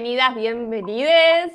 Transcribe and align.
Bienvenidas, 0.00 0.36
bienvenides. 0.36 1.52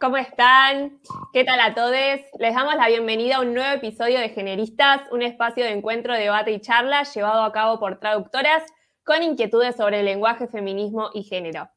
¿Cómo 0.00 0.16
están? 0.16 0.98
¿Qué 1.30 1.44
tal 1.44 1.60
a 1.60 1.74
todos? 1.74 1.92
Les 1.92 2.54
damos 2.54 2.74
la 2.74 2.88
bienvenida 2.88 3.36
a 3.36 3.40
un 3.42 3.52
nuevo 3.52 3.70
episodio 3.70 4.18
de 4.18 4.30
Generistas, 4.30 5.02
un 5.10 5.20
espacio 5.20 5.64
de 5.64 5.72
encuentro, 5.72 6.14
debate 6.14 6.52
y 6.52 6.60
charla 6.62 7.02
llevado 7.02 7.42
a 7.42 7.52
cabo 7.52 7.78
por 7.78 8.00
traductoras 8.00 8.62
con 9.04 9.22
inquietudes 9.22 9.76
sobre 9.76 10.00
el 10.00 10.06
lenguaje, 10.06 10.48
feminismo 10.48 11.10
y 11.12 11.24
género. 11.24 11.68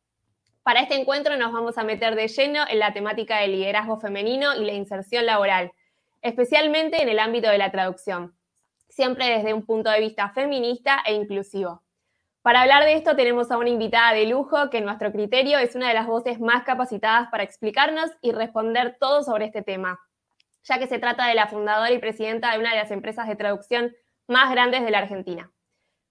Para 0.64 0.80
este 0.80 0.96
encuentro 0.96 1.36
nos 1.36 1.52
vamos 1.52 1.78
a 1.78 1.84
meter 1.84 2.16
de 2.16 2.30
lleno 2.30 2.64
en 2.70 2.80
la 2.80 2.94
temática 2.94 3.40
del 3.40 3.52
liderazgo 3.52 4.00
femenino 4.00 4.56
y 4.56 4.64
la 4.64 4.72
inserción 4.72 5.26
laboral, 5.26 5.74
especialmente 6.22 7.02
en 7.02 7.10
el 7.10 7.20
ámbito 7.20 7.50
de 7.50 7.58
la 7.58 7.72
traducción, 7.72 8.38
siempre 8.88 9.28
desde 9.28 9.54
un 9.54 9.66
punto 9.66 9.90
de 9.90 10.00
vista 10.00 10.30
feminista 10.30 11.04
e 11.06 11.14
inclusivo. 11.14 11.84
Para 12.42 12.62
hablar 12.62 12.86
de 12.86 12.94
esto 12.94 13.18
tenemos 13.18 13.52
a 13.52 13.58
una 13.58 13.70
invitada 13.70 14.14
de 14.14 14.26
lujo 14.26 14.70
que 14.70 14.78
en 14.78 14.86
nuestro 14.86 15.12
criterio 15.12 15.60
es 15.60 15.76
una 15.76 15.90
de 15.90 15.94
las 15.94 16.08
voces 16.08 16.40
más 16.40 16.64
capacitadas 16.64 17.28
para 17.30 17.44
explicarnos 17.44 18.10
y 18.22 18.32
responder 18.32 18.96
todo 18.98 19.24
sobre 19.24 19.46
este 19.46 19.62
tema, 19.62 20.00
ya 20.64 20.80
que 20.80 20.88
se 20.88 21.00
trata 21.00 21.28
de 21.28 21.36
la 21.36 21.48
fundadora 21.48 21.92
y 21.92 22.00
presidenta 22.00 22.52
de 22.52 22.60
una 22.60 22.72
de 22.72 22.78
las 22.78 22.92
empresas 22.92 23.28
de 23.28 23.36
traducción 23.36 23.94
más 24.28 24.50
grandes 24.52 24.86
de 24.86 24.92
la 24.92 25.00
Argentina. 25.00 25.52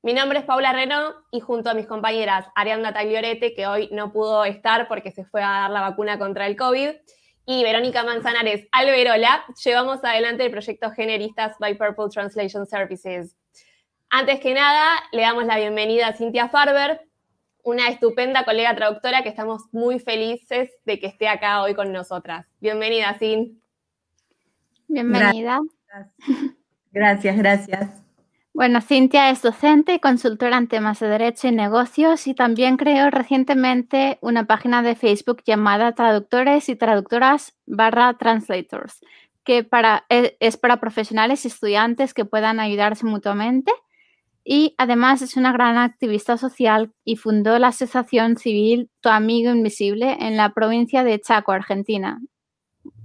Mi 0.03 0.13
nombre 0.13 0.41
es 0.41 0.45
Paula 0.45 0.73
Reno 0.75 1.15
y 1.33 1.41
junto 1.41 1.71
a 1.71 1.75
mis 1.75 1.87
compañeras 1.87 2.47
Arianda 2.55 2.93
Tagliorete, 2.93 3.55
que 3.55 3.67
hoy 3.67 3.89
no 3.91 4.13
pudo 4.13 4.45
estar 4.45 4.87
porque 4.87 5.13
se 5.13 5.25
fue 5.25 5.43
a 5.43 5.63
dar 5.63 5.71
la 5.71 5.81
vacuna 5.81 6.19
contra 6.19 6.47
el 6.47 6.57
COVID, 6.57 6.91
y 7.47 7.65
Verónica 7.65 8.05
Manzanares 8.05 8.69
Alberola, 8.73 9.47
llevamos 9.65 10.05
adelante 10.05 10.45
el 10.45 10.51
proyecto 10.51 10.91
Generistas 10.91 11.57
by 11.59 11.79
Purple 11.79 12.11
Translation 12.13 12.67
Services. 12.67 13.35
Antes 14.11 14.41
que 14.41 14.55
nada, 14.55 15.03
le 15.13 15.23
damos 15.23 15.45
la 15.45 15.59
bienvenida 15.59 16.09
a 16.09 16.13
Cintia 16.15 16.49
Farber, 16.49 17.03
una 17.63 17.89
estupenda 17.89 18.45
colega 18.45 18.75
traductora 18.75 19.23
que 19.23 19.29
estamos 19.29 19.65
muy 19.71 19.99
felices 19.99 20.71
de 20.87 20.99
que 20.99 21.09
esté 21.09 21.29
acá 21.29 21.63
hoy 21.63 21.75
con 21.75 21.93
nosotras. 21.93 22.47
Bienvenida, 22.59 23.15
Cin. 23.19 23.61
Bienvenida. 24.87 25.61
Gracias, 26.91 27.37
gracias. 27.37 28.03
Bueno, 28.55 28.81
Cintia 28.81 29.29
es 29.29 29.43
docente 29.43 29.95
y 29.95 30.01
consultora 30.01 30.57
en 30.57 30.69
temas 30.69 31.01
de 31.01 31.09
derecho 31.09 31.49
y 31.49 31.53
negocios 31.53 32.27
y 32.27 32.35
también 32.35 32.79
creó 32.79 33.11
recientemente 33.11 34.17
una 34.23 34.47
página 34.47 34.83
de 34.83 34.97
Facebook 34.97 35.43
llamada 35.45 35.93
Traductores 35.93 36.71
y 36.71 36.77
Traductoras 36.77 37.55
barra 37.67 38.15
Translators, 38.15 39.01
que 39.45 39.65
para, 39.65 40.07
e, 40.09 40.39
es 40.41 40.57
para 40.57 40.81
profesionales 40.81 41.45
y 41.45 41.49
estudiantes 41.49 42.15
que 42.15 42.25
puedan 42.25 42.59
ayudarse 42.59 43.05
mutuamente. 43.05 43.71
Y 44.51 44.75
además 44.79 45.21
es 45.21 45.37
una 45.37 45.53
gran 45.53 45.77
activista 45.77 46.39
social 46.39 46.91
y 47.05 47.17
fundó 47.17 47.59
la 47.59 47.67
asociación 47.67 48.39
civil 48.39 48.89
Tu 49.03 49.11
Amigo 49.11 49.51
Invisible 49.51 50.17
en 50.21 50.39
la 50.39 50.55
provincia 50.55 51.05
de 51.05 51.21
Chaco, 51.21 51.53
Argentina. 51.53 52.19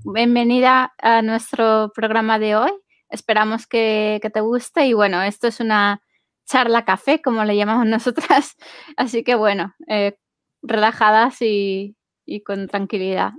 Bienvenida 0.05 0.93
a 0.99 1.21
nuestro 1.21 1.91
programa 1.93 2.39
de 2.39 2.55
hoy. 2.55 2.71
Esperamos 3.09 3.67
que, 3.67 4.21
te 4.33 4.39
guste 4.39 4.85
y 4.85 4.93
bueno, 4.93 5.21
esto 5.21 5.47
es 5.49 5.59
una 5.59 6.01
charla 6.45 6.85
café, 6.85 7.21
como 7.21 7.43
le 7.43 7.57
llamamos 7.57 7.85
nosotras. 7.87 8.55
Así 8.95 9.25
que 9.25 9.35
bueno, 9.35 9.75
eh, 9.89 10.15
relajadas 10.61 11.41
y, 11.41 11.97
con 12.45 12.69
tranquilidad. 12.69 13.33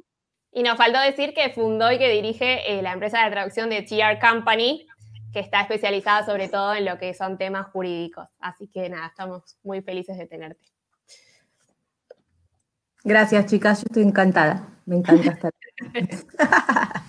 Y 0.52 0.62
nos 0.62 0.77
faltó 0.77 1.00
decir 1.00 1.32
que 1.32 1.55
fundó 1.55 1.91
y 1.91 1.97
que 1.97 2.10
dirige 2.10 2.70
eh, 2.70 2.82
la 2.82 2.92
empresa 2.92 3.25
de 3.25 3.30
traducción 3.30 3.70
de 3.70 3.80
TR 3.80 4.19
Company, 4.20 4.86
que 5.34 5.40
está 5.40 5.62
especializada 5.62 6.24
sobre 6.24 6.48
todo 6.48 6.74
en 6.74 6.84
lo 6.84 6.96
que 6.96 7.12
son 7.12 7.36
temas 7.36 7.66
jurídicos. 7.72 8.28
Así 8.38 8.68
que 8.68 8.88
nada, 8.88 9.08
estamos 9.08 9.58
muy 9.64 9.82
felices 9.82 10.16
de 10.16 10.26
tenerte. 10.26 10.64
Gracias, 13.02 13.46
chicas. 13.46 13.80
Yo 13.80 13.86
estoy 13.91 14.04
encantada. 14.04 14.68
Me 14.86 14.96
encanta 14.96 15.32
estar. 15.32 15.52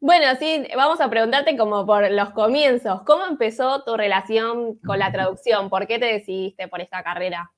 Bueno, 0.00 0.26
sí, 0.38 0.64
vamos 0.76 1.00
a 1.00 1.10
preguntarte 1.10 1.56
como 1.56 1.84
por 1.84 2.08
los 2.12 2.30
comienzos. 2.30 3.02
¿Cómo 3.02 3.26
empezó 3.26 3.82
tu 3.82 3.96
relación 3.96 4.76
con 4.76 5.00
la 5.00 5.10
traducción? 5.10 5.68
¿Por 5.68 5.88
qué 5.88 5.98
te 5.98 6.06
decidiste 6.06 6.68
por 6.68 6.80
esta 6.80 7.02
carrera? 7.02 7.50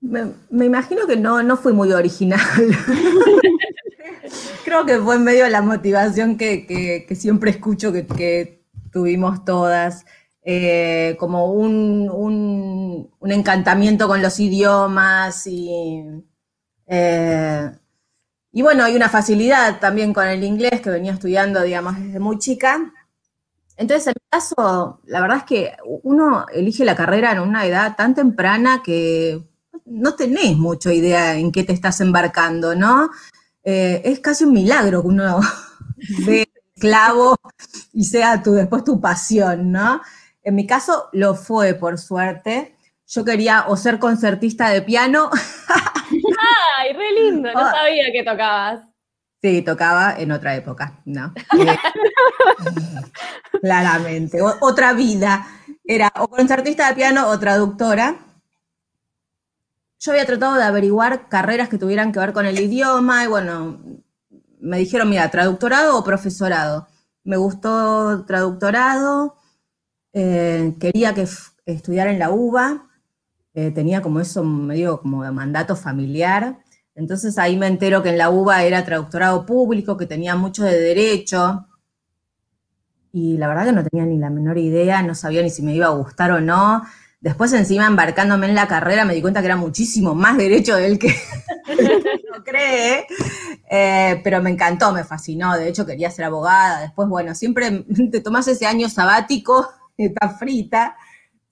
Me, 0.00 0.64
imagino 0.64 1.08
que 1.08 1.16
no, 1.16 1.42
no 1.42 1.56
fui 1.56 1.72
muy 1.72 1.92
original. 1.92 2.38
Que 4.84 4.98
fue 4.98 5.16
en 5.16 5.24
medio 5.24 5.44
de 5.44 5.50
la 5.50 5.62
motivación 5.62 6.36
que, 6.36 7.06
siempre 7.16 7.50
escucho 7.52 7.92
que, 7.92 8.62
tuvimos 8.92 9.44
todas. 9.44 10.04
Eh, 10.48 11.16
como 11.18 11.52
un, 11.52 13.10
encantamiento 13.22 14.06
con 14.06 14.22
los 14.22 14.38
idiomas 14.38 15.46
y 15.46 16.04
eh, 16.86 17.70
y 18.56 18.62
bueno, 18.62 18.84
hay 18.84 18.96
una 18.96 19.10
facilidad 19.10 19.80
también 19.80 20.14
con 20.14 20.26
el 20.26 20.42
inglés 20.42 20.80
que 20.80 20.88
venía 20.88 21.12
estudiando, 21.12 21.62
digamos, 21.62 21.98
desde 22.00 22.18
muy 22.18 22.38
chica. 22.38 22.90
Entonces, 23.76 24.06
en 24.06 24.14
mi 24.16 24.28
caso, 24.30 25.00
la 25.04 25.20
verdad 25.20 25.36
es 25.36 25.44
que 25.44 25.76
uno 26.04 26.46
elige 26.50 26.86
la 26.86 26.96
carrera 26.96 27.32
en 27.32 27.40
una 27.40 27.66
edad 27.66 27.96
tan 27.96 28.14
temprana 28.14 28.82
que 28.82 29.46
no 29.84 30.14
tenés 30.14 30.56
mucha 30.56 30.90
idea 30.90 31.34
en 31.34 31.52
qué 31.52 31.64
te 31.64 31.74
estás 31.74 32.00
embarcando, 32.00 32.74
¿no? 32.74 33.10
Eh, 33.68 34.00
es 34.04 34.20
casi 34.20 34.44
un 34.44 34.52
milagro 34.52 35.02
que 35.02 35.08
uno 35.08 35.40
ve 36.24 36.48
clavo 36.78 37.34
y 37.92 38.04
sea 38.04 38.40
tu, 38.40 38.52
después 38.52 38.84
tu 38.84 39.00
pasión, 39.00 39.72
¿no? 39.72 40.00
En 40.44 40.54
mi 40.54 40.68
caso 40.68 41.08
lo 41.12 41.34
fue, 41.34 41.74
por 41.74 41.98
suerte. 41.98 42.76
Yo 43.08 43.24
quería 43.24 43.64
o 43.66 43.76
ser 43.76 43.98
concertista 43.98 44.68
de 44.68 44.82
piano 44.82 45.30
¡Ay, 46.78 46.92
re 46.92 47.12
lindo! 47.12 47.52
No 47.52 47.60
ah. 47.60 47.72
sabía 47.72 48.12
que 48.12 48.22
tocabas. 48.22 48.80
Sí, 49.42 49.62
tocaba 49.62 50.14
en 50.16 50.30
otra 50.30 50.54
época, 50.54 51.00
¿no? 51.04 51.34
claramente, 53.60 54.38
otra 54.60 54.92
vida. 54.92 55.46
Era 55.84 56.12
o 56.18 56.28
concertista 56.28 56.88
de 56.88 56.94
piano 56.94 57.28
o 57.28 57.38
traductora. 57.38 58.16
Yo 59.98 60.12
había 60.12 60.26
tratado 60.26 60.54
de 60.56 60.64
averiguar 60.64 61.28
carreras 61.28 61.68
que 61.68 61.78
tuvieran 61.78 62.12
que 62.12 62.18
ver 62.18 62.32
con 62.32 62.46
el 62.46 62.58
idioma 62.58 63.24
y 63.24 63.28
bueno, 63.28 63.80
me 64.60 64.78
dijeron, 64.78 65.08
mira, 65.08 65.30
traductorado 65.30 65.98
o 65.98 66.04
profesorado. 66.04 66.86
Me 67.24 67.36
gustó 67.36 68.24
traductorado, 68.26 69.36
eh, 70.12 70.74
quería 70.78 71.14
que 71.14 71.26
estudiara 71.64 72.10
en 72.10 72.18
la 72.18 72.30
UBA, 72.30 72.88
eh, 73.54 73.70
tenía 73.70 74.02
como 74.02 74.20
eso 74.20 74.44
medio 74.44 75.00
como 75.00 75.24
de 75.24 75.32
mandato 75.32 75.76
familiar. 75.76 76.58
Entonces 76.94 77.38
ahí 77.38 77.56
me 77.56 77.66
entero 77.66 78.02
que 78.02 78.10
en 78.10 78.18
la 78.18 78.30
UBA 78.30 78.64
era 78.64 78.84
traductorado 78.84 79.46
público, 79.46 79.96
que 79.96 80.06
tenía 80.06 80.36
mucho 80.36 80.64
de 80.64 80.78
derecho. 80.78 81.66
Y 83.12 83.38
la 83.38 83.48
verdad 83.48 83.66
que 83.66 83.72
no 83.72 83.84
tenía 83.84 84.06
ni 84.06 84.18
la 84.18 84.30
menor 84.30 84.58
idea, 84.58 85.02
no 85.02 85.14
sabía 85.14 85.42
ni 85.42 85.50
si 85.50 85.62
me 85.62 85.74
iba 85.74 85.86
a 85.86 85.90
gustar 85.90 86.30
o 86.32 86.40
no. 86.40 86.82
Después 87.26 87.52
encima 87.54 87.88
embarcándome 87.88 88.46
en 88.46 88.54
la 88.54 88.68
carrera 88.68 89.04
me 89.04 89.12
di 89.12 89.20
cuenta 89.20 89.40
que 89.40 89.46
era 89.46 89.56
muchísimo 89.56 90.14
más 90.14 90.36
derecho 90.36 90.76
del 90.76 90.96
que 90.96 91.08
no 92.30 92.44
cree, 92.44 93.04
eh, 93.68 94.20
pero 94.22 94.40
me 94.40 94.50
encantó, 94.50 94.92
me 94.92 95.02
fascinó, 95.02 95.56
de 95.56 95.68
hecho 95.68 95.84
quería 95.84 96.08
ser 96.08 96.26
abogada, 96.26 96.82
después 96.82 97.08
bueno, 97.08 97.34
siempre 97.34 97.84
te 98.12 98.20
tomas 98.20 98.46
ese 98.46 98.64
año 98.64 98.88
sabático, 98.88 99.68
está 99.98 100.28
frita, 100.28 100.96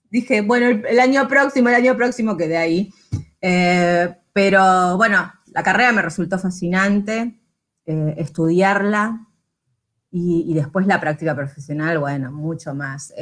dije, 0.08 0.42
bueno, 0.42 0.80
el, 0.88 1.00
año 1.00 1.26
próximo, 1.26 1.70
el 1.70 1.74
año 1.74 1.96
próximo 1.96 2.36
quedé 2.36 2.56
ahí. 2.56 2.94
Eh, 3.41 4.14
pero 4.32 4.96
bueno, 4.96 5.32
la 5.46 5.64
carrera 5.64 5.91
me 5.91 6.02
resultó 6.02 6.38
fascinante, 6.38 7.41
eh, 7.84 8.14
estudiarla 8.18 9.26
y, 10.12 10.54
después 10.54 10.86
la 10.86 11.00
práctica 11.00 11.34
profesional, 11.34 11.98
bueno, 11.98 12.30
mucho 12.30 12.76
más. 12.76 13.12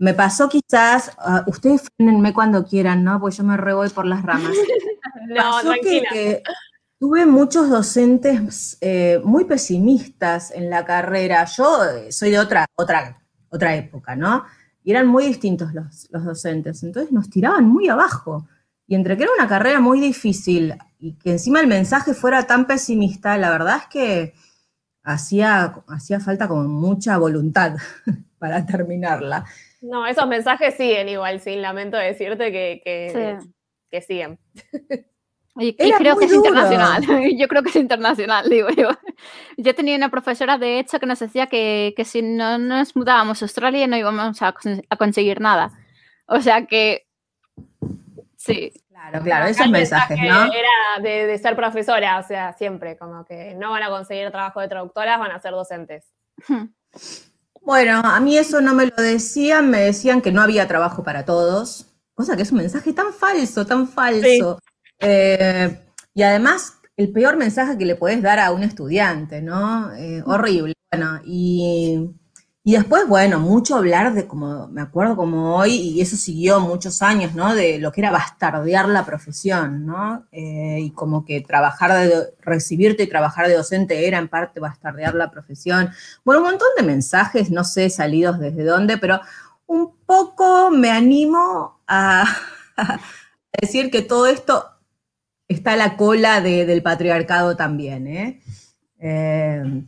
Eh, 0.00 0.04
me 0.04 0.14
pasó 0.14 0.48
quizás, 0.48 1.12
uh, 1.18 1.48
ustedes 1.50 1.82
frenenme 1.96 2.32
cuando 2.32 2.64
quieran, 2.64 3.04
¿no? 3.04 3.20
Porque 3.20 3.36
yo 3.36 3.44
me 3.44 3.56
re 3.56 3.72
por 3.90 4.06
las 4.06 4.22
ramas. 4.22 4.52
no, 5.28 5.60
tranquila. 5.60 6.08
Que, 6.12 6.42
tuve 6.98 7.24
muchos 7.24 7.70
docentes 7.70 8.78
muy 9.24 9.46
pesimistas 9.46 10.50
en 10.50 10.68
la 10.68 10.84
carrera. 10.84 11.46
Yo 11.46 11.78
soy 12.10 12.30
de 12.30 12.38
otra, 12.38 12.66
otra, 12.76 13.22
otra 13.48 13.74
época, 13.74 14.14
¿no? 14.14 14.44
y 14.82 14.90
eran 14.92 15.06
muy 15.06 15.26
distintos 15.26 15.72
los, 15.74 16.08
docentes, 16.10 16.82
entonces 16.82 17.12
nos 17.12 17.28
tiraban 17.28 17.68
muy 17.68 17.88
abajo. 17.88 18.48
Y 18.86 18.94
entre 18.94 19.16
que 19.16 19.24
era 19.24 19.32
una 19.38 19.48
carrera 19.48 19.80
muy 19.80 20.00
difícil 20.00 20.74
y 20.98 21.14
que 21.14 21.32
encima 21.32 21.60
el 21.60 21.66
mensaje 21.66 22.14
fuera 22.14 22.46
tan 22.46 22.66
pesimista, 22.66 23.36
la 23.36 23.50
verdad 23.50 23.76
es 23.76 23.86
que 23.86 24.34
hacía, 25.12 25.74
hacía 25.88 26.20
falta 26.20 26.48
como 26.48 26.64
mucha 26.64 27.18
voluntad 27.18 27.76
para 28.38 28.64
terminarla. 28.66 29.44
No, 29.80 30.06
esos 30.06 30.26
mensajes 30.26 30.74
siguen 30.74 31.08
igual, 31.08 31.40
sin 31.40 31.62
lamento 31.62 31.96
decirte 31.96 32.52
que, 32.52 32.82
que, 32.84 33.38
que 33.90 34.02
siguen. 34.02 34.38
Y, 35.56 35.74
creo 35.74 36.16
que 36.16 36.26
es 36.26 36.32
internacional. 36.32 37.02
Yo 37.38 37.48
creo 37.48 37.62
que 37.62 37.70
es 37.70 37.76
internacional, 37.76 38.48
digo 38.48 38.68
yo. 38.70 38.88
Yo 39.56 39.74
tenía 39.74 39.96
una 39.96 40.08
profesora, 40.08 40.56
de 40.58 40.78
hecho, 40.78 41.00
que 41.00 41.06
nos 41.06 41.18
decía 41.18 41.48
que, 41.48 41.94
si 42.04 42.22
no 42.22 42.56
nos 42.56 42.94
mudábamos 42.94 43.42
a 43.42 43.44
Australia 43.44 43.86
no 43.86 43.96
íbamos 43.96 44.40
a, 44.42 44.54
conseguir 44.96 45.40
nada. 45.40 45.72
O 46.26 46.40
sea 46.40 46.66
que 46.66 47.06
Sí. 48.36 48.72
Claro, 49.08 49.24
claro, 49.24 49.46
esos 49.46 49.68
mensajes, 49.68 50.18
mensaje 50.18 50.48
¿no? 50.48 50.52
Era 50.52 51.02
de, 51.02 51.26
de 51.26 51.38
ser 51.38 51.56
profesora, 51.56 52.18
o 52.18 52.22
sea, 52.22 52.52
siempre, 52.52 52.98
como 52.98 53.24
que 53.24 53.54
no 53.54 53.70
van 53.70 53.82
a 53.82 53.88
conseguir 53.88 54.30
trabajo 54.30 54.60
de 54.60 54.68
traductoras, 54.68 55.18
van 55.18 55.32
a 55.32 55.40
ser 55.40 55.52
docentes. 55.52 56.12
Bueno, 57.62 58.00
a 58.02 58.18
mí 58.20 58.38
eso 58.38 58.62
no 58.62 58.74
me 58.74 58.86
lo 58.86 58.96
decían, 58.96 59.68
me 59.68 59.82
decían 59.82 60.22
que 60.22 60.32
no 60.32 60.40
había 60.40 60.66
trabajo 60.66 61.04
para 61.04 61.26
todos, 61.26 61.86
cosa 62.14 62.34
que 62.34 62.42
es 62.42 62.52
un 62.52 62.58
mensaje 62.58 62.94
tan 62.94 63.12
falso, 63.12 63.66
tan 63.66 63.86
falso. 63.86 64.58
Eh, 64.98 65.78
y 66.14 66.22
además, 66.22 66.80
el 66.96 67.12
peor 67.12 67.36
mensaje 67.36 67.76
que 67.76 67.84
le 67.84 67.96
podés 67.96 68.22
dar 68.22 68.40
a 68.40 68.50
un 68.50 68.62
estudiante, 68.62 69.42
¿no? 69.42 69.94
Eh, 69.94 70.22
horrible. 70.24 70.72
Bueno, 70.90 71.20
y, 71.24 72.10
y 72.62 72.74
después, 72.74 73.08
bueno, 73.08 73.40
mucho 73.40 73.76
hablar 73.76 74.12
de 74.12 74.26
como, 74.26 74.68
me 74.68 74.82
acuerdo 74.82 75.16
como 75.16 75.56
hoy, 75.56 75.76
y 75.76 76.00
eso 76.02 76.16
siguió 76.16 76.60
muchos 76.60 77.00
años, 77.00 77.34
¿no? 77.34 77.54
De 77.54 77.78
lo 77.78 77.90
que 77.90 78.02
era 78.02 78.10
bastardear 78.10 78.86
la 78.86 79.06
profesión, 79.06 79.86
¿no? 79.86 80.26
Eh, 80.30 80.78
y 80.82 80.90
como 80.90 81.24
que 81.24 81.40
trabajar 81.40 81.92
de, 82.06 82.34
recibirte 82.40 83.04
y 83.04 83.08
trabajar 83.08 83.48
de 83.48 83.54
docente 83.54 84.06
era 84.06 84.18
en 84.18 84.28
parte 84.28 84.60
bastardear 84.60 85.14
la 85.14 85.30
profesión. 85.30 85.90
Bueno, 86.22 86.42
un 86.42 86.48
montón 86.48 86.68
de 86.76 86.82
mensajes, 86.82 87.50
no 87.50 87.64
sé, 87.64 87.88
salidos 87.88 88.38
desde 88.38 88.64
dónde, 88.64 88.98
pero 88.98 89.20
un 89.66 89.96
poco 90.04 90.70
me 90.70 90.90
animo 90.90 91.80
a, 91.86 92.26
decir 93.60 93.90
que 93.90 94.02
todo 94.02 94.26
esto 94.26 94.66
está 95.48 95.72
a 95.72 95.76
la 95.76 95.96
cola 95.96 96.40
de- 96.42 96.66
del 96.66 96.82
patriarcado 96.82 97.56
también, 97.56 98.06
¿eh? 98.06 98.42
Eh, 98.98 99.84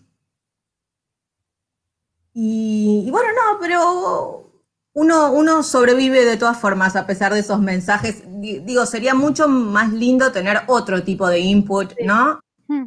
y, 2.35 3.05
y 3.07 3.11
bueno, 3.11 3.29
no, 3.33 3.59
pero 3.61 4.51
uno, 4.95 5.33
uno 5.33 5.63
sobrevive 5.63 6.25
de 6.25 6.37
todas 6.37 6.59
formas 6.59 6.97
a 6.97 7.07
pesar 7.07 7.33
de 7.33 7.41
esos 7.41 7.61
mensajes. 7.61 8.23
Di- 8.41 8.61
Digo, 8.61 8.87
sería 8.87 9.15
mucho 9.15 9.49
más 9.49 9.93
lindo 9.93 10.33
tener 10.33 10.59
otro 10.67 11.03
tipo 11.03 11.29
de 11.29 11.39
input, 11.41 11.93
¿no? 12.05 12.41
Hmm. 12.69 12.87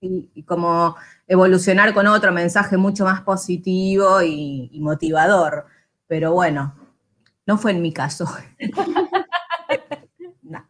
Y, 0.00 0.30
y 0.34 0.42
como 0.44 0.96
evolucionar 1.26 1.92
con 1.94 2.06
otro 2.06 2.32
mensaje 2.32 2.76
mucho 2.76 3.04
más 3.04 3.22
positivo 3.22 4.22
y, 4.22 4.70
y 4.72 4.80
motivador. 4.80 5.66
Pero 6.06 6.32
bueno, 6.32 6.74
no 7.46 7.58
fue 7.58 7.72
en 7.72 7.82
mi 7.82 7.92
caso. 7.92 8.26
No. 10.42 10.66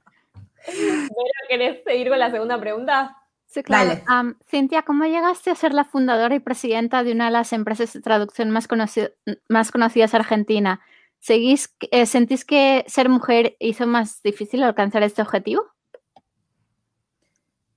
Pero, 0.67 1.25
¿Querés 1.49 1.83
seguir 1.85 2.09
con 2.09 2.19
la 2.19 2.31
segunda 2.31 2.61
pregunta? 2.61 3.17
Sí, 3.51 3.65
claro. 3.65 4.01
Cintia, 4.49 4.83
¿cómo 4.83 5.05
llegaste 5.07 5.51
a 5.51 5.57
ser 5.57 5.75
la 5.75 5.85
fundadora 5.85 6.37
y 6.37 6.39
presidenta 6.39 7.03
de 7.03 7.11
una 7.11 7.25
de 7.25 7.31
las 7.33 7.53
empresas 7.53 7.93
de 7.93 8.01
traducción 8.01 8.51
más, 8.51 8.69
conoci- 8.69 9.13
más 9.49 9.73
conocidas 9.73 10.15
Argentina? 10.15 10.81
¿Seguís, 11.19 11.75
eh, 11.91 12.07
¿Sentís 12.07 12.45
que 12.45 12.85
ser 12.87 13.09
mujer 13.09 13.57
hizo 13.59 13.89
más 13.89 14.23
difícil 14.23 14.63
alcanzar 14.63 15.03
este 15.03 15.21
objetivo? 15.23 15.65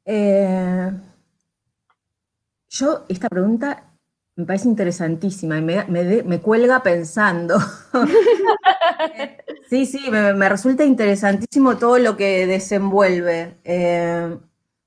Eh, 0.06 0.92
yo, 2.70 3.06
esta 3.10 3.28
pregunta 3.30 3.96
me 4.36 4.46
parece 4.46 4.68
interesantísima 4.68 5.58
y 5.58 5.62
me, 5.62 5.86
me 5.86 6.04
de- 6.04 6.24
me 6.24 6.40
cuelga 6.40 6.84
pensando. 6.84 7.58
Sí, 9.70 9.88
sí, 9.88 10.12
me, 10.12 10.34
me 10.34 10.50
resulta 10.50 10.84
interesantísimo 10.86 11.78
todo 11.78 11.98
lo 11.98 12.16
que 12.16 12.46
desenvuelve. 12.46 13.58
Eh, 13.64 14.38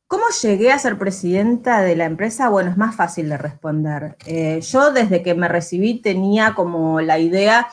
¿cómo 0.06 0.24
llegué 0.42 0.72
a 0.72 0.78
ser 0.78 0.98
presidenta 0.98 1.80
de 1.82 1.96
la 1.96 2.04
empresa? 2.04 2.48
Bueno, 2.48 2.70
es 2.70 2.76
más 2.76 2.94
fácil 2.96 3.28
de 3.28 3.38
responder. 3.38 4.16
Eh, 4.26 4.60
yo 4.60 4.92
desde 4.92 5.22
que 5.22 5.34
me 5.34 5.48
recibí 5.48 6.00
tenía 6.00 6.54
como 6.54 7.00
la 7.00 7.18
idea 7.18 7.68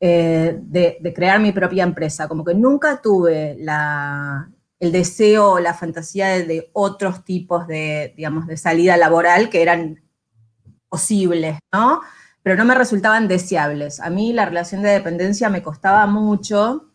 eh, 0.00 0.58
de, 0.60 1.12
crear 1.14 1.40
mi 1.40 1.52
propia 1.52 1.84
empresa, 1.84 2.28
como 2.28 2.44
que 2.44 2.54
nunca 2.54 3.00
tuve 3.00 3.56
el 4.80 4.92
deseo 4.92 5.52
o 5.52 5.60
la 5.60 5.74
fantasía 5.74 6.28
de, 6.28 6.44
de 6.44 6.70
otros 6.72 7.24
tipos 7.24 7.66
de, 7.66 8.12
digamos, 8.16 8.46
de 8.46 8.56
salida 8.56 8.96
laboral 8.96 9.48
que 9.50 9.62
eran 9.62 10.02
posibles, 10.88 11.58
¿no? 11.72 12.00
Pero 12.42 12.56
no 12.56 12.64
me 12.66 12.74
resultaban 12.74 13.28
deseables. 13.28 14.00
A 14.00 14.10
mí 14.10 14.32
la 14.32 14.44
relación 14.44 14.82
de 14.82 14.90
dependencia 14.90 15.48
me 15.48 15.62
costaba 15.62 16.06
mucho 16.06 16.92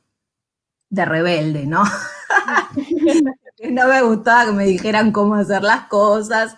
de 0.89 1.05
rebelde, 1.05 1.65
¿no? 1.65 1.83
no 3.73 3.87
me 3.87 4.01
gustaba 4.01 4.45
que 4.45 4.51
me 4.51 4.65
dijeran 4.65 5.11
cómo 5.11 5.35
hacer 5.35 5.63
las 5.63 5.85
cosas. 5.87 6.55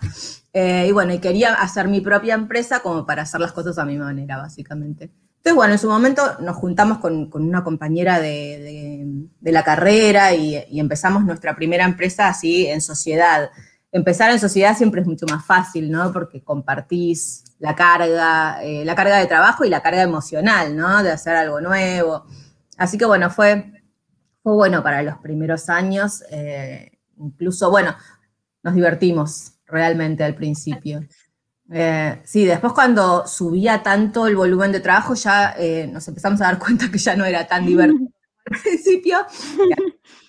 Eh, 0.52 0.86
y 0.88 0.92
bueno, 0.92 1.14
y 1.14 1.18
quería 1.18 1.54
hacer 1.54 1.88
mi 1.88 2.00
propia 2.00 2.34
empresa 2.34 2.80
como 2.80 3.06
para 3.06 3.22
hacer 3.22 3.40
las 3.40 3.52
cosas 3.52 3.78
a 3.78 3.84
mi 3.84 3.96
manera, 3.96 4.36
básicamente. 4.36 5.10
Entonces, 5.38 5.54
bueno, 5.56 5.72
en 5.72 5.78
su 5.78 5.88
momento 5.88 6.22
nos 6.40 6.56
juntamos 6.56 6.98
con, 6.98 7.28
con 7.30 7.42
una 7.42 7.64
compañera 7.64 8.20
de, 8.20 9.26
de- 9.40 9.52
la 9.52 9.64
carrera 9.64 10.34
y, 10.34 10.56
y 10.70 10.78
empezamos 10.80 11.24
nuestra 11.24 11.56
primera 11.56 11.84
empresa 11.84 12.28
así 12.28 12.66
en 12.66 12.80
sociedad. 12.80 13.50
Empezar 13.90 14.30
en 14.30 14.38
sociedad 14.38 14.76
siempre 14.76 15.00
es 15.02 15.06
mucho 15.06 15.26
más 15.26 15.44
fácil, 15.44 15.90
¿no? 15.90 16.12
Porque 16.12 16.42
compartís 16.42 17.44
la 17.58 17.74
carga, 17.74 18.62
eh, 18.62 18.84
la 18.84 18.94
carga 18.94 19.18
de 19.18 19.26
trabajo 19.26 19.64
y 19.64 19.68
la 19.68 19.82
carga 19.82 20.02
emocional, 20.02 20.76
¿no? 20.76 21.02
De 21.02 21.10
hacer 21.10 21.34
algo 21.36 21.60
nuevo. 21.60 22.24
Así 22.78 22.96
que 22.98 23.04
bueno, 23.04 23.28
fue, 23.30 23.72
fue 24.42 24.54
bueno 24.54 24.82
para 24.82 25.02
los 25.02 25.18
primeros 25.18 25.68
años. 25.68 26.22
eh, 26.30 26.90
incluso, 27.22 27.70
bueno, 27.70 27.94
nos 28.62 28.74
divertimos 28.74 29.52
realmente 29.66 30.24
al 30.24 30.34
principio. 30.34 31.06
Eh, 31.70 32.20
sí, 32.24 32.44
después 32.44 32.72
cuando 32.72 33.26
subía 33.26 33.82
tanto 33.82 34.26
el 34.26 34.36
volumen 34.36 34.72
de 34.72 34.80
trabajo 34.80 35.14
ya 35.14 35.54
eh, 35.56 35.88
nos 35.90 36.06
empezamos 36.06 36.40
a 36.40 36.44
dar 36.44 36.58
cuenta 36.58 36.90
que 36.90 36.98
ya 36.98 37.16
no 37.16 37.24
era 37.24 37.46
tan 37.46 37.64
divertido 37.64 38.10
al 38.46 38.60
principio, 38.60 39.18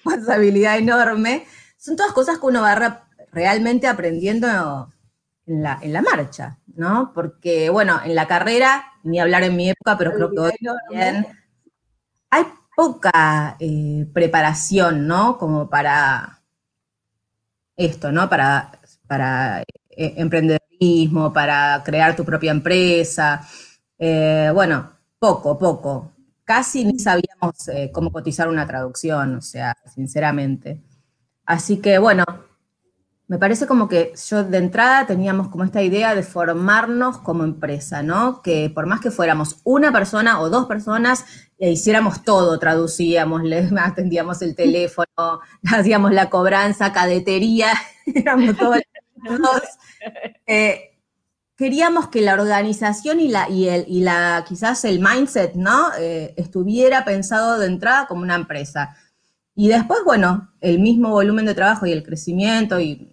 responsabilidad 0.04 0.78
enorme. 0.78 1.45
Son 1.78 1.95
todas 1.95 2.13
cosas 2.13 2.40
que 2.40 2.45
uno 2.45 2.62
va 2.62 3.07
realmente 3.31 3.88
aprendiendo 3.88 4.90
en 5.45 5.63
la, 5.63 5.80
en 5.81 5.92
la 5.92 6.01
marcha, 6.01 6.60
¿no? 6.75 7.12
Porque, 7.13 7.69
bueno, 7.69 8.00
en 8.06 8.16
la 8.16 8.28
carrera, 8.28 8.86
ni 9.04 9.19
hablar 9.19 9.44
en 9.44 9.56
mi 9.57 9.69
época, 9.69 9.98
pero 9.98 10.13
creo 10.13 10.31
que 10.31 10.40
hoy 10.40 10.54
también, 10.62 11.28
hay 12.30 12.45
poca 12.75 13.57
eh, 13.60 14.07
preparación, 14.13 15.07
¿no? 15.07 15.38
Como 15.38 15.69
para 15.69 16.43
esto, 17.75 18.11
¿no? 18.11 18.29
Para, 18.29 18.79
para 19.07 19.61
eh, 19.61 20.13
emprendedorismo, 20.17 21.31
para 21.33 21.81
crear 21.83 22.15
tu 22.15 22.25
propia 22.25 22.51
empresa. 22.51 23.47
Eh, 23.97 24.51
bueno, 24.53 24.91
poco, 25.19 25.57
poco. 25.57 26.11
Casi 26.43 26.83
ni 26.85 26.99
sabíamos 26.99 27.67
eh, 27.69 27.91
cómo 27.93 28.11
cotizar 28.11 28.49
una 28.49 28.67
traducción, 28.67 29.35
o 29.35 29.41
sea, 29.41 29.75
sinceramente. 29.93 30.81
Así 31.45 31.77
que, 31.77 31.97
bueno, 31.99 32.25
me 33.33 33.40
parece 33.40 33.66
como 33.66 33.87
que 33.87 34.13
yo 34.30 34.44
de 34.44 34.59
entrada 34.59 35.07
teníamos 35.07 35.47
como 35.47 35.63
esta 35.63 35.81
idea 35.81 36.13
de 36.13 36.21
formarnos 36.21 37.18
como 37.18 37.44
empresa, 37.44 38.04
¿no? 38.04 38.44
Que 38.44 38.69
por 38.69 38.85
más 38.85 39.02
que 39.02 39.09
fuéramos 39.09 39.59
una 39.63 39.92
persona 39.92 40.40
o 40.40 40.52
dos 40.52 40.68
personas, 40.68 41.25
e 41.57 41.71
hiciéramos 41.71 42.23
todo, 42.23 42.59
traducíamos, 42.59 43.42
le 43.42 43.68
atendíamos 43.80 44.44
el 44.44 44.56
teléfono, 44.56 45.07
hacíamos 45.66 46.13
la 46.13 46.30
cobranza, 46.30 46.94
cadetería, 46.94 47.73
éramos 48.06 48.56
todos, 48.56 48.81
eh, 50.45 50.99
queríamos 51.57 52.09
que 52.09 52.21
la 52.21 52.35
organización 52.35 53.19
y 53.19 53.30
la, 53.30 53.49
y 53.49 53.68
el, 53.68 53.85
y 53.87 54.02
la 54.02 54.45
quizás 54.47 54.85
el 54.85 54.99
mindset, 54.99 55.56
¿no? 55.56 55.87
Eh, 55.97 56.35
estuviera 56.37 57.04
pensado 57.04 57.57
de 57.57 57.66
entrada 57.66 58.06
como 58.06 58.21
una 58.21 58.35
empresa. 58.35 58.95
Y 59.56 59.69
después, 59.69 60.02
bueno, 60.06 60.52
el 60.61 60.78
mismo 60.78 61.09
volumen 61.09 61.47
de 61.47 61.56
trabajo 61.56 61.87
y 61.87 61.92
el 61.92 62.04
crecimiento 62.04 62.80
y 62.80 63.12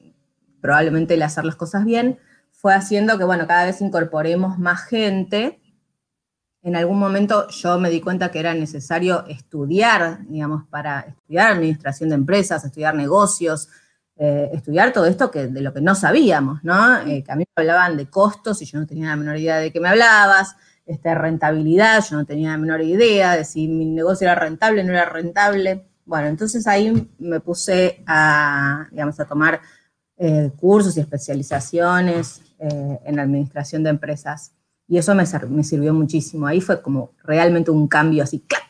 probablemente 0.60 1.14
el 1.14 1.22
hacer 1.22 1.44
las 1.44 1.56
cosas 1.56 1.84
bien 1.84 2.18
fue 2.52 2.74
haciendo 2.74 3.16
que, 3.16 3.24
bueno, 3.24 3.46
cada 3.46 3.64
vez 3.64 3.80
incorporemos 3.80 4.58
más 4.58 4.82
gente. 4.84 5.60
En 6.62 6.76
algún 6.76 6.98
momento 6.98 7.48
yo 7.48 7.78
me 7.78 7.88
di 7.88 8.02
cuenta 8.02 8.30
que 8.30 8.38
era 8.38 8.52
necesario 8.52 9.24
estudiar, 9.26 10.26
digamos, 10.26 10.66
para 10.68 11.00
estudiar 11.00 11.52
administración 11.52 12.10
de 12.10 12.16
empresas, 12.16 12.62
estudiar 12.64 12.94
negocios, 12.94 13.68
eh, 14.16 14.50
estudiar 14.52 14.92
todo 14.92 15.06
esto 15.06 15.30
que, 15.30 15.46
de 15.46 15.62
lo 15.62 15.72
que 15.72 15.80
no 15.80 15.94
sabíamos, 15.94 16.62
¿no? 16.62 16.98
Eh, 17.06 17.24
que 17.24 17.32
a 17.32 17.36
mí 17.36 17.44
me 17.56 17.62
hablaban 17.62 17.96
de 17.96 18.10
costos 18.10 18.60
y 18.60 18.66
yo 18.66 18.78
no 18.78 18.86
tenía 18.86 19.08
la 19.08 19.16
menor 19.16 19.38
idea 19.38 19.56
de 19.56 19.72
qué 19.72 19.80
me 19.80 19.88
hablabas, 19.88 20.56
este, 20.84 21.14
rentabilidad, 21.14 22.04
yo 22.04 22.16
no 22.16 22.26
tenía 22.26 22.50
la 22.50 22.58
menor 22.58 22.82
idea 22.82 23.36
de 23.36 23.46
si 23.46 23.66
mi 23.68 23.86
negocio 23.86 24.26
era 24.26 24.34
rentable 24.34 24.82
o 24.82 24.84
no 24.84 24.92
era 24.92 25.06
rentable. 25.06 25.86
Bueno, 26.04 26.26
entonces 26.26 26.66
ahí 26.66 27.08
me 27.18 27.40
puse 27.40 28.02
a, 28.06 28.88
digamos, 28.90 29.18
a 29.18 29.24
tomar 29.24 29.62
eh, 30.22 30.52
cursos 30.54 30.98
y 30.98 31.00
especializaciones 31.00 32.42
eh, 32.58 33.00
en 33.06 33.18
administración 33.18 33.82
de 33.82 33.88
empresas. 33.88 34.52
Y 34.86 34.98
eso 34.98 35.14
me, 35.14 35.24
me 35.48 35.64
sirvió 35.64 35.94
muchísimo. 35.94 36.46
Ahí 36.46 36.60
fue 36.60 36.82
como 36.82 37.12
realmente 37.24 37.70
un 37.70 37.88
cambio 37.88 38.22
así, 38.22 38.40
¡clac! 38.40 38.62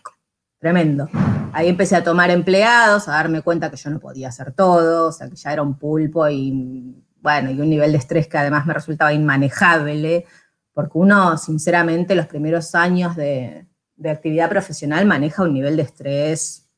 Tremendo. 0.61 1.09
Ahí 1.52 1.69
empecé 1.69 1.97
a 1.97 2.04
tomar 2.04 2.30
empleados, 2.30 3.09
a 3.09 3.12
darme 3.12 3.42
cuenta 3.42 3.69
que 3.69 3.76
yo 3.76 3.90
no 3.90 3.99
podía 3.99 4.28
hacer 4.28 4.52
todo, 4.52 5.09
o 5.09 5.12
sea, 5.12 5.28
que 5.28 5.35
ya 5.35 5.52
era 5.52 5.62
un 5.62 5.76
pulpo 5.76 6.28
y, 6.28 7.02
bueno, 7.21 7.50
y 7.50 7.61
un 7.61 7.69
nivel 7.69 7.90
de 7.90 7.99
estrés 7.99 8.28
que 8.28 8.38
además 8.38 8.64
me 8.64 8.75
resultaba 8.75 9.12
inmanejable, 9.12 10.26
porque 10.73 10.99
uno, 10.99 11.37
sinceramente, 11.37 12.14
los 12.14 12.26
primeros 12.26 12.76
años 12.76 13.16
de, 13.16 13.66
de 13.97 14.11
actividad 14.11 14.50
profesional 14.50 15.04
maneja 15.04 15.42
un 15.42 15.54
nivel 15.54 15.76
de 15.76 15.83
estrés 15.83 16.69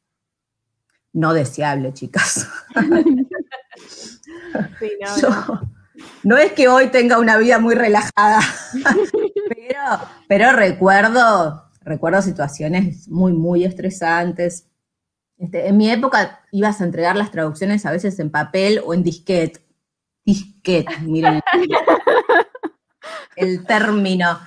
no 1.13 1.35
deseable, 1.35 1.93
chicas. 1.93 2.49
Sí, 4.79 4.91
no, 5.01 5.17
Yo- 5.21 5.29
no. 5.31 5.73
no 6.25 6.37
es 6.39 6.53
que 6.53 6.69
hoy 6.69 6.89
tenga 6.89 7.19
una 7.19 7.37
vida 7.37 7.59
muy 7.59 7.75
relajada, 7.75 8.41
pero, 9.49 9.81
pero 10.29 10.53
recuerdo, 10.53 11.65
recuerdo 11.83 12.23
situaciones 12.23 13.09
muy, 13.09 13.33
muy 13.33 13.65
estresantes. 13.65 14.69
Este, 15.39 15.67
en 15.69 15.77
mi 15.77 15.91
época 15.91 16.41
ibas 16.53 16.81
a 16.81 16.85
entregar 16.85 17.17
las 17.17 17.31
traducciones 17.31 17.85
a 17.87 17.91
veces 17.93 18.19
en 18.21 18.31
papel 18.31 18.81
o 18.85 18.95
en 18.95 19.03
disquete. 19.03 19.61
Disquete, 20.25 20.99
miren 21.01 21.41
el 23.37 23.65
término. 23.67 24.39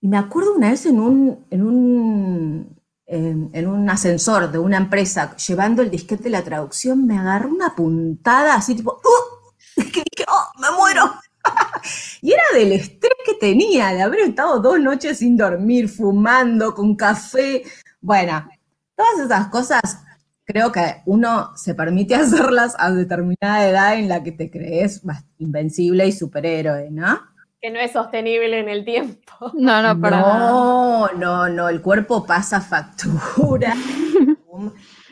Y 0.00 0.08
me 0.08 0.16
acuerdo 0.16 0.54
una 0.54 0.70
vez 0.70 0.86
en 0.86 0.98
un, 0.98 1.44
en 1.50 1.62
un, 1.62 2.80
en, 3.06 3.50
en 3.52 3.66
un 3.66 3.90
ascensor 3.90 4.50
de 4.50 4.58
una 4.58 4.78
empresa, 4.78 5.36
llevando 5.36 5.82
el 5.82 5.90
disquete 5.90 6.24
de 6.24 6.30
la 6.30 6.42
traducción, 6.42 7.06
me 7.06 7.18
agarró 7.18 7.50
una 7.50 7.74
puntada 7.76 8.54
así 8.54 8.74
tipo, 8.74 8.92
¡uh! 8.92 9.29
que 9.92 10.02
dije, 10.10 10.24
¡oh, 10.28 10.60
me 10.60 10.70
muero! 10.76 11.12
y 12.22 12.32
era 12.32 12.42
del 12.54 12.72
estrés 12.72 13.16
que 13.24 13.34
tenía, 13.34 13.88
de 13.88 14.02
haber 14.02 14.20
estado 14.20 14.60
dos 14.60 14.78
noches 14.78 15.18
sin 15.18 15.36
dormir, 15.36 15.88
fumando, 15.88 16.74
con 16.74 16.94
café. 16.94 17.62
Bueno, 18.00 18.48
todas 18.96 19.26
esas 19.26 19.48
cosas 19.48 20.02
creo 20.44 20.72
que 20.72 21.02
uno 21.06 21.56
se 21.56 21.74
permite 21.74 22.14
hacerlas 22.16 22.74
a 22.78 22.90
determinada 22.90 23.66
edad 23.68 23.94
en 23.94 24.08
la 24.08 24.22
que 24.22 24.32
te 24.32 24.50
crees 24.50 25.02
invencible 25.38 26.06
y 26.06 26.12
superhéroe, 26.12 26.90
¿no? 26.90 27.20
Que 27.62 27.70
no 27.70 27.78
es 27.78 27.92
sostenible 27.92 28.58
en 28.58 28.70
el 28.70 28.84
tiempo. 28.86 29.32
No, 29.52 29.82
no, 29.82 30.00
para 30.00 30.20
nada. 30.22 30.50
No, 30.50 31.08
no, 31.12 31.48
no, 31.50 31.68
el 31.68 31.82
cuerpo 31.82 32.24
pasa 32.24 32.60
factura. 32.60 33.74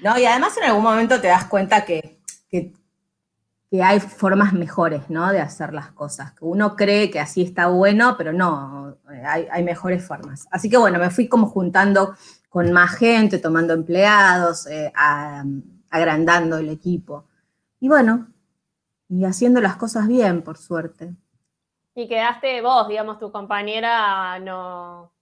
No, 0.03 0.19
y 0.19 0.25
además 0.25 0.57
en 0.57 0.65
algún 0.65 0.83
momento 0.83 1.21
te 1.21 1.29
das 1.29 1.45
cuenta 1.45 1.85
que, 1.85 2.21
que, 2.51 2.73
que 3.71 3.83
hay 3.83 4.01
formas 4.01 4.53
mejores, 4.55 5.11
¿no? 5.11 5.31
De 5.31 5.41
hacer 5.41 5.75
las 5.75 5.91
cosas. 5.93 6.33
Que 6.33 6.45
uno 6.45 6.75
cree 6.75 7.11
que 7.11 7.21
así 7.21 7.43
está 7.43 7.67
bueno, 7.67 8.17
pero 8.17 8.33
no, 8.33 8.97
hay, 9.27 9.47
hay 9.51 9.63
mejores 9.63 10.07
formas. 10.07 10.49
Así 10.51 10.71
que 10.71 10.79
bueno, 10.79 10.99
me 10.99 11.11
fui 11.11 11.29
como 11.29 11.47
juntando 11.49 12.15
con 12.49 12.73
más 12.73 12.93
gente, 12.97 13.39
tomando 13.39 13.75
empleados, 13.75 14.67
eh, 14.69 14.91
a- 14.97 15.45
agrandando 15.91 16.57
el 16.59 16.71
equipo. 16.71 17.27
Y 17.81 17.89
bueno, 17.89 18.29
y 19.09 19.25
haciendo 19.25 19.61
las 19.61 19.77
cosas 19.77 20.07
bien, 20.09 20.43
por 20.43 20.57
suerte. 20.57 21.15
Y 21.95 22.09
quedaste 22.09 22.63
vos, 22.63 22.89
digamos, 22.89 23.19
tu 23.19 23.31
compañera 23.31 24.39
no, 24.39 25.13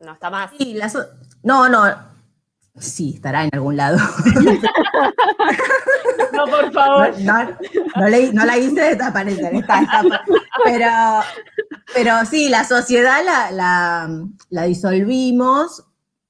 no 0.00 0.12
está 0.12 0.30
más. 0.30 0.52
Sí, 0.56 0.74
las 0.74 0.96
no, 1.42 1.68
no. 1.68 2.13
Sí, 2.78 3.12
estará 3.14 3.44
en 3.44 3.50
algún 3.52 3.76
lado. 3.76 3.98
No, 6.32 6.46
por 6.46 6.64
No, 6.66 6.72
favor. 6.72 7.14
no- 7.20 7.48
no 7.96 8.08
le- 8.08 8.32
no 8.32 8.44
la 8.44 8.58
hice 8.58 8.80
desaparecer, 8.80 9.54
está, 9.54 9.80
está. 9.82 10.02
Pero, 10.64 10.90
pero 11.94 12.24
sí, 12.28 12.48
la 12.48 12.64
sociedad 12.64 13.24
la, 13.24 13.50
la- 13.52 14.24
la 14.50 14.62
disolvimos, 14.64 15.84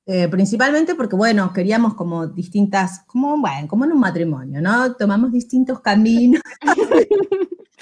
eh, 0.07 0.29
principalmente 0.29 0.95
porque, 0.95 1.17
bueno, 1.17 1.53
queríamos 1.55 1.95
como 1.95 2.27
distintas, 2.27 3.01
como, 3.07 3.39
bueno, 3.41 3.67
como 3.67 3.87
en 3.87 3.93
un 3.93 4.01
matrimonio, 4.01 4.61
¿no? 4.61 4.95
Tomamos 4.95 5.33
distintos 5.33 5.81
caminos. 5.81 6.43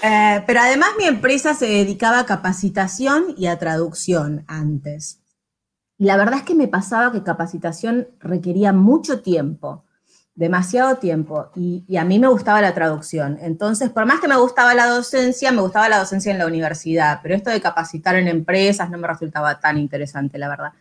Eh, 0.04 0.42
pero 0.48 0.58
además 0.60 0.88
mi 0.98 1.04
empresa 1.04 1.54
se 1.54 1.66
dedicaba 1.66 2.18
a 2.18 2.26
capacitación 2.26 3.36
y 3.36 3.46
a 3.46 3.60
traducción 3.60 4.44
antes. 4.48 5.20
Y 6.02 6.06
la 6.06 6.16
verdad 6.16 6.40
es 6.40 6.42
que 6.42 6.56
me 6.56 6.66
pasaba 6.66 7.12
que 7.12 7.22
capacitación 7.22 8.08
requería 8.18 8.72
mucho 8.72 9.20
tiempo, 9.20 9.84
demasiado 10.34 10.96
tiempo, 10.96 11.52
y, 11.54 11.96
a 11.96 12.04
mí 12.04 12.18
me 12.18 12.26
gustaba 12.26 12.60
la 12.60 12.74
traducción. 12.74 13.38
Entonces, 13.40 13.88
por 13.88 14.04
más 14.04 14.18
que 14.18 14.26
me 14.26 14.36
gustaba 14.36 14.74
la 14.74 14.88
docencia, 14.88 15.52
me 15.52 15.60
gustaba 15.62 15.88
la 15.88 16.00
docencia 16.00 16.32
en 16.32 16.38
la 16.38 16.48
universidad, 16.48 17.20
pero 17.22 17.36
esto 17.36 17.50
de 17.50 17.60
capacitar 17.60 18.16
en 18.16 18.26
empresas 18.26 18.90
no 18.90 18.98
me 18.98 19.06
resultaba 19.06 19.60
tan 19.60 19.78
interesante, 19.78 20.38
la 20.38 20.48
verdad. 20.48 20.72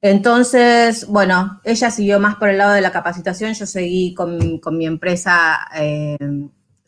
Entonces, 0.00 1.08
bueno, 1.08 1.60
ella 1.64 1.90
siguió 1.90 2.20
más 2.20 2.36
por 2.36 2.48
el 2.48 2.58
lado 2.58 2.74
de 2.74 2.82
la 2.82 2.92
capacitación, 2.92 3.54
yo 3.54 3.66
seguí 3.66 4.14
con, 4.14 4.60
con 4.60 4.78
mi 4.78 4.86
empresa 4.86 5.58
eh, 5.74 6.16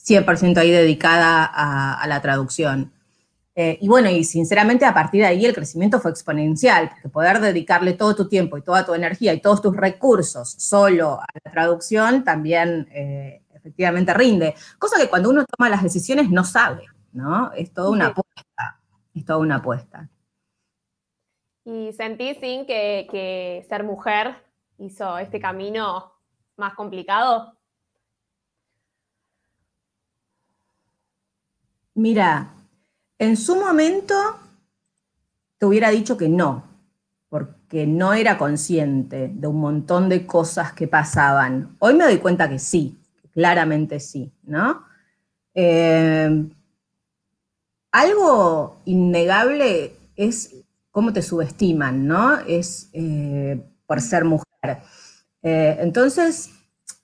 100% 0.01 0.59
ahí 0.59 0.71
dedicada 0.71 1.45
a 1.45 2.07
la 2.07 2.23
traducción. 2.23 2.94
Eh, 3.57 3.79
y 3.81 3.89
bueno, 3.89 4.11
y 4.11 4.25
sinceramente 4.25 4.85
a 4.85 4.93
partir 4.93 5.21
de 5.21 5.29
ahí 5.29 5.47
el 5.47 5.55
crecimiento 5.55 6.01
fue 6.01 6.11
exponencial, 6.11 6.91
porque 6.91 7.09
poder 7.09 7.41
dedicarle 7.41 7.93
todo 7.93 8.15
tu 8.17 8.29
tiempo 8.29 8.59
y 8.59 8.63
toda 8.63 8.85
tu 8.85 8.95
energía 8.95 9.33
y 9.33 9.41
todos 9.41 9.63
tus 9.63 9.77
recursos 9.77 10.51
solo 10.59 11.21
a 11.21 11.27
la 11.45 11.53
traducción 11.53 12.25
también 12.25 12.89
eh, 12.91 13.43
efectivamente 13.55 14.13
rinde. 14.13 14.55
Cosa 14.79 15.01
que 15.01 15.09
cuando 15.09 15.31
uno 15.31 15.45
toma 15.45 15.69
las 15.69 15.85
decisiones 15.85 16.31
no 16.31 16.43
sabe, 16.43 16.85
¿no? 17.13 17.53
Es 17.53 17.73
toda 17.73 17.91
una 17.91 18.07
apuesta, 18.09 18.81
es 19.15 19.25
toda 19.25 19.39
una 19.39 19.57
apuesta. 19.57 20.11
¿Y 21.65 21.93
sentís, 21.93 22.39
Sin, 22.41 22.67
que, 22.67 23.07
que 23.11 23.65
ser 23.69 23.85
mujer 23.85 24.37
hizo 24.79 25.17
este 25.19 25.41
camino 25.41 26.13
más 26.57 26.75
complicado? 26.75 27.57
Mira, 31.95 32.54
en 33.25 33.37
su 33.37 33.57
momento 33.57 34.15
te 35.59 35.67
hubiera 35.67 35.91
dicho 35.91 36.17
que 36.17 36.29
no, 36.29 36.65
porque 37.29 37.87
no 37.87 38.13
era 38.13 38.39
consciente 38.39 39.31
de 39.33 39.47
un 39.47 39.61
montón 39.61 40.09
de 40.09 40.27
cosas 40.27 40.73
que 40.73 40.87
pasaban. 40.87 41.77
Hoy 41.79 41.95
me 41.95 42.05
doy 42.05 42.19
cuenta 42.19 42.49
que 42.49 42.59
sí, 42.59 42.99
claramente 43.33 43.99
sí, 43.99 44.31
¿no? 44.45 44.85
Eh, 45.55 46.49
algo 47.93 48.81
innegable 48.85 49.97
es 50.17 50.55
cómo 50.91 51.13
te 51.13 51.23
subestiman, 51.23 52.07
¿no? 52.07 52.39
Es 52.41 52.91
eh, 52.93 53.61
por 53.87 54.01
ser 54.01 54.25
mujer. 54.25 54.45
Eh, 55.43 55.77
entonces, 55.81 56.51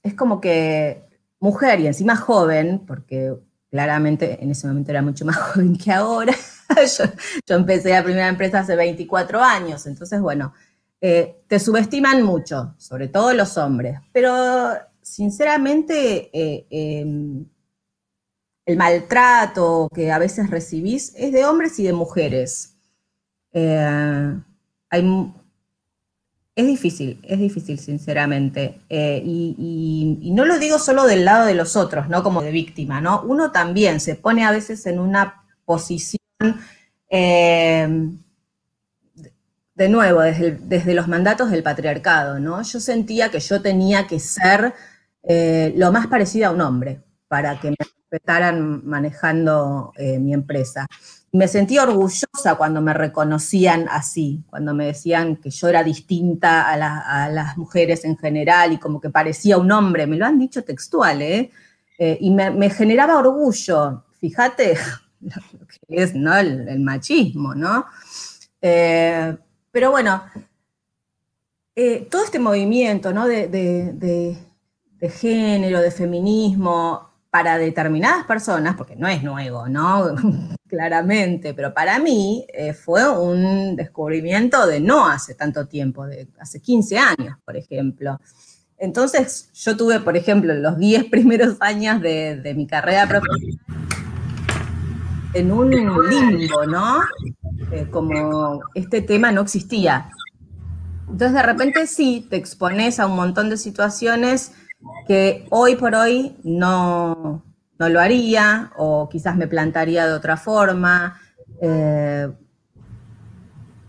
es 0.03 0.15
como 0.15 0.41
que 0.41 1.03
mujer 1.41 1.81
y 1.81 1.87
encima 1.87 2.17
joven, 2.17 2.81
porque 2.87 3.35
claramente 3.71 4.43
en 4.43 4.51
ese 4.51 4.67
momento 4.67 4.91
era 4.91 5.03
mucho 5.03 5.25
más 5.25 5.37
joven 5.55 5.77
que 5.77 5.93
ahora. 5.93 6.35
yo, 7.47 7.57
empecé 7.57 7.91
la 7.91 8.05
primera 8.05 8.29
empresa 8.29 8.61
hace 8.61 8.77
24 8.77 9.41
años, 9.41 9.87
entonces, 9.87 10.21
bueno, 10.21 10.53
eh, 11.01 11.43
te 11.47 11.59
subestiman 11.59 12.23
mucho, 12.23 12.75
sobre 12.77 13.09
todo 13.09 13.33
los 13.33 13.57
hombres, 13.57 13.99
pero 14.13 14.75
sinceramente 15.01 16.31
eh, 16.33 16.67
eh, 16.71 17.45
el 18.67 18.77
maltrato 18.77 19.89
que 19.93 20.13
a 20.13 20.19
veces 20.19 20.51
recibís 20.51 21.13
es 21.17 21.33
de 21.33 21.45
hombres 21.45 21.79
y 21.79 21.85
de 21.85 21.93
mujeres. 21.93 22.77
Eh, 23.53 24.35
hay, 24.91 25.35
es 26.55 26.67
difícil, 26.67 27.21
es 27.23 27.39
difícil, 27.39 27.79
sinceramente. 27.79 28.81
Eh, 28.89 29.23
y, 29.25 30.31
no 30.35 30.45
lo 30.45 30.59
digo 30.59 30.79
solo 30.79 31.05
del 31.07 31.25
lado 31.25 31.47
de 31.47 31.55
los 31.55 31.77
otros, 31.77 32.09
¿no? 32.09 32.23
Como 32.23 32.43
de 32.43 32.51
víctima, 32.51 33.01
¿no? 33.01 33.23
Uno 33.23 33.51
también 33.53 34.01
se 34.01 34.15
pone 34.17 34.45
a 34.45 34.51
veces 34.51 34.87
en 34.87 34.99
una 34.99 35.45
posición, 35.65 36.21
eh, 37.09 37.89
de- 39.75 39.89
nuevo, 39.89 40.21
desde, 40.21 40.95
los 40.95 41.09
mandatos 41.09 41.51
del 41.51 41.63
patriarcado, 41.63 42.39
¿no? 42.39 42.63
Yo 42.63 42.81
sentía 42.81 43.31
que 43.31 43.41
yo 43.41 43.63
tenía 43.63 44.07
que 44.07 44.21
ser 44.21 44.75
eh, 45.23 45.73
lo 45.77 45.93
más 45.93 46.07
parecida 46.07 46.49
a 46.49 46.51
un 46.51 46.61
hombre 46.61 47.01
para 47.29 47.59
que 47.61 47.71
me 47.71 47.77
respetaran 47.79 48.85
manejando 48.87 49.93
mi 49.99 50.35
empresa. 50.35 50.87
Me 51.33 51.47
sentí 51.47 51.79
orgullosa 51.79 52.57
cuando 52.57 52.81
me 52.81 52.93
reconocían 52.93 53.87
así, 53.89 54.43
cuando 54.51 54.75
me 54.75 54.87
decían 54.87 55.37
que 55.37 55.51
yo 55.51 55.69
era 55.69 55.85
distinta 55.85 56.69
a, 56.69 56.77
la- 56.77 56.99
a 57.25 57.29
las 57.31 57.57
mujeres 57.57 58.05
en 58.05 58.17
general 58.19 58.73
y 58.73 58.79
como 58.79 59.01
que 59.01 59.11
parecía 59.11 59.57
un 59.59 59.71
hombre. 59.71 60.07
Me 60.09 60.17
lo 60.17 60.27
han 60.27 60.39
dicho 60.41 60.65
textual, 60.65 61.23
¿eh? 61.23 61.51
Eh, 61.99 62.19
y 62.21 62.31
me, 62.31 62.71
generaba 62.71 63.19
orgullo. 63.19 64.05
Fíjate 64.21 64.77
lo 65.21 65.67
que 65.67 66.03
es 66.03 66.15
¿no? 66.15 66.37
el, 66.37 66.81
machismo, 66.81 67.55
¿no? 67.55 67.87
Eh, 68.61 69.37
pero 69.71 69.93
bueno, 69.93 70.23
eh, 71.77 72.09
todo 72.11 72.25
este 72.25 72.39
movimiento 72.41 73.13
¿no? 73.13 73.27
de- 73.29 73.49
de 75.01 75.09
género, 75.09 75.81
de 75.81 75.91
feminismo, 75.91 77.10
para 77.31 77.59
determinadas 77.59 78.27
personas, 78.27 78.75
porque 78.77 78.97
no 78.97 79.07
es 79.07 79.23
nuevo, 79.23 79.69
¿no? 79.69 80.15
Claramente, 80.69 81.55
pero 81.55 81.73
para 81.73 81.99
mí 81.99 82.45
eh, 82.53 82.75
fue 82.75 83.09
un 83.09 83.77
descubrimiento 83.77 84.67
de 84.67 84.81
no 84.81 85.07
hace 85.07 85.35
tanto 85.35 85.67
tiempo, 85.67 86.07
de 86.07 86.29
hace 86.39 86.61
15 86.61 86.99
años, 86.99 87.37
por 87.45 87.57
ejemplo. 87.57 88.21
Entonces, 88.77 89.51
yo 89.53 89.77
tuve, 89.77 90.01
por 90.01 90.17
ejemplo, 90.17 90.55
los 90.55 90.77
10 90.79 91.05
primeros 91.11 91.57
años 91.61 92.01
de, 92.01 92.53
mi 92.57 92.67
carrera 92.67 93.07
profesional 93.07 93.59
en 95.33 95.53
un 95.53 95.71
limbo, 95.71 96.67
¿no? 96.67 97.01
Eh, 97.71 97.87
como 97.89 98.63
este 98.75 99.01
tema 99.01 99.31
no 99.31 99.43
existía. 99.43 100.11
Entonces, 101.03 101.33
de 101.35 101.43
repente 101.43 101.87
sí, 101.87 102.27
te 102.29 102.37
expones 102.37 102.99
a 102.99 103.07
un 103.07 103.15
montón 103.15 103.49
de 103.49 103.57
situaciones 103.57 104.53
que 105.07 105.47
hoy 105.51 105.77
por 105.77 105.95
hoy 105.95 106.37
no, 106.45 107.45
no 107.79 107.89
lo 107.89 108.01
haría 108.01 108.73
o 108.77 109.09
quizás 109.09 109.37
me 109.37 109.47
plantaría 109.47 110.07
de 110.07 110.13
otra 110.13 110.37
forma. 110.37 111.21
Eh, 111.61 112.29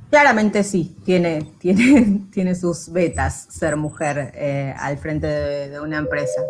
claramente 0.09 0.63
sí, 0.63 0.97
tiene, 1.03 1.53
tiene, 1.59 2.27
tiene 2.31 2.55
sus 2.55 2.91
betas 2.91 3.47
ser 3.49 3.75
mujer 3.75 4.31
eh, 4.35 4.73
al 4.77 4.97
frente 4.97 5.27
de, 5.27 5.79
una 5.79 5.97
empresa. 5.97 6.41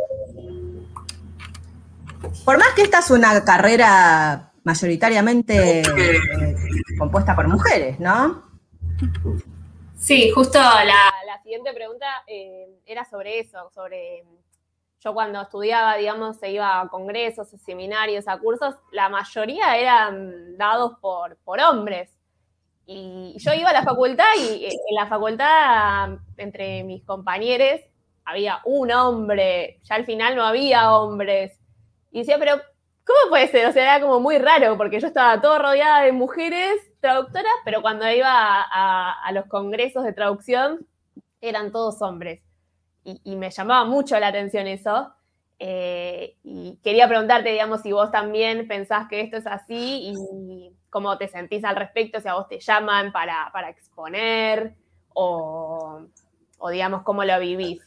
Por 2.45 2.57
más 2.57 2.69
que 2.75 2.83
esta 2.83 2.99
es 2.99 3.09
una 3.11 3.43
carrera 3.43 4.51
mayoritariamente 4.63 5.81
eh, 5.81 6.19
compuesta 6.97 7.35
por 7.35 7.47
mujeres, 7.47 7.99
¿no? 7.99 8.43
Sí, 10.01 10.31
justo 10.31 10.57
la, 10.57 11.41
siguiente 11.43 11.73
pregunta 11.73 12.07
era 12.87 13.05
sobre 13.05 13.37
eso, 13.37 13.69
sobre 13.69 14.23
yo 14.99 15.13
cuando 15.13 15.39
estudiaba, 15.39 15.95
digamos, 15.95 16.37
se 16.37 16.49
iba 16.49 16.81
a 16.81 16.87
congresos, 16.87 17.53
a 17.53 17.57
seminarios, 17.59 18.27
a 18.27 18.39
cursos, 18.39 18.73
la 18.91 19.09
mayoría 19.09 19.77
eran 19.77 20.57
dados 20.57 20.93
por, 20.99 21.37
por 21.43 21.59
hombres. 21.59 22.09
Y 22.87 23.35
yo 23.37 23.53
iba 23.53 23.69
a 23.69 23.73
la 23.73 23.83
facultad 23.83 24.25
y 24.39 24.65
eh, 24.65 24.69
en 24.69 24.95
la 24.95 25.05
facultad, 25.05 26.17
entre 26.35 26.83
mis 26.83 27.03
compañeros, 27.03 27.81
había 28.25 28.59
un 28.65 28.91
hombre, 28.91 29.79
ya 29.83 29.95
al 29.95 30.05
final 30.05 30.35
no 30.35 30.43
había 30.43 30.95
hombres. 30.95 31.59
Y 32.11 32.19
decía, 32.19 32.39
pero 32.39 32.59
¿cómo 33.05 33.29
puede 33.29 33.47
ser? 33.49 33.67
O 33.67 33.71
sea, 33.71 33.83
era 33.83 34.01
como 34.01 34.19
muy 34.19 34.39
raro, 34.39 34.77
porque 34.77 34.99
yo 34.99 35.05
estaba 35.05 35.39
todo 35.39 35.59
rodeada 35.59 36.01
de 36.01 36.11
mujeres 36.11 36.90
traductoras, 37.01 37.51
pero 37.65 37.81
cuando 37.81 38.09
iba 38.09 38.61
a 38.61 39.31
los 39.33 39.45
congresos 39.47 40.03
de 40.03 40.13
traducción, 40.13 40.87
eran 41.41 41.71
todos 41.71 42.01
hombres 42.01 42.41
y, 43.03 43.35
me 43.35 43.49
llamaba 43.49 43.85
mucho 43.85 44.19
la 44.19 44.27
atención 44.27 44.67
eso. 44.67 45.11
Eh, 45.59 46.37
y 46.43 46.79
quería 46.83 47.07
preguntarte, 47.07 47.51
digamos, 47.51 47.81
si 47.81 47.91
vos 47.91 48.11
también 48.11 48.67
pensás 48.67 49.07
que 49.07 49.21
esto 49.21 49.37
es 49.37 49.47
así 49.47 50.13
y 50.13 50.75
cómo 50.89 51.17
te 51.17 51.27
sentís 51.27 51.63
al 51.63 51.75
respecto, 51.75 52.19
si 52.19 52.27
a 52.27 52.33
vos 52.33 52.47
te 52.47 52.59
llaman 52.59 53.11
para, 53.11 53.69
exponer 53.69 54.75
o, 55.13 56.01
digamos, 56.71 57.03
cómo 57.03 57.23
lo 57.23 57.39
vivís. 57.39 57.81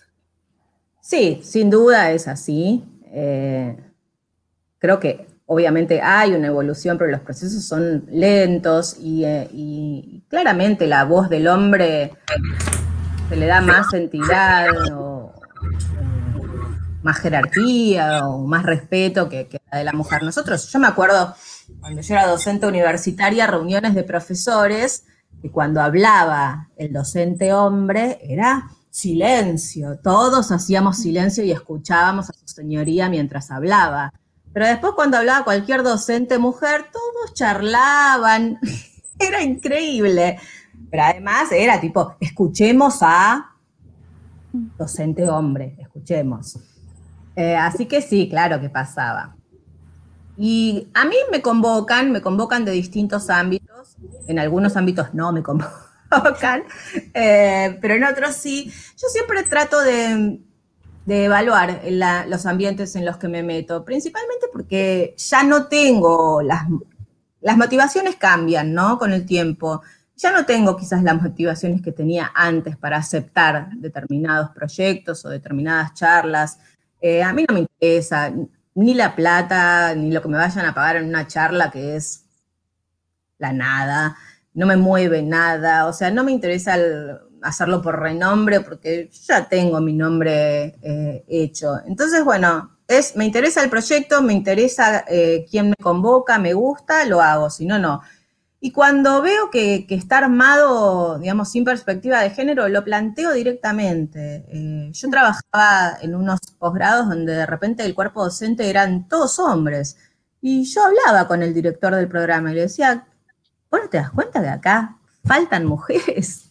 Sí, 1.01 1.41
sin 1.43 1.71
duda 1.71 2.13
es 2.13 2.29
así. 2.29 2.85
Eh, 3.07 3.77
creo 4.79 5.01
que 5.01 5.27
obviamente 5.47 6.01
hay 6.01 6.33
una 6.35 6.49
evolución, 6.49 6.99
pero 6.99 7.11
los 7.11 7.21
procesos 7.21 7.65
son 7.65 8.05
lentos 8.11 8.97
y, 9.01 9.25
eh, 9.25 9.49
y 9.53 10.25
claramente 10.29 10.87
la 10.87 11.05
voz 11.05 11.29
del 11.29 11.49
hombre 11.49 12.13
se 13.29 13.37
le 13.37 13.47
da 13.47 13.61
más 13.61 13.93
entidad 13.95 14.67
más 17.05 17.19
jerarquía 17.19 18.27
o 18.27 18.47
más 18.47 18.65
respeto 18.65 19.29
que, 19.29 19.61
la 19.71 19.79
de 19.79 19.85
la 19.85 19.93
mujer. 19.93 20.23
Nosotros, 20.23 20.73
yo 20.73 20.79
me 20.81 20.89
acuerdo 20.89 21.35
cuando 21.79 22.01
yo 22.01 22.15
era 22.15 22.27
docente 22.27 22.67
universitaria, 22.67 23.47
reuniones 23.47 23.95
de 23.95 24.03
profesores, 24.03 25.05
y 25.43 25.51
cuando 25.51 25.83
hablaba 25.83 26.71
el 26.77 26.93
docente 26.93 27.53
hombre 27.53 28.19
era 28.23 28.71
silencio, 28.89 29.99
todos 30.03 30.51
hacíamos 30.51 30.97
silencio 30.99 31.45
y 31.45 31.51
escuchábamos 31.51 32.31
a 32.31 32.33
su 32.33 32.49
señoría 32.49 33.11
mientras 33.11 33.51
hablaba. 33.51 34.13
Pero 34.55 34.67
después 34.67 34.93
cuando 34.95 35.19
hablaba 35.19 35.45
cualquier 35.45 35.83
docente 35.83 36.39
mujer, 36.39 36.87
todos 36.93 37.35
charlaban, 37.35 38.61
era 39.19 39.43
increíble. 39.43 40.39
Pero 40.91 41.03
además 41.03 41.51
era 41.51 41.81
tipo, 41.81 42.15
escuchemos 42.21 42.99
a 43.03 43.51
docente 44.79 45.29
hombre, 45.29 45.77
escuchemos. 45.81 46.57
Eh, 47.35 47.57
así 47.57 47.87
que 47.87 48.01
sí, 48.01 48.29
claro 48.29 48.61
que 48.61 48.71
pasaba. 48.71 49.35
Y 50.37 50.89
a 50.95 51.05
mí 51.05 51.17
me 51.33 51.43
convocan, 51.43 52.13
me 52.13 52.23
convocan 52.23 52.65
de 52.65 52.71
distintos 52.71 53.31
ámbitos, 53.31 53.97
en 54.29 54.39
algunos 54.39 54.77
ámbitos 54.77 55.13
no 55.15 55.33
me 55.33 55.43
convocan, 55.43 56.63
eh, 57.13 57.77
pero 57.81 57.95
en 57.95 58.05
otros 58.05 58.37
sí. 58.37 58.73
Yo 58.97 59.09
siempre 59.09 59.43
trato 59.45 59.81
de, 59.81 60.41
evaluar 61.07 61.83
los 62.29 62.47
ambientes 62.47 62.97
en 62.97 63.05
los 63.05 63.17
que 63.17 63.29
me 63.29 63.43
meto, 63.43 63.85
principalmente 63.85 64.47
porque 64.53 65.15
ya 65.19 65.45
no 65.45 65.67
tengo 65.67 66.43
las, 66.43 66.65
las 67.41 67.57
motivaciones 67.57 68.17
cambian, 68.17 68.73
¿no? 68.73 68.99
Con 68.99 69.13
el 69.13 69.27
tiempo 69.27 69.83
ya 70.17 70.33
no 70.33 70.47
tengo 70.47 70.77
quizás 70.77 71.03
las 71.03 71.21
motivaciones 71.21 71.83
que 71.83 71.93
tenía 71.93 72.31
antes 72.35 72.77
para 72.77 72.99
aceptar 72.99 73.71
determinados 73.77 74.51
proyectos 74.51 75.25
o 75.25 75.29
determinadas 75.29 75.95
charlas. 75.95 76.59
Eh, 77.01 77.23
a 77.23 77.33
mí 77.33 77.45
no 77.49 77.55
me 77.55 77.61
interesa 77.61 78.33
ni 78.75 78.95
la 78.95 79.15
plata, 79.15 79.95
ni 79.95 80.11
lo 80.13 80.23
que 80.23 80.29
me 80.29 80.37
vayan 80.37 80.67
a 80.67 80.75
pagar 80.75 80.97
en 80.97 81.09
una 81.09 81.27
charla 81.27 81.71
que 81.71 81.97
es 81.97 82.25
la 83.39 83.53
nada, 83.53 84.17
no 84.55 84.67
me 84.67 84.77
mueve 84.77 85.23
nada, 85.23 85.87
o 85.87 85.93
sea, 85.93 86.11
no 86.11 86.25
me 86.25 86.33
interesa 86.33 86.77
hacerlo 87.45 87.81
por 87.81 88.01
renombre 88.01 88.61
porque 88.61 89.11
ya 89.27 89.49
tengo 89.49 89.81
mi 89.81 89.93
nombre 89.93 90.77
eh, 90.83 91.25
hecho. 91.29 91.75
Entonces, 91.87 92.25
bueno, 92.25 92.71
me 93.15 93.25
interesa 93.25 93.63
el 93.63 93.71
proyecto, 93.71 94.23
me 94.23 94.33
interesa 94.33 95.05
eh, 95.09 95.47
quién 95.51 95.71
me 95.71 95.77
convoca, 95.77 96.39
me 96.39 96.55
gusta, 96.55 97.05
lo 97.07 97.21
hago, 97.21 97.51
si 97.51 97.67
no, 97.67 97.79
no. 97.79 98.01
Y 98.61 98.73
cuando 98.73 99.21
veo 99.21 99.51
que, 99.51 99.87
está 99.91 100.19
armado, 100.19 101.19
digamos, 101.19 101.51
sin 101.51 101.65
perspectiva 101.65 102.21
de 102.21 102.31
género, 102.31 102.67
lo 102.69 102.83
planteo 102.83 103.33
directamente. 103.33 104.47
Eh, 104.49 104.91
yo 104.91 105.11
trabajaba 105.11 105.99
en 106.01 106.15
unos 106.15 106.41
posgrados 106.59 107.09
donde 107.11 107.35
de 107.35 107.47
repente 107.47 107.85
el 107.85 107.95
cuerpo 107.95 108.25
docente 108.25 108.71
eran 108.71 109.07
todos 109.07 109.39
hombres. 109.39 109.99
Y 110.41 110.65
yo 110.65 110.83
hablaba 110.83 111.29
con 111.29 111.43
el 111.43 111.53
director 111.53 111.95
del 111.95 112.09
programa 112.09 112.53
y 112.53 112.55
le 112.55 112.61
decía, 112.63 113.07
¿vos 113.71 113.81
no 113.83 113.89
te 113.91 113.99
das 113.99 114.11
cuenta 114.11 114.41
que 114.41 114.49
acá 114.49 114.97
faltan 115.25 115.67
mujeres? 115.67 116.44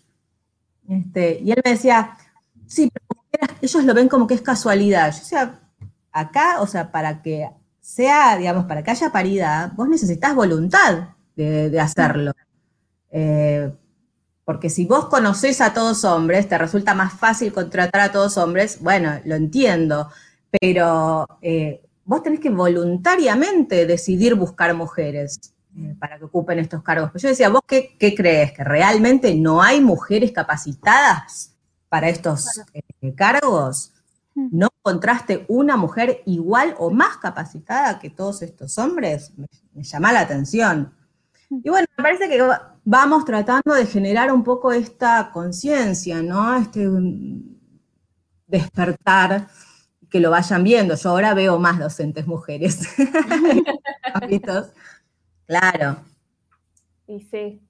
Este, 0.87 1.39
y 1.39 1.51
él 1.51 1.61
me 1.63 1.71
decía, 1.71 2.17
sí, 2.67 2.89
pero 2.91 3.05
ellos 3.61 3.83
lo 3.83 3.93
ven 3.93 4.09
como 4.09 4.27
que 4.27 4.33
es 4.33 4.41
casualidad. 4.41 5.11
Yo 5.11 5.19
decía, 5.19 5.59
acá, 6.11 6.61
o 6.61 6.67
sea, 6.67 6.91
para 6.91 7.21
que 7.21 7.49
sea, 7.79 8.37
digamos, 8.37 8.65
para 8.65 8.83
que 8.83 8.91
haya 8.91 9.11
paridad, 9.11 9.71
vos 9.75 9.89
necesitas 9.89 10.35
voluntad 10.35 11.09
de, 11.35 11.79
hacerlo. 11.79 12.31
Eh, 13.11 13.71
porque 14.45 14.69
si 14.69 14.85
vos 14.85 15.05
conocés 15.07 15.61
a 15.61 15.73
todos 15.73 16.03
hombres, 16.03 16.47
te 16.47 16.57
resulta 16.57 16.93
más 16.93 17.13
fácil 17.13 17.53
contratar 17.53 18.01
a 18.01 18.11
todos 18.11 18.37
hombres, 18.37 18.79
bueno, 18.81 19.19
lo 19.25 19.35
entiendo, 19.35 20.09
pero 20.59 21.25
eh, 21.41 21.81
vos 22.05 22.23
tenés 22.23 22.39
que 22.39 22.49
voluntariamente 22.49 23.85
decidir 23.85 24.35
buscar 24.35 24.73
mujeres 24.73 25.52
eh, 25.77 25.95
para 25.99 26.17
que 26.17 26.25
ocupen 26.25 26.59
estos 26.59 26.83
cargos. 26.83 27.11
Pues 27.11 27.23
yo 27.23 27.29
decía, 27.29 27.49
¿vos 27.49 27.61
qué, 27.67 27.95
crees? 27.97 28.51
¿Que 28.51 28.63
realmente 28.63 29.33
no 29.35 29.61
hay 29.61 29.81
mujeres 29.81 30.31
capacitadas 30.31 31.55
para 31.89 32.09
estos 32.09 32.47
cargos? 33.15 33.93
Hmm. 34.35 34.49
¿No 34.51 34.69
encontraste 34.79 35.45
una 35.47 35.77
mujer 35.77 36.21
igual 36.25 36.75
o 36.77 36.91
más 36.91 37.17
capacitada 37.17 37.99
que 37.99 38.09
todos 38.09 38.41
estos 38.41 38.77
hombres? 38.77 39.33
me 39.73 39.83
llama 39.83 40.13
la 40.13 40.21
atención. 40.21 40.93
Y 41.49 41.69
bueno, 41.69 41.87
me 41.97 42.03
parece 42.03 42.27
que 42.29 42.41
vamos 42.83 43.25
tratando 43.25 43.73
de 43.73 43.85
generar 43.85 44.31
un 44.31 44.43
poco 44.43 44.71
esta 44.71 45.31
conciencia, 45.31 46.21
¿no? 46.21 46.55
Este 46.55 46.87
mm, 46.87 47.53
despertar, 48.47 49.47
que 50.09 50.19
lo 50.19 50.29
vayan 50.29 50.63
viendo. 50.63 50.95
Yo 50.95 51.09
ahora 51.09 51.33
veo 51.33 51.59
más 51.59 51.79
docentes 51.79 52.27
mujeres. 52.27 52.87
claro. 55.45 55.97
Y 57.07 57.21
sí. 57.21 57.61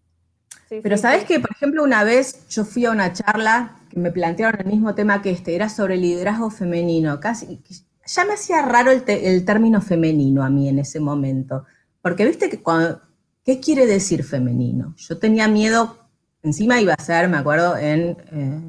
Pero 0.82 0.98
sabes 0.98 1.26
que, 1.26 1.40
por 1.40 1.52
ejemplo, 1.52 1.84
una 1.84 2.04
vez 2.04 2.48
yo 2.50 2.66
fui 2.66 2.86
a 2.86 2.92
una 2.92 3.14
charla 3.14 3.76
que 3.90 4.00
me 4.00 4.12
plantearon 4.12 4.62
el 4.62 4.68
mismo 4.68 4.96
tema 4.96 5.22
que 5.22 5.30
este, 5.30 5.56
era 5.56 5.70
sobre 5.70 5.98
liderazgo 5.98 6.50
femenino. 6.50 7.20
Casi, 7.20 7.62
ya 8.06 8.26
me 8.26 8.34
hacía 8.34 8.64
raro 8.64 8.92
el, 8.92 9.04
el 9.08 9.46
término 9.46 9.82
femenino 9.82 10.44
a 10.44 10.50
mí 10.50 10.70
en 10.70 10.80
ese 10.80 11.00
momento. 11.00 11.66
Porque 12.02 12.26
viste 12.26 12.50
que 12.50 12.62
cuando 12.62 13.02
¿Qué 13.44 13.60
quiere 13.60 13.86
decir 13.86 14.24
femenino? 14.24 14.96
Yo 14.96 15.18
tenía 15.18 15.50
miedo, 15.50 15.98
encima 16.44 16.80
iba 16.80 16.94
a 16.94 17.04
ser, 17.04 17.28
me 17.28 17.38
acuerdo, 17.38 17.76
en, 17.76 18.18
eh, 18.32 18.62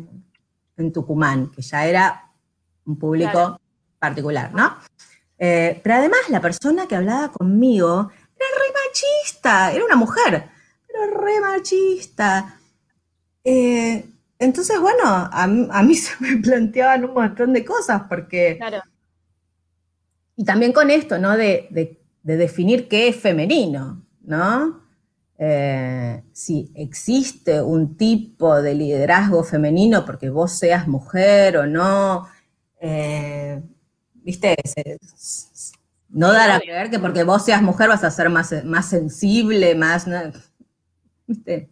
en 0.76 0.92
Tucumán, 0.92 1.52
que 1.52 1.62
ya 1.62 1.86
era 1.86 2.32
un 2.84 2.98
público 2.98 3.60
particular, 4.00 4.52
¿no? 4.52 4.74
Eh, 5.38 5.80
pero 5.82 5.96
además 5.96 6.18
la 6.28 6.40
persona 6.40 6.88
que 6.88 6.96
hablaba 6.96 7.30
conmigo 7.30 8.10
machista, 8.94 9.72
era 9.72 9.84
una 9.84 9.96
mujer, 9.96 10.44
pero 10.86 11.20
re 11.20 11.40
machista. 11.40 12.58
Eh, 13.42 14.04
entonces, 14.38 14.80
bueno, 14.80 15.02
a, 15.04 15.46
mí 15.46 15.94
se 15.94 16.12
me 16.20 16.36
planteaban 16.38 17.04
un 17.04 17.14
montón 17.14 17.52
de 17.52 17.64
cosas, 17.64 18.02
porque... 18.08 18.56
Claro. 18.56 18.82
Y 20.36 20.44
también 20.44 20.72
con 20.72 20.90
esto, 20.90 21.18
¿no? 21.18 21.36
de 21.36 21.68
definir 22.22 22.88
qué 22.88 23.08
es 23.08 23.16
femenino. 23.16 24.04
¿no? 24.24 24.80
Eh, 25.38 26.22
si 26.32 26.70
existe 26.74 27.60
un 27.60 27.96
tipo 27.96 28.62
de 28.62 28.74
liderazgo 28.74 29.42
femenino 29.42 30.04
porque 30.04 30.30
vos 30.30 30.52
seas 30.52 30.86
mujer 30.86 31.56
o 31.56 31.66
no, 31.66 32.28
eh, 32.80 33.60
¿viste? 34.14 34.56
No 36.14 36.32
dar 36.32 36.50
a 36.50 36.60
creer 36.60 36.90
que 36.90 36.98
porque 37.00 37.24
vos 37.24 37.44
seas 37.44 37.60
mujer 37.60 37.88
vas 37.88 38.04
a 38.04 38.10
ser 38.10 38.30
más, 38.30 38.64
más 38.64 38.88
sensible, 38.88 39.74
más... 39.74 40.06
¿viste? 41.26 41.70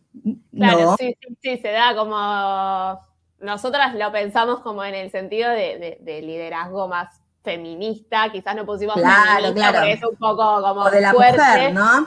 Claro, 0.55 0.96
sí, 0.98 1.16
sí, 1.20 1.37
sí, 1.40 1.59
se 1.59 1.68
da 1.68 1.94
como... 1.94 3.00
Nosotras 3.38 3.94
lo 3.94 4.12
pensamos 4.12 4.61
como 4.61 4.85
en 4.85 4.94
el 4.94 5.11
sentido 5.11 5.50
de, 5.50 6.20
liderazgo 6.22 6.88
más 6.88 7.20
feminista, 7.42 8.31
quizás 8.31 8.55
no 8.55 8.66
pusimos 8.66 8.94
claro, 8.94 9.52
claro. 9.52 9.78
porque 9.78 9.92
es 9.92 10.05
un 10.05 10.16
poco 10.16 10.62
como 10.62 10.90
de 10.90 11.00
la 11.00 11.12
mujer, 11.12 11.72
¿no? 11.72 12.07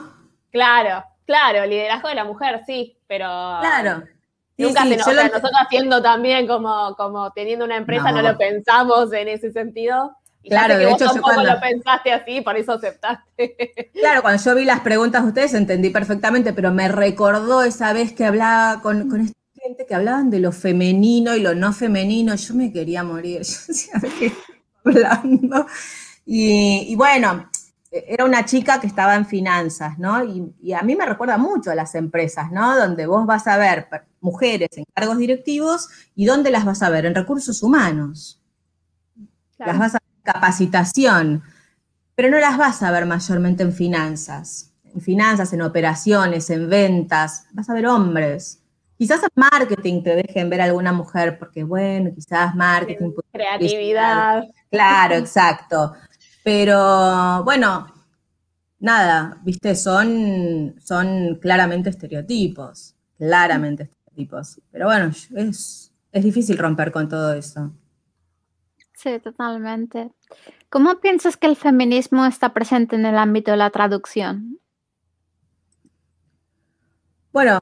Claro, 0.50 1.04
claro, 1.26 1.66
liderazgo 1.66 2.08
de 2.08 2.14
la 2.14 2.24
mujer, 2.24 2.62
sí, 2.66 2.98
pero... 3.06 3.26
Claro. 3.26 4.04
Nunca 4.58 4.84
se 4.84 4.96
nos, 4.96 5.06
nosotros 5.06 5.52
haciendo 5.60 6.02
también 6.02 6.46
como, 6.46 6.94
como 6.96 7.30
teniendo 7.32 7.64
una 7.64 7.76
empresa 7.76 8.10
no. 8.10 8.22
lo 8.22 8.38
pensamos 8.38 9.12
en 9.12 9.28
ese 9.28 9.52
sentido. 9.52 10.16
Claro, 10.48 10.78
de 10.78 10.90
hecho, 10.90 11.06
yo 11.14 11.22
cuando... 11.22 11.44
lo 11.44 11.60
pensaste 11.60 12.12
así, 12.12 12.40
por 12.40 12.56
eso 12.56 12.72
aceptaste. 12.72 13.90
Claro, 13.94 14.22
cuando 14.22 14.42
yo 14.42 14.54
vi 14.54 14.64
las 14.64 14.80
preguntas 14.80 15.22
de 15.22 15.28
ustedes 15.28 15.54
entendí 15.54 15.90
perfectamente, 15.90 16.52
pero 16.52 16.72
me 16.72 16.88
recordó 16.88 17.62
esa 17.62 17.92
vez 17.92 18.12
que 18.12 18.24
hablaba 18.24 18.80
con, 18.82 19.08
con 19.08 19.20
esta 19.22 19.38
gente 19.54 19.86
que 19.86 19.94
hablaban 19.94 20.30
de 20.30 20.38
lo 20.38 20.52
femenino 20.52 21.34
y 21.34 21.40
lo 21.40 21.54
no 21.54 21.72
femenino. 21.72 22.34
Yo 22.34 22.54
me 22.54 22.72
quería 22.72 23.02
morir. 23.02 23.42
Yo 23.42 23.56
decía, 23.68 24.00
¿qué 24.18 24.32
hablando? 24.84 25.66
Y, 26.24 26.86
y, 26.88 26.94
bueno, 26.94 27.50
era 27.90 28.24
una 28.24 28.44
chica 28.44 28.80
que 28.80 28.86
estaba 28.86 29.14
en 29.14 29.26
finanzas, 29.26 29.98
¿no? 29.98 30.24
Y, 30.24 30.54
y, 30.62 30.72
a 30.72 30.82
mí 30.82 30.94
me 30.94 31.06
recuerda 31.06 31.38
mucho 31.38 31.70
a 31.70 31.74
las 31.74 31.94
empresas, 31.94 32.52
¿no? 32.52 32.76
Donde 32.76 33.06
vos 33.06 33.26
vas 33.26 33.46
a 33.46 33.56
ver 33.56 33.88
mujeres 34.20 34.68
en 34.76 34.84
cargos 34.92 35.18
directivos 35.18 35.88
y 36.14 36.26
dónde 36.26 36.50
las 36.50 36.64
vas 36.64 36.82
a 36.82 36.90
ver? 36.90 37.06
En 37.06 37.14
recursos 37.14 37.62
humanos. 37.62 38.40
Las 39.58 39.78
vas 39.78 39.94
a 39.94 39.98
capacitación, 40.26 41.42
pero 42.14 42.28
no 42.28 42.38
las 42.38 42.58
vas 42.58 42.82
a 42.82 42.90
ver 42.90 43.06
mayormente 43.06 43.62
en 43.62 43.72
finanzas. 43.72 44.74
En 44.84 45.00
finanzas, 45.00 45.52
en 45.54 45.62
operaciones, 45.62 46.50
en 46.50 46.68
ventas, 46.68 47.46
vas 47.52 47.70
a 47.70 47.74
ver 47.74 47.86
hombres. 47.86 48.62
Quizás 48.98 49.22
en 49.22 49.30
marketing 49.34 50.02
te 50.02 50.16
dejen 50.16 50.50
ver 50.50 50.60
a 50.60 50.64
alguna 50.64 50.92
mujer, 50.92 51.38
porque 51.38 51.64
bueno, 51.64 52.10
quizás 52.14 52.54
marketing. 52.54 53.12
Creatividad. 53.32 54.44
Claro, 54.68 55.14
exacto. 55.14 55.94
Pero 56.42 57.44
bueno, 57.44 57.86
nada, 58.80 59.38
viste, 59.44 59.74
son, 59.76 60.74
son 60.84 61.38
claramente 61.40 61.88
estereotipos, 61.88 62.94
claramente 63.16 63.88
tipos. 64.14 64.60
Pero 64.72 64.86
bueno, 64.86 65.06
es, 65.06 65.92
es 66.12 66.24
difícil 66.24 66.58
romper 66.58 66.90
con 66.90 67.08
todo 67.08 67.32
eso. 67.32 67.72
Sí, 68.96 69.18
totalmente. 69.20 70.10
¿Cómo 70.70 71.00
piensas 71.00 71.36
que 71.36 71.46
el 71.46 71.56
feminismo 71.56 72.24
está 72.24 72.54
presente 72.54 72.96
en 72.96 73.04
el 73.04 73.18
ámbito 73.18 73.50
de 73.50 73.58
la 73.58 73.68
traducción? 73.68 74.58
Bueno, 77.30 77.58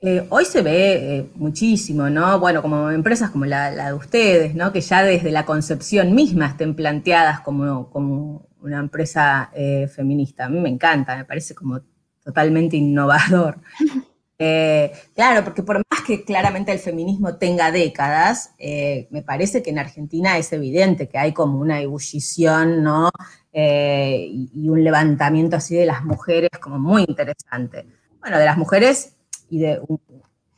eh, 0.00 0.26
hoy 0.28 0.44
se 0.44 0.62
ve 0.62 1.18
eh, 1.18 1.30
muchísimo, 1.36 2.10
¿no? 2.10 2.40
Bueno, 2.40 2.62
como 2.62 2.90
empresas 2.90 3.30
como 3.30 3.44
la, 3.44 3.70
de 3.70 3.94
ustedes, 3.94 4.56
¿no? 4.56 4.72
Que 4.72 4.80
ya 4.80 5.04
desde 5.04 5.30
la 5.30 5.46
concepción 5.46 6.16
misma 6.16 6.46
estén 6.46 6.74
planteadas 6.74 7.40
como, 7.42 7.88
como 7.90 8.48
una 8.60 8.80
empresa 8.80 9.50
eh, 9.54 9.86
feminista. 9.86 10.46
A 10.46 10.48
mí 10.48 10.58
me 10.58 10.68
encanta, 10.68 11.16
me 11.16 11.24
parece 11.24 11.54
como 11.54 11.80
totalmente 12.24 12.76
innovador. 12.76 13.60
Eh, 14.38 14.92
claro, 15.14 15.44
porque 15.44 15.62
por 15.62 15.78
más 15.90 16.02
que 16.06 16.22
claramente 16.24 16.70
el 16.70 16.78
feminismo 16.78 17.36
tenga 17.36 17.70
décadas, 17.70 18.52
eh, 18.58 19.08
me 19.10 19.22
parece 19.22 19.62
que 19.62 19.70
en 19.70 19.78
Argentina 19.78 20.36
es 20.36 20.52
evidente 20.52 21.08
que 21.08 21.16
hay 21.18 21.32
como 21.32 21.58
una 21.58 21.80
ebullición, 21.80 22.82
¿no? 22.82 23.10
Eh, 23.52 24.28
y, 24.30 24.68
un 24.68 24.84
levantamiento 24.84 25.56
así 25.56 25.74
de 25.74 25.86
las 25.86 26.04
mujeres 26.04 26.50
como 26.60 26.78
muy 26.78 27.04
interesante. 27.08 27.86
Bueno, 28.20 28.38
de 28.38 28.44
las 28.44 28.58
mujeres 28.58 29.16
y 29.48 29.60
de, 29.60 29.80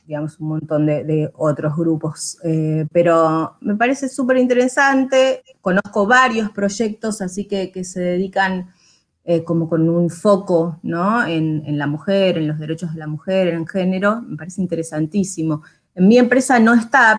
digamos, 0.07 0.41
un 0.41 0.49
montón 0.49 0.87
de, 0.87 1.31
otros 1.37 1.77
grupos, 1.77 2.39
pero 2.91 3.57
me 3.61 3.77
parece 3.77 4.09
súper 4.09 4.39
interesante. 4.39 5.45
Conozco 5.61 6.07
varios 6.07 6.51
proyectos 6.51 7.21
así 7.23 7.47
que, 7.47 7.71
que 7.71 7.85
se 7.85 8.01
dedican 8.01 8.73
eh, 9.31 9.45
como 9.45 9.69
con 9.69 9.87
un 9.91 10.09
foco 10.09 10.81
¿no? 10.83 11.23
en, 11.27 11.77
la 11.77 11.87
mujer, 11.87 12.39
en 12.39 12.49
los 12.49 12.59
derechos 12.59 12.95
de 12.95 13.01
la 13.01 13.07
mujer, 13.07 13.49
en 13.49 13.67
género, 13.67 14.23
me 14.23 14.39
parece 14.39 14.63
interesantísimo. 14.63 15.61
En 15.95 16.09
mi 16.09 16.17
empresa 16.17 16.59
no 16.59 16.73
está 16.73 17.19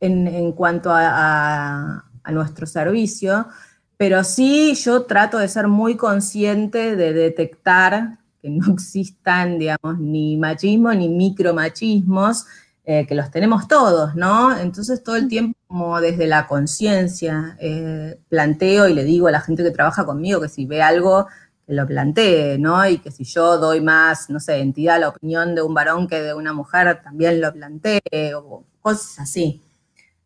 en, 0.00 0.50
cuanto 0.54 0.90
a, 0.92 2.04
nuestro 2.32 2.66
servicio, 2.66 3.46
pero 3.96 4.24
sí 4.24 4.74
yo 4.74 5.04
trato 5.04 5.38
de 5.38 5.46
ser 5.46 5.68
muy 5.68 5.96
consciente 5.96 6.96
de 6.96 7.12
detectar 7.12 8.18
que 8.42 8.50
no 8.50 8.72
existan, 8.72 9.60
digamos, 9.60 10.00
ni 10.00 10.36
machismo 10.36 10.92
ni 10.94 11.08
micromachismos, 11.08 12.44
eh, 12.86 13.06
que 13.06 13.14
los 13.14 13.30
tenemos 13.30 13.66
todos, 13.66 14.14
¿no? 14.14 14.54
Entonces 14.54 15.02
todo 15.02 15.16
el 15.16 15.26
tiempo 15.26 15.58
como 15.66 16.02
desde 16.02 16.26
la 16.26 16.46
conciencia 16.46 17.56
eh, 17.58 18.20
planteo 18.28 18.86
y 18.88 18.92
le 18.92 19.04
digo 19.04 19.26
a 19.26 19.30
la 19.30 19.40
gente 19.40 19.62
que 19.62 19.70
trabaja 19.70 20.04
conmigo 20.04 20.38
que 20.38 20.50
si 20.50 20.66
ve 20.66 20.82
algo, 20.82 21.26
que 21.66 21.72
lo 21.72 21.86
plantee, 21.86 22.58
¿no? 22.58 22.86
Y 22.86 22.98
que 22.98 23.10
si 23.10 23.24
yo 23.24 23.56
doy 23.56 23.80
más, 23.80 24.28
no 24.28 24.38
sé, 24.38 24.58
entidad 24.58 24.96
a 24.96 24.98
la 24.98 25.08
opinión 25.08 25.54
de 25.54 25.62
un 25.62 25.72
varón 25.72 26.06
que 26.06 26.20
de 26.20 26.34
una 26.34 26.52
mujer, 26.52 27.00
también 27.02 27.40
lo 27.40 27.54
plantee, 27.54 28.02
o 28.36 28.64
cosas 28.82 29.18
así. 29.20 29.62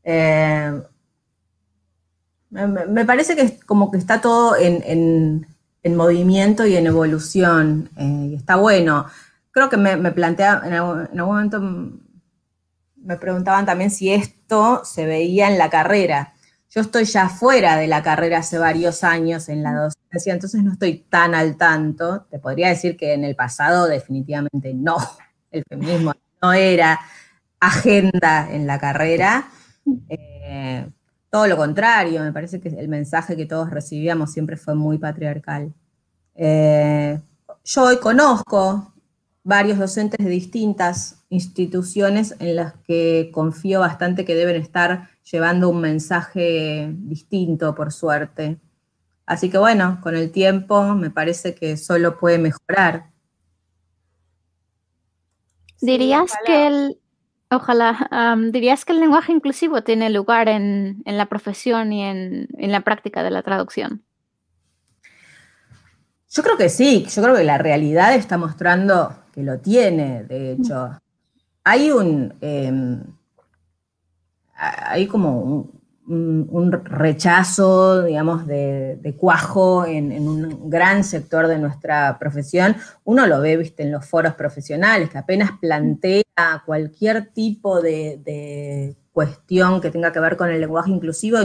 Eh, 0.02 0.82
me, 2.50 3.04
parece 3.04 3.36
que 3.36 3.60
como 3.66 3.90
que 3.92 3.98
está 3.98 4.20
todo 4.20 4.56
en, 4.56 5.46
movimiento 5.84 6.66
y 6.66 6.76
en 6.76 6.86
evolución, 6.86 7.88
y 7.96 8.34
está 8.34 8.56
bueno. 8.56 9.06
Creo 9.52 9.70
que 9.70 9.76
me, 9.76 10.10
plantea, 10.12 10.62
en 10.64 10.74
algún 10.74 11.08
momento 11.14 11.60
me 13.08 13.16
preguntaban 13.16 13.64
también 13.64 13.90
si 13.90 14.12
esto 14.12 14.84
se 14.84 15.06
veía 15.06 15.48
en 15.48 15.56
la 15.56 15.70
carrera. 15.70 16.34
Yo 16.68 16.82
estoy 16.82 17.06
ya 17.06 17.30
fuera 17.30 17.76
de 17.76 17.86
la 17.86 18.02
carrera 18.02 18.40
hace 18.40 18.58
varios 18.58 19.02
años 19.02 19.48
en 19.48 19.62
la 19.62 19.72
docencia, 19.72 20.34
entonces 20.34 20.62
no 20.62 20.72
estoy 20.72 21.06
tan 21.08 21.34
al 21.34 21.56
tanto. 21.56 22.26
Te 22.30 22.38
podría 22.38 22.68
decir 22.68 22.98
que 22.98 23.14
en 23.14 23.24
el 23.24 23.34
pasado 23.34 23.86
definitivamente 23.86 24.74
no, 24.74 24.98
el 25.50 25.64
feminismo 25.66 26.12
no 26.42 26.52
era 26.52 27.00
agenda 27.58 28.46
en 28.52 28.66
la 28.66 28.78
carrera. 28.78 29.48
Eh, 30.10 30.86
todo 31.30 31.46
lo 31.46 31.56
contrario, 31.56 32.22
me 32.22 32.32
parece 32.32 32.60
que 32.60 32.68
el 32.68 32.88
mensaje 32.88 33.38
que 33.38 33.46
todos 33.46 33.70
recibíamos 33.70 34.30
siempre 34.30 34.58
fue 34.58 34.74
muy 34.74 34.98
patriarcal. 34.98 35.72
Eh, 36.34 37.18
yo 37.64 37.82
hoy 37.84 37.96
conozco 37.96 38.92
varios 39.48 39.78
docentes 39.78 40.22
de 40.22 40.30
distintas 40.30 41.24
instituciones 41.30 42.34
en 42.38 42.56
las 42.56 42.74
que 42.86 43.30
confío 43.32 43.80
bastante 43.80 44.26
que 44.26 44.34
deben 44.34 44.56
estar 44.56 45.08
llevando 45.24 45.70
un 45.70 45.80
mensaje 45.80 46.92
distinto, 46.92 47.74
por 47.74 47.90
suerte. 47.90 48.58
Así 49.24 49.48
que 49.48 49.56
bueno, 49.56 50.00
con 50.02 50.14
el 50.14 50.30
tiempo 50.32 50.94
me 50.94 51.08
parece 51.08 51.54
que 51.54 51.78
solo 51.78 52.18
puede 52.18 52.36
mejorar. 52.36 53.06
¿Dirías 55.80 56.30
que 56.44 56.66
el, 56.66 56.98
ojalá, 57.50 58.36
dirías 58.50 58.84
que 58.84 58.92
el 58.92 59.00
lenguaje 59.00 59.32
inclusivo 59.32 59.82
tiene 59.82 60.10
lugar 60.10 60.50
en, 60.50 61.02
la 61.06 61.24
profesión 61.24 61.90
y 61.94 62.04
en, 62.04 62.48
en 62.58 62.70
la 62.70 62.82
práctica 62.82 63.22
de 63.22 63.30
la 63.30 63.42
traducción? 63.42 64.04
Yo 66.30 66.42
creo 66.42 66.58
que 66.58 66.68
sí, 66.68 67.06
yo 67.08 67.22
creo 67.22 67.34
que 67.34 67.44
la 67.44 67.56
realidad 67.56 68.14
está 68.14 68.36
mostrando 68.36 69.16
que 69.38 69.44
lo 69.44 69.60
tiene, 69.60 70.24
de 70.24 70.52
hecho. 70.52 70.98
Hay 71.62 71.92
un, 71.92 72.34
em, 72.40 73.04
hay 74.56 75.06
como 75.06 75.70
un, 76.08 76.72
rechazo, 76.72 78.02
digamos, 78.02 78.48
de, 78.48 79.14
cuajo 79.16 79.86
en, 79.86 80.26
un 80.26 80.68
gran 80.68 81.04
sector 81.04 81.46
de 81.46 81.58
nuestra 81.58 82.18
profesión. 82.18 82.74
Uno 83.04 83.28
lo 83.28 83.40
ve, 83.40 83.56
viste, 83.56 83.84
en 83.84 83.92
los 83.92 84.06
foros 84.06 84.34
profesionales, 84.34 85.08
que 85.08 85.18
apenas 85.18 85.52
plantea 85.60 86.24
cualquier 86.66 87.26
tipo 87.32 87.80
de, 87.80 88.96
cuestión 89.12 89.80
que 89.80 89.92
tenga 89.92 90.10
que 90.10 90.20
ver 90.20 90.36
con 90.36 90.50
el 90.50 90.60
lenguaje 90.60 90.90
inclusivo, 90.90 91.38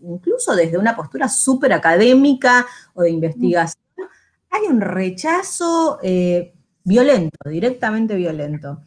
incluso 0.00 0.54
desde 0.54 0.78
una 0.78 0.94
postura 0.94 1.28
súper 1.28 1.72
académica 1.72 2.66
o 2.94 3.02
de 3.02 3.10
investigación, 3.10 3.82
hay 4.50 4.66
un 4.68 4.80
rechazo 4.80 5.98
eh, 6.02 6.52
violento, 6.84 7.48
directamente 7.48 8.14
violento. 8.16 8.82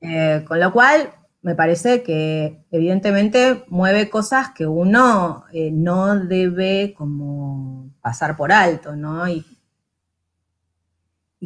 Eh, 0.00 0.44
con 0.46 0.60
lo 0.60 0.72
cual, 0.72 1.12
me 1.44 1.54
parece 1.54 2.02
que 2.02 2.64
evidentemente 2.70 3.64
mueve 3.68 4.08
cosas 4.08 4.50
que 4.54 4.66
uno 4.66 5.44
eh, 5.52 5.70
no 5.70 6.18
debe 6.18 6.94
como 6.96 7.90
pasar 8.00 8.34
por 8.34 8.50
alto, 8.50 8.96
¿no? 8.96 9.28
Y, 9.28 9.44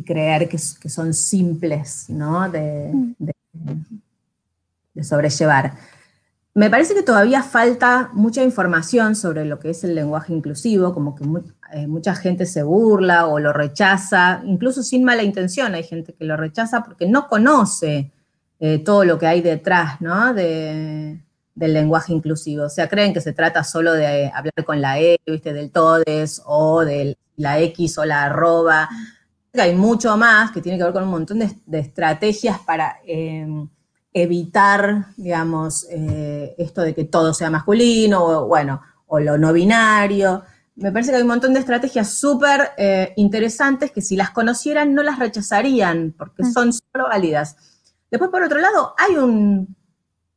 creer 0.07 0.49
que, 0.49 0.59
son 0.59 1.13
simples, 1.13 2.09
¿no? 2.09 2.49
De, 2.49 2.93
de, 3.19 5.03
sobrellevar. 5.03 5.75
me 6.55 6.71
parece 6.71 6.95
que 6.95 7.03
todavía 7.03 7.43
falta 7.43 8.09
mucha 8.13 8.45
información 8.45 9.17
sobre 9.17 9.45
lo 9.45 9.59
que 9.59 9.71
es 9.71 9.83
el 9.83 9.97
lenguaje 9.97 10.33
inclusivo, 10.33 10.95
como 10.95 11.17
que 11.17 11.25
eh, 11.73 11.87
mucha 11.87 12.15
gente 12.15 12.47
se 12.47 12.63
burla 12.63 13.27
o 13.27 13.39
lo 13.39 13.53
rechaza, 13.53 14.41
incluso 14.45 14.83
sin 14.83 15.05
mala 15.05 15.23
intención. 15.23 15.75
Hay 15.75 15.83
gente 15.83 16.15
que 16.15 16.25
lo 16.25 16.37
rechaza 16.37 16.83
porque 16.83 17.07
no 17.07 17.29
conoce 17.29 18.11
eh, 18.59 18.79
todo 18.79 19.05
lo 19.05 19.19
que 19.19 19.27
hay 19.27 19.43
detrás 19.43 20.01
¿no? 20.01 20.33
del 20.33 21.23
lenguaje 21.55 22.13
inclusivo. 22.13 22.65
O 22.65 22.71
sea, 22.71 22.89
creen 22.89 23.13
que 23.13 23.21
se 23.21 23.33
trata 23.33 23.65
solo 23.65 23.93
de 23.93 24.31
hablar 24.35 24.65
con 24.65 24.81
la 24.81 24.99
E, 24.99 25.19
¿viste? 25.27 25.53
del 25.53 25.71
todes 25.71 26.43
o 26.47 26.85
de 26.85 27.17
la 27.37 27.61
X 27.61 27.99
o 27.99 28.05
la 28.05 28.25
arroba. 28.25 28.89
Hay 29.53 29.75
mucho 29.75 30.17
más 30.17 30.51
que 30.53 30.63
tiene 30.63 30.79
que 30.79 30.85
ver 30.85 30.93
con 30.93 31.05
un 31.05 31.11
montón 31.11 31.39
de, 31.39 31.79
estrategias 31.79 32.59
para 32.61 32.99
em, 33.05 33.69
evitar, 34.13 35.07
digamos, 35.17 35.87
eh, 35.91 36.55
esto 36.57 36.83
de 36.83 36.95
que 36.95 37.05
todo 37.05 37.35
sea 37.35 37.51
masculino 37.51 38.25
o, 38.25 38.47
bueno, 38.47 38.81
o 39.07 39.21
lo 39.21 39.37
no 39.37 39.53
binario 39.53 40.45
me 40.79 40.93
parece 40.93 41.11
que 41.11 41.17
hay 41.17 41.23
un 41.23 41.29
montón 41.29 41.55
de 41.55 41.61
estrategias 41.61 42.09
súper 42.09 42.71
eh, 42.77 43.13
interesantes 43.17 43.91
que 43.91 44.01
si 44.01 44.15
las 44.15 44.31
conocieran 44.31 44.95
no 44.95 45.03
las 45.03 45.19
rechazarían, 45.19 46.15
porque 46.17 46.45
son 46.45 46.73
solo 46.73 47.09
válidas. 47.09 47.57
Después, 48.11 48.31
por 48.31 48.45
otro 48.45 48.61
lado, 48.61 48.95
hay 48.97 49.17
un, 49.17 49.77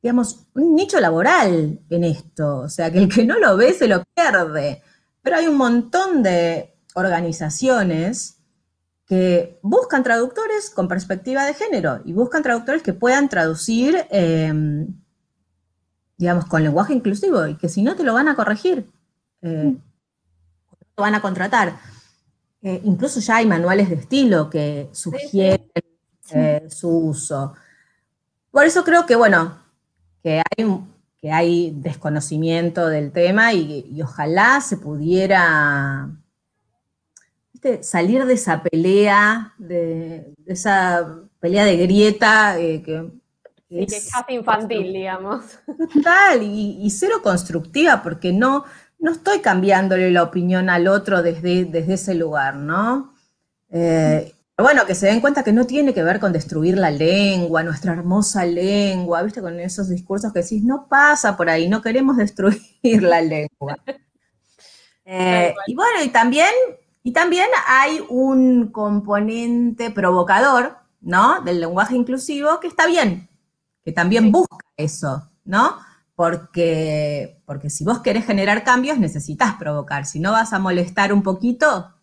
digamos, 0.01 0.47
un 0.55 0.73
nicho 0.75 0.99
laboral 0.99 1.79
en 1.89 2.03
esto, 2.03 2.57
o 2.57 2.69
sea, 2.69 2.91
que 2.91 2.97
el 2.97 3.07
que 3.07 3.23
no 3.23 3.37
lo 3.37 3.55
ve 3.55 3.73
se 3.73 3.87
lo 3.87 4.03
pierde. 4.15 4.81
Pero 5.21 5.37
hay 5.37 5.45
un 5.45 5.57
montón 5.57 6.23
de 6.23 6.75
organizaciones 6.95 8.39
que 9.05 9.59
buscan 9.61 10.01
traductores 10.01 10.71
con 10.71 10.87
perspectiva 10.87 11.45
de 11.45 11.53
género 11.53 12.01
y 12.03 12.13
buscan 12.13 12.41
traductores 12.41 12.81
que 12.81 12.93
puedan 12.93 13.29
traducir, 13.29 14.07
em, 14.09 14.87
digamos, 16.17 16.45
con 16.45 16.63
lenguaje 16.63 16.93
inclusivo 16.93 17.45
y 17.45 17.57
que 17.57 17.69
si 17.69 17.83
no 17.83 17.95
te 17.95 18.03
lo 18.03 18.15
van 18.15 18.27
a 18.27 18.35
corregir. 18.35 18.89
Eh, 19.43 19.65
mm 19.65 19.90
van 21.01 21.15
a 21.15 21.21
contratar. 21.21 21.77
Eh, 22.63 22.81
incluso 22.83 23.19
ya 23.19 23.37
hay 23.37 23.45
manuales 23.45 23.89
de 23.89 23.95
estilo 23.95 24.49
que 24.49 24.89
sugieren 24.91 25.67
eh, 26.33 26.67
su 26.69 26.89
uso. 26.89 27.53
Por 28.51 28.65
eso 28.65 28.83
creo 28.83 29.05
que, 29.05 29.15
bueno, 29.15 29.57
que 30.21 30.39
hay, 30.39 30.79
que 31.17 31.31
hay 31.31 31.71
desconocimiento 31.75 32.87
del 32.87 33.11
tema 33.11 33.53
y, 33.53 33.99
ojalá 34.01 34.61
se 34.61 34.77
pudiera 34.77 36.09
salir 37.81 38.25
de 38.25 38.33
esa 38.33 38.61
pelea, 38.61 39.53
de, 39.57 40.33
esa 40.45 41.21
pelea 41.39 41.65
de 41.65 41.77
grieta 41.77 42.59
eh, 42.59 42.81
que, 42.83 43.11
es, 43.69 44.09
casi 44.11 44.33
infantil, 44.33 44.91
digamos. 44.93 45.45
Total, 45.93 46.43
y, 46.43 46.79
y, 46.81 46.89
cero 46.89 47.21
constructiva, 47.23 48.03
porque 48.03 48.33
no, 48.33 48.65
no 49.01 49.11
estoy 49.11 49.39
cambiándole 49.39 50.11
la 50.11 50.23
opinión 50.23 50.69
al 50.69 50.87
otro 50.87 51.21
desde, 51.23 51.65
desde 51.65 51.95
ese 51.95 52.13
lugar, 52.13 52.55
¿no? 52.55 53.13
Eh, 53.71 54.33
bueno, 54.57 54.85
que 54.85 54.93
se 54.93 55.07
den 55.07 55.21
cuenta 55.21 55.43
que 55.43 55.51
no 55.51 55.65
tiene 55.65 55.91
que 55.91 56.03
ver 56.03 56.19
con 56.19 56.31
destruir 56.31 56.77
la 56.77 56.91
lengua, 56.91 57.63
nuestra 57.63 57.93
hermosa 57.93 58.45
lengua, 58.45 59.23
¿viste? 59.23 59.41
Con 59.41 59.59
esos 59.59 59.89
discursos 59.89 60.31
que 60.31 60.43
decís, 60.43 60.63
no 60.63 60.87
pasa 60.87 61.35
por 61.35 61.49
ahí, 61.49 61.67
no 61.67 61.81
queremos 61.81 62.15
destruir 62.17 62.61
la 63.01 63.21
lengua. 63.21 63.77
Eh, 65.03 65.53
y 65.67 65.75
bueno, 65.75 66.01
y 66.05 66.09
también, 66.09 66.53
y 67.03 67.11
también 67.11 67.47
hay 67.67 68.01
un 68.07 68.67
componente 68.67 69.89
provocador, 69.89 70.77
¿no? 71.01 71.41
Del 71.41 71.59
lenguaje 71.59 71.97
inclusivo 71.97 72.61
que 72.61 72.67
está 72.67 72.85
bien, 72.85 73.27
que 73.83 73.91
también 73.91 74.31
busca 74.31 74.63
eso, 74.77 75.29
¿no? 75.43 75.75
Porque, 76.21 77.41
porque 77.47 77.71
si 77.71 77.83
vos 77.83 78.01
querés 78.01 78.27
generar 78.27 78.63
cambios 78.63 78.99
necesitas 78.99 79.55
provocar, 79.55 80.05
si 80.05 80.19
no 80.19 80.31
vas 80.31 80.53
a 80.53 80.59
molestar 80.59 81.11
un 81.13 81.23
poquito, 81.23 81.95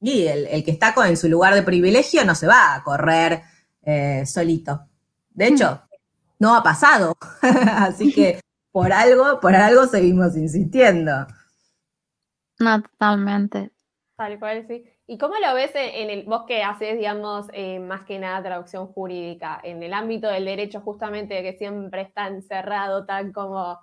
y 0.00 0.26
el, 0.26 0.64
que 0.64 0.72
está 0.72 0.92
en 1.06 1.16
su 1.16 1.28
lugar 1.28 1.54
de 1.54 1.62
privilegio 1.62 2.24
no 2.24 2.34
se 2.34 2.48
va 2.48 2.74
a 2.74 2.82
correr 2.82 3.42
eh, 3.82 4.26
solito. 4.26 4.88
De 5.30 5.46
hecho, 5.46 5.82
no 6.40 6.56
ha 6.56 6.64
pasado, 6.64 7.16
así 7.42 8.12
que 8.12 8.40
por 8.72 8.92
algo, 8.92 9.38
por 9.38 9.54
algo 9.54 9.86
seguimos 9.86 10.36
insistiendo. 10.36 11.24
No, 12.58 12.82
totalmente. 12.82 13.70
Tal 14.16 14.36
cual, 14.40 14.66
sí. 14.66 14.82
¿Y 15.06 15.18
cómo 15.18 15.34
lo 15.34 15.54
ves 15.54 15.72
en 15.74 16.08
el, 16.08 16.22
vos 16.24 16.44
que 16.46 16.62
haces, 16.62 16.96
digamos, 16.96 17.46
eh, 17.52 17.78
más 17.78 18.04
que 18.06 18.18
nada 18.18 18.42
traducción 18.42 18.86
jurídica, 18.86 19.60
en 19.62 19.82
el 19.82 19.92
ámbito 19.92 20.28
del 20.28 20.46
derecho 20.46 20.80
justamente 20.80 21.42
que 21.42 21.52
siempre 21.58 22.02
está 22.02 22.26
encerrado 22.26 23.04
tan 23.04 23.30
como, 23.32 23.78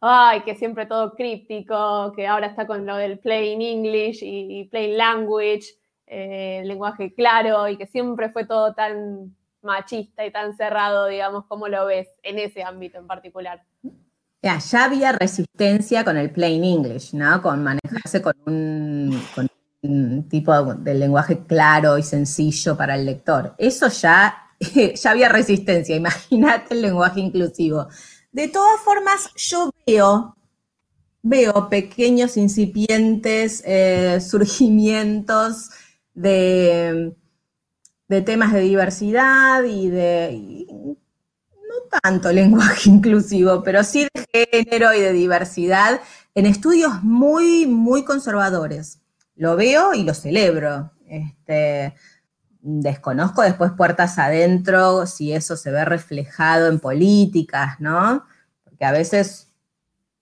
ay, 0.00 0.42
que 0.42 0.54
siempre 0.56 0.84
todo 0.84 1.14
críptico, 1.14 2.12
que 2.14 2.26
ahora 2.26 2.48
está 2.48 2.66
con 2.66 2.84
lo 2.84 2.96
del 2.96 3.18
plain 3.18 3.62
English 3.62 4.20
y, 4.22 4.64
plain 4.64 4.98
language, 4.98 5.66
eh, 6.06 6.62
lenguaje 6.66 7.14
claro, 7.14 7.66
y 7.66 7.78
que 7.78 7.86
siempre 7.86 8.28
fue 8.28 8.44
todo 8.44 8.74
tan 8.74 9.34
machista 9.62 10.26
y 10.26 10.30
tan 10.30 10.54
cerrado, 10.56 11.06
digamos, 11.06 11.46
¿cómo 11.46 11.68
lo 11.68 11.86
ves 11.86 12.08
en 12.22 12.38
ese 12.38 12.62
ámbito 12.62 12.98
en 12.98 13.06
particular? 13.06 13.62
Ya 14.42 14.58
había 14.84 15.12
resistencia 15.12 16.04
con 16.04 16.18
el 16.18 16.30
plain 16.30 16.64
English, 16.64 17.14
¿no? 17.14 17.40
Con 17.42 17.62
manejarse 17.62 18.22
con 18.22 18.34
un, 18.46 19.20
tipo 20.28 20.74
de 20.74 20.94
lenguaje 20.94 21.44
claro 21.46 21.96
y 21.96 22.02
sencillo 22.02 22.76
para 22.76 22.96
el 22.96 23.06
lector. 23.06 23.54
Eso 23.58 23.88
ya, 23.88 24.52
ya 24.94 25.10
había 25.10 25.28
resistencia, 25.28 25.96
imagínate 25.96 26.74
el 26.74 26.82
lenguaje 26.82 27.20
inclusivo. 27.20 27.88
De 28.32 28.48
todas 28.48 28.80
formas, 28.80 29.30
yo 29.36 29.72
veo, 29.86 30.36
veo 31.22 31.68
pequeños 31.68 32.36
incipientes 32.36 33.62
eh, 33.66 34.20
surgimientos 34.20 35.70
de, 36.14 37.16
de, 38.08 38.22
temas 38.22 38.52
de 38.52 38.60
diversidad 38.60 39.64
y 39.64 39.88
de, 39.88 40.66
no 40.76 42.00
tanto 42.02 42.30
lenguaje 42.32 42.90
inclusivo, 42.90 43.62
pero 43.64 43.82
sí 43.82 44.06
de 44.14 44.48
género 44.52 44.92
y 44.94 45.00
de 45.00 45.12
diversidad 45.12 46.00
en 46.34 46.46
estudios 46.46 47.02
muy, 47.02 47.66
muy 47.66 48.04
conservadores 48.04 48.99
lo 49.40 49.56
veo 49.56 49.94
y 49.94 50.04
lo 50.04 50.12
celebro. 50.12 50.92
Este, 51.06 51.94
desconozco 52.60 53.40
después 53.40 53.72
puertas 53.72 54.18
adentro 54.18 55.06
si 55.06 55.32
eso 55.32 55.56
se 55.56 55.70
ve 55.70 55.82
reflejado 55.86 56.68
en 56.68 56.78
políticas, 56.78 57.80
¿no? 57.80 58.26
Porque 58.62 58.84
a 58.84 58.92
veces 58.92 59.50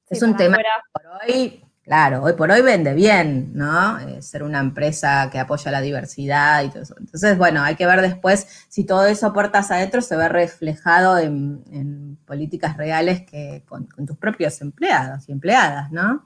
es 0.08 0.22
un 0.22 0.36
tema 0.36 0.58
que 0.58 0.62
por 0.92 1.02
hoy, 1.20 1.64
claro, 1.82 2.22
hoy 2.22 2.34
por 2.34 2.52
hoy 2.52 2.62
vende 2.62 2.94
bien, 2.94 3.50
¿no? 3.54 3.98
Eh, 3.98 4.22
ser 4.22 4.44
una 4.44 4.60
empresa 4.60 5.28
que 5.32 5.40
apoya 5.40 5.72
la 5.72 5.80
diversidad 5.80 6.62
y 6.62 6.68
todo 6.68 6.84
eso. 6.84 6.94
Entonces, 7.00 7.36
bueno, 7.36 7.64
hay 7.64 7.74
que 7.74 7.86
ver 7.86 8.00
después 8.00 8.46
si 8.68 8.84
todo 8.84 9.04
eso 9.04 9.32
puertas 9.32 9.72
adentro 9.72 10.00
se 10.00 10.16
ve 10.16 10.28
reflejado 10.28 11.18
en, 11.18 12.16
políticas 12.24 12.76
reales 12.76 13.22
que 13.22 13.64
con, 13.66 13.86
con, 13.86 14.06
tus 14.06 14.16
propios 14.16 14.60
empleados 14.60 15.28
y 15.28 15.32
empleadas, 15.32 15.90
¿no? 15.90 16.24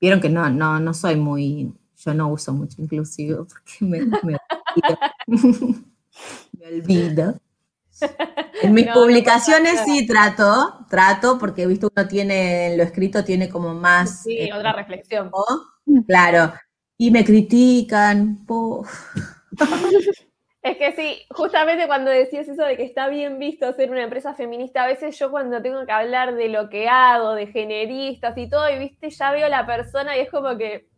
Vieron 0.00 0.20
que 0.20 0.28
no, 0.28 0.48
no, 0.50 0.78
no 0.78 0.94
soy 0.94 1.16
muy 1.16 1.74
yo 1.96 2.14
no 2.14 2.28
uso 2.28 2.52
mucho 2.52 2.80
inclusivo 2.82 3.46
porque 3.46 3.72
me, 3.80 4.00
me, 5.26 6.66
olvido. 6.66 7.40
En 8.62 8.74
mis 8.74 8.86
publicaciones 8.88 9.80
sí 9.84 10.06
trato, 10.06 10.86
trato, 10.90 11.38
porque 11.38 11.62
he 11.62 11.66
visto 11.66 11.90
uno 11.94 12.06
tiene, 12.06 12.76
lo 12.76 12.82
escrito 12.82 13.24
tiene 13.24 13.48
como 13.48 13.74
más... 13.74 14.22
Sí, 14.22 14.38
eh, 14.38 14.52
otra 14.52 14.72
reflexión. 14.72 15.30
Claro, 16.06 16.52
y 16.98 17.10
me 17.10 17.24
critican. 17.24 18.46
Es 20.62 20.78
que 20.78 20.92
sí, 20.96 21.22
justamente 21.30 21.86
cuando 21.86 22.10
decías 22.10 22.48
eso 22.48 22.62
de 22.62 22.76
que 22.76 22.82
está 22.82 23.08
bien 23.08 23.38
visto 23.38 23.72
ser 23.72 23.90
una 23.90 24.02
empresa 24.02 24.34
feminista, 24.34 24.82
a 24.82 24.88
veces 24.88 25.18
yo 25.18 25.30
cuando 25.30 25.62
tengo 25.62 25.86
que 25.86 25.92
hablar 25.92 26.34
de 26.34 26.48
lo 26.48 26.68
que 26.68 26.88
hago, 26.88 27.34
de 27.34 27.46
generistas 27.46 28.36
y 28.36 28.50
todo, 28.50 28.68
y 28.68 28.78
viste, 28.78 29.08
ya 29.10 29.30
veo 29.30 29.48
la 29.48 29.64
persona 29.64 30.16
y 30.16 30.20
es 30.20 30.30
como 30.30 30.58
que 30.58 30.88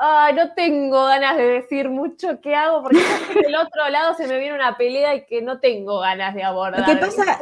ay, 0.00 0.34
no 0.34 0.52
tengo 0.54 1.04
ganas 1.04 1.36
de 1.36 1.44
decir 1.44 1.90
mucho 1.90 2.40
qué 2.40 2.54
hago, 2.54 2.82
porque 2.82 2.98
del 3.34 3.54
otro 3.54 3.88
lado 3.90 4.14
se 4.14 4.26
me 4.26 4.38
viene 4.38 4.54
una 4.54 4.76
pelea 4.76 5.14
y 5.14 5.26
que 5.26 5.42
no 5.42 5.60
tengo 5.60 6.00
ganas 6.00 6.34
de 6.34 6.42
abordar. 6.42 6.80
Lo 6.80 6.86
que 6.86 6.96
pasa, 6.96 7.38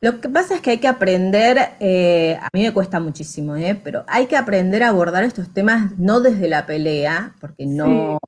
lo 0.00 0.20
que 0.20 0.28
pasa 0.28 0.56
es 0.56 0.60
que 0.60 0.70
hay 0.70 0.78
que 0.78 0.88
aprender, 0.88 1.76
eh, 1.78 2.36
a 2.42 2.48
mí 2.52 2.62
me 2.62 2.72
cuesta 2.72 2.98
muchísimo, 2.98 3.54
eh, 3.54 3.80
pero 3.82 4.04
hay 4.08 4.26
que 4.26 4.36
aprender 4.36 4.82
a 4.82 4.88
abordar 4.88 5.22
estos 5.22 5.54
temas 5.54 5.96
no 5.96 6.20
desde 6.20 6.48
la 6.48 6.66
pelea, 6.66 7.36
porque 7.40 7.66
no, 7.66 8.18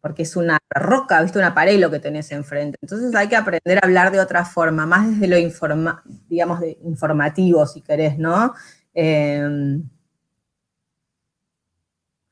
porque 0.00 0.22
es 0.22 0.34
una 0.34 0.58
roca, 0.68 1.22
viste, 1.22 1.38
una 1.38 1.54
pared 1.54 1.78
lo 1.78 1.92
que 1.92 2.00
tenés 2.00 2.32
enfrente. 2.32 2.76
Entonces 2.82 3.14
hay 3.14 3.28
que 3.28 3.36
aprender 3.36 3.78
a 3.78 3.86
hablar 3.86 4.10
de 4.10 4.18
otra 4.18 4.44
forma, 4.44 4.84
más 4.84 5.08
desde 5.08 5.28
lo 5.28 5.38
informa, 5.38 6.02
digamos, 6.28 6.58
de 6.58 6.76
informativo, 6.82 7.64
si 7.66 7.82
querés, 7.82 8.18
¿no? 8.18 8.52
Eh, 8.92 9.78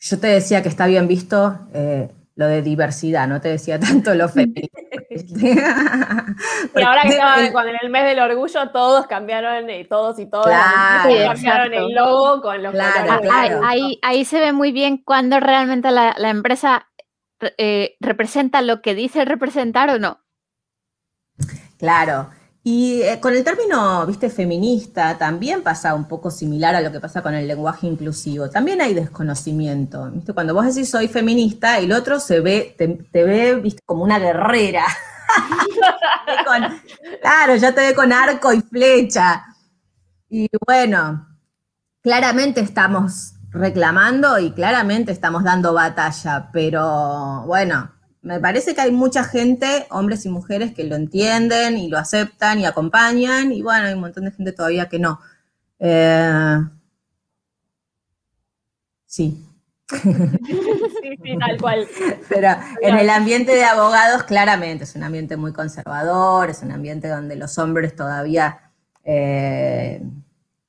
yo 0.00 0.18
te 0.18 0.28
decía 0.28 0.62
que 0.62 0.68
está 0.68 0.86
bien 0.86 1.08
visto 1.08 1.58
eh, 1.74 2.08
lo 2.36 2.46
de 2.46 2.62
diversidad, 2.62 3.26
no 3.26 3.40
te 3.40 3.48
decía 3.48 3.80
tanto 3.80 4.14
lo 4.14 4.28
femenino. 4.28 4.68
Este, 5.10 5.54
y 6.76 6.82
ahora 6.82 7.02
que 7.02 7.08
estaba 7.08 7.50
cuando 7.50 7.72
en 7.72 7.78
el 7.82 7.90
mes 7.90 8.04
del 8.04 8.20
orgullo 8.20 8.70
todos 8.70 9.06
cambiaron, 9.08 9.68
eh, 9.68 9.84
todos 9.86 10.18
y 10.20 10.26
todas 10.26 10.56
cambiaron 11.04 11.74
el 11.74 11.92
logo 11.92 12.40
con 12.42 12.62
los 12.62 12.72
colores. 12.72 13.60
Ahí, 13.64 13.98
ahí, 14.02 14.24
se 14.24 14.38
ve 14.38 14.52
muy 14.52 14.70
bien 14.70 15.02
cuando 15.04 15.40
realmente 15.40 15.90
la, 15.90 16.14
empresa 16.20 16.88
eh, 17.58 17.96
representa 17.98 18.62
lo 18.62 18.82
que 18.82 18.94
dice 18.94 19.24
representar 19.24 19.90
o 19.90 19.98
no. 19.98 20.20
Claro. 21.78 22.30
Y 22.70 23.00
eh, 23.00 23.18
con 23.18 23.34
el 23.34 23.44
término, 23.44 24.04
viste, 24.04 24.28
feminista, 24.28 25.16
también 25.16 25.62
pasa 25.62 25.94
un 25.94 26.06
poco 26.06 26.30
similar 26.30 26.74
a 26.74 26.82
lo 26.82 26.92
que 26.92 27.00
pasa 27.00 27.22
con 27.22 27.32
el 27.32 27.48
lenguaje 27.48 27.86
inclusivo. 27.86 28.50
También 28.50 28.82
hay 28.82 28.92
desconocimiento. 28.92 30.12
Cuando 30.34 30.52
vos 30.52 30.66
decís 30.66 30.90
soy 30.90 31.08
feminista, 31.08 31.78
el 31.78 31.90
otro 31.92 32.20
se 32.20 32.40
ve, 32.40 32.74
te, 32.76 33.24
ve, 33.24 33.54
viste, 33.54 33.80
como 33.86 34.04
una 34.04 34.18
guerrera. 34.18 34.84
claro, 37.22 37.56
ya 37.56 37.74
te 37.74 37.80
ve 37.80 37.94
con 37.94 38.12
arco 38.12 38.52
y 38.52 38.60
flecha. 38.60 39.46
Y 40.28 40.50
bueno, 40.66 41.26
claramente 42.02 42.60
estamos 42.60 43.32
reclamando 43.48 44.38
y 44.38 44.52
claramente 44.52 45.10
estamos 45.10 45.42
dando 45.42 45.72
batalla, 45.72 46.50
pero 46.52 47.44
bueno, 47.46 47.92
me 48.28 48.40
parece 48.40 48.74
que 48.74 48.82
hay 48.82 48.92
mucha 48.92 49.24
gente, 49.24 49.86
hombres 49.88 50.26
y 50.26 50.28
mujeres, 50.28 50.74
que 50.74 50.84
lo 50.84 50.96
entienden 50.96 51.78
y 51.78 51.88
lo 51.88 51.96
aceptan 51.96 52.60
y 52.60 52.66
acompañan, 52.66 53.52
y 53.52 53.62
bueno, 53.62 53.86
hay 53.86 53.94
un 53.94 54.00
montón 54.00 54.26
de 54.26 54.32
gente 54.32 54.52
todavía 54.52 54.86
que 54.86 54.98
no. 54.98 55.18
Eh, 55.78 56.58
sí. 59.06 59.46
sí, 59.90 61.16
sí, 61.22 61.38
tal 61.38 61.58
cual. 61.58 61.88
Pero 62.28 62.48
en 62.82 62.98
el 62.98 63.08
ambiente 63.08 63.54
de 63.54 63.64
abogados, 63.64 64.24
claramente, 64.24 64.84
es 64.84 64.94
un 64.94 65.04
ambiente 65.04 65.38
muy 65.38 65.54
conservador, 65.54 66.50
es 66.50 66.60
un 66.62 66.72
ambiente 66.72 67.08
donde 67.08 67.34
los 67.34 67.56
hombres 67.56 67.96
todavía 67.96 68.60
eh, 69.04 70.02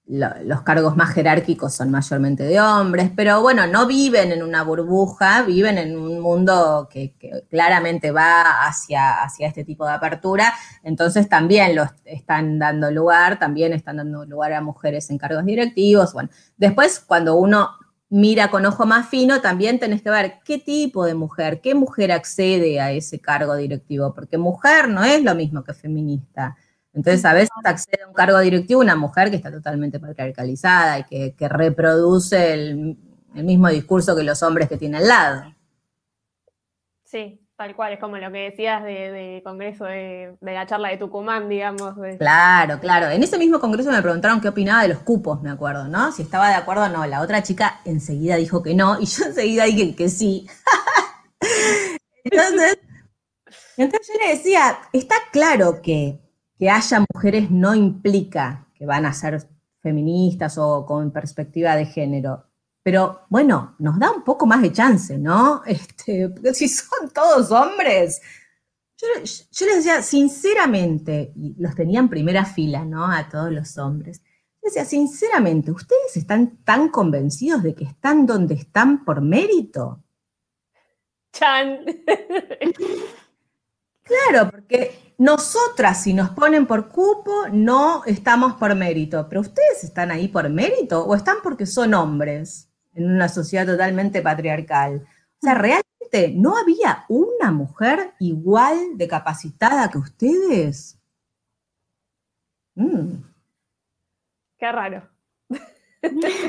los 0.10 0.62
cargos 0.64 0.96
más 0.96 1.14
jerárquicos 1.14 1.76
son 1.76 1.92
mayormente 1.92 2.44
de 2.44 2.60
hombres, 2.60 3.12
pero 3.16 3.42
bueno, 3.42 3.68
no 3.68 3.86
viven 3.86 4.32
en 4.32 4.42
una 4.42 4.64
burbuja, 4.64 5.44
viven 5.44 5.78
en 5.78 5.96
un 5.96 6.20
mundo 6.20 6.90
que, 6.92 7.14
claramente 7.50 8.10
va 8.10 8.66
hacia, 8.66 9.22
hacia 9.22 9.48
este 9.48 9.64
tipo 9.64 9.86
de 9.86 9.94
apertura, 9.94 10.52
entonces 10.84 11.30
también 11.30 11.76
los 11.76 11.90
están 12.06 12.58
dando 12.58 12.90
lugar, 12.90 13.38
también 13.38 13.72
están 13.72 13.98
dando 13.98 14.26
lugar 14.26 14.54
a 14.54 14.62
mujeres 14.62 15.12
en 15.12 15.20
cargos 15.20 15.46
directivos. 15.46 16.14
Bueno, 16.14 16.30
después 16.58 17.00
cuando 17.00 17.36
uno 17.36 17.70
mira 18.10 18.50
con 18.50 18.66
ojo 18.66 18.88
más 18.88 19.08
fino, 19.10 19.42
también 19.42 19.78
tenés 19.78 20.02
que 20.02 20.10
ver 20.10 20.40
qué 20.44 20.58
tipo 20.58 21.06
de 21.06 21.14
mujer, 21.14 21.62
qué 21.62 21.76
mujer 21.76 22.12
accede 22.12 22.82
a 22.82 22.92
ese 22.92 23.20
cargo 23.20 23.56
directivo, 23.56 24.16
porque 24.16 24.40
mujer 24.40 24.90
no 24.90 25.04
es 25.04 25.24
lo 25.24 25.36
mismo 25.36 25.64
que 25.64 25.76
feminista. 25.76 26.56
Entonces, 26.94 27.24
a 27.26 27.34
veces 27.34 27.50
accede 27.64 28.04
a 28.04 28.08
un 28.08 28.14
cargo 28.14 28.40
directivo 28.40 28.82
una 28.82 28.96
mujer 28.96 29.30
que 29.30 29.36
está 29.36 29.52
totalmente 29.52 30.00
patriarcalizada 30.00 31.00
y 31.00 31.34
que, 31.36 31.50
reproduce 31.50 32.54
el, 32.54 32.98
mismo 33.34 33.70
discurso 33.70 34.16
que 34.16 34.24
los 34.24 34.42
hombres 34.42 34.68
que 34.68 34.78
tiene 34.78 34.98
al 34.98 35.08
lado. 35.08 35.56
Sí, 37.06 37.40
tal 37.56 37.76
cual, 37.76 37.94
es 37.94 38.00
como 38.00 38.18
lo 38.18 38.32
que 38.32 38.40
decías 38.40 38.84
de, 38.84 39.42
congreso 39.44 39.86
de, 39.86 40.36
la 40.42 40.66
charla 40.66 40.90
de 40.90 40.98
Tucumán, 40.98 41.48
digamos. 41.48 41.94
Claro, 42.18 42.80
claro. 42.80 43.08
En 43.10 43.22
ese 43.22 43.38
mismo 43.38 43.60
congreso 43.60 43.92
me 43.92 44.02
preguntaron 44.02 44.42
qué 44.42 44.50
opinaba 44.50 44.82
de 44.82 44.90
los 44.90 45.00
cupos, 45.00 45.42
me 45.44 45.52
acuerdo, 45.52 45.88
¿no? 45.88 46.12
Si 46.12 46.24
estaba 46.24 46.50
de 46.50 46.56
acuerdo 46.56 46.86
o 46.86 46.90
no. 46.90 47.06
La 47.06 47.22
otra 47.22 47.44
chica 47.44 47.82
enseguida 47.86 48.36
dijo 48.36 48.64
que 48.64 48.74
no 48.74 49.00
y 49.00 49.06
yo 49.06 49.26
enseguida 49.26 49.66
dije 49.66 49.96
que 49.96 50.10
sí. 50.10 50.48
entonces, 52.24 52.80
entonces 53.78 54.08
yo 54.12 54.26
le 54.26 54.36
decía, 54.36 54.80
está 54.92 55.16
claro 55.32 55.82
que 55.84 56.20
que 56.60 56.70
haya 56.70 57.06
mujeres 57.14 57.50
no 57.50 57.74
implica 57.74 58.68
que 58.76 58.86
van 58.86 59.06
a 59.06 59.14
ser 59.14 59.48
feministas 59.82 60.58
o 60.58 60.86
con 60.86 61.10
perspectiva 61.10 61.78
de 61.78 61.86
género. 61.86 62.48
Pero 62.84 63.22
bueno, 63.30 63.76
nos 63.80 63.98
da 63.98 64.12
un 64.12 64.26
poco 64.26 64.46
más 64.46 64.62
de 64.62 64.74
chance, 64.74 65.18
¿no? 65.18 65.64
Este, 65.68 66.28
porque 66.28 66.54
si 66.54 66.68
son 66.68 67.10
todos 67.14 67.50
hombres. 67.52 68.22
Yo, 68.98 69.08
les 69.22 69.50
decía, 69.78 70.02
sinceramente, 70.02 71.32
y 71.34 71.56
los 71.58 71.74
tenía 71.74 72.02
en 72.02 72.10
primera 72.10 72.44
fila, 72.44 72.84
¿no? 72.84 73.10
A 73.10 73.30
todos 73.30 73.50
los 73.50 73.78
hombres. 73.78 74.22
Yo 74.62 74.66
decía, 74.66 74.84
sinceramente, 74.84 75.72
¿ustedes 75.72 76.18
están 76.18 76.58
tan 76.66 76.90
convencidos 76.90 77.64
de 77.64 77.74
que 77.74 77.86
están 77.86 78.26
donde 78.26 78.56
están 78.56 79.06
por 79.06 79.22
mérito? 79.22 80.04
Chan. 81.32 81.86
Claro, 84.04 84.50
porque 84.50 85.09
nosotras, 85.20 86.02
si 86.02 86.14
nos 86.14 86.30
ponen 86.30 86.66
por 86.66 86.88
cupo, 86.88 87.48
no 87.52 88.04
estamos 88.06 88.54
por 88.54 88.74
mérito. 88.74 89.28
Pero 89.28 89.42
ustedes 89.42 89.84
están 89.84 90.12
ahí 90.12 90.30
por 90.30 90.50
mérito 90.50 91.04
o 91.06 91.14
están 91.14 91.38
porque 91.44 91.66
son 91.66 91.94
hombres 91.94 92.70
en 92.94 93.12
una 93.12 93.28
sociedad 93.28 93.66
totalmente 93.66 94.22
patriarcal. 94.22 95.06
O 95.06 95.42
sea, 95.42 95.56
realmente 95.56 96.34
no 96.34 96.58
había 96.58 97.04
una 97.10 97.52
mujer 97.52 98.14
igual 98.20 98.98
de 98.98 99.08
capacitada 99.10 99.90
que 99.90 99.98
ustedes. 99.98 100.98
Mm. 102.76 103.22
Qué 104.58 104.72
raro. 104.72 105.10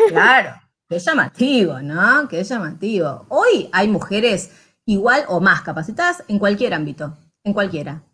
Claro, 0.09 0.55
qué 0.89 1.01
llamativo, 1.01 1.81
¿no? 1.83 2.29
Qué 2.29 2.45
llamativo. 2.45 3.27
Hoy 3.31 3.69
hay 3.73 3.89
mujeres 3.89 4.53
igual 4.85 5.25
o 5.27 5.41
más 5.41 5.63
capacitadas 5.63 6.23
en 6.29 6.39
cualquier 6.39 6.73
ámbito 6.73 7.17
en 7.43 7.53
cualquiera. 7.53 8.05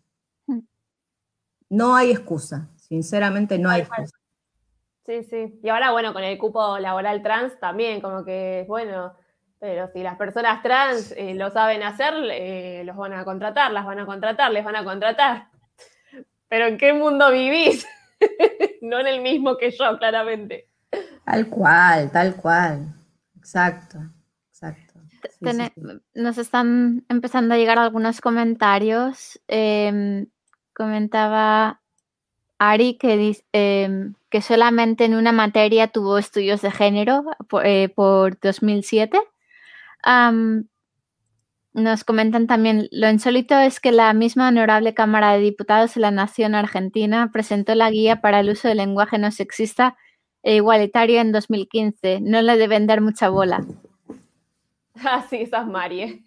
No 1.69 1.95
hay 1.95 2.11
excusa, 2.11 2.69
sinceramente 2.75 3.57
no 3.57 3.69
hay 3.69 3.81
excusa. 3.81 4.17
Sí, 5.05 5.23
sí. 5.23 5.59
Y 5.63 5.69
ahora, 5.69 5.91
bueno, 5.91 6.13
con 6.13 6.23
el 6.23 6.37
cupo 6.37 6.79
laboral 6.79 7.23
trans 7.23 7.57
también, 7.59 8.01
como 8.01 8.25
que, 8.25 8.65
bueno, 8.67 9.15
pero 9.59 9.89
si 9.91 10.03
las 10.03 10.17
personas 10.17 10.61
trans 10.61 11.13
eh, 11.17 11.33
lo 11.33 11.49
saben 11.49 11.81
hacer, 11.81 12.13
eh, 12.31 12.83
los 12.85 12.95
van 12.95 13.13
a 13.13 13.23
contratar, 13.23 13.71
las 13.71 13.85
van 13.85 13.99
a 13.99 14.05
contratar, 14.05 14.51
les 14.51 14.63
van 14.63 14.75
a 14.75 14.83
contratar. 14.83 15.49
Pero 16.47 16.67
¿en 16.67 16.77
qué 16.77 16.93
mundo 16.93 17.31
vivís? 17.31 17.87
no 18.81 18.99
en 18.99 19.07
el 19.07 19.21
mismo 19.21 19.57
que 19.57 19.71
yo, 19.71 19.97
claramente. 19.97 20.69
Tal 21.25 21.47
cual, 21.49 22.11
tal 22.11 22.35
cual. 22.35 22.93
Exacto, 23.35 23.99
exacto. 24.49 24.99
Nos 26.13 26.37
están 26.37 27.05
empezando 27.09 27.53
a 27.53 27.57
llegar 27.57 27.79
algunos 27.79 28.21
comentarios. 28.21 29.39
Em, 29.47 30.27
comentaba 30.77 31.81
Ari 32.59 32.97
que, 32.97 33.35
em, 33.51 34.13
que 34.29 34.41
solamente 34.41 35.05
en 35.05 35.15
una 35.15 35.31
materia 35.31 35.87
tuvo 35.87 36.19
estudios 36.19 36.61
de 36.61 36.71
género 36.71 37.23
por, 37.49 38.39
2007. 38.39 39.17
Eh, 40.05 40.63
nos 41.73 42.03
comentan 42.03 42.47
también, 42.47 42.87
lo 42.91 43.07
insólito 43.07 43.55
es 43.55 43.79
que 43.79 43.91
la 43.91 44.11
misma 44.13 44.47
Honorable 44.47 44.95
Cámara 44.95 45.33
de 45.33 45.41
Diputados 45.41 45.93
de 45.93 46.01
la 46.01 46.09
Nación 46.09 46.55
Argentina 46.55 47.29
presentó 47.31 47.75
la 47.75 47.91
guía 47.91 48.19
para 48.19 48.39
el 48.39 48.49
uso 48.49 48.67
del 48.67 48.77
lenguaje 48.77 49.19
no 49.19 49.29
sexista 49.31 49.95
e 50.41 50.55
igualitario 50.55 51.21
en 51.21 51.31
2015. 51.31 52.21
No 52.21 52.41
le 52.41 52.57
deben 52.57 52.87
dar 52.87 53.01
mucha 53.01 53.29
bola. 53.29 53.65
Ah, 55.05 55.23
sí, 55.29 55.35
esa 55.35 55.61
es 55.61 55.67
Mari. 55.67 56.23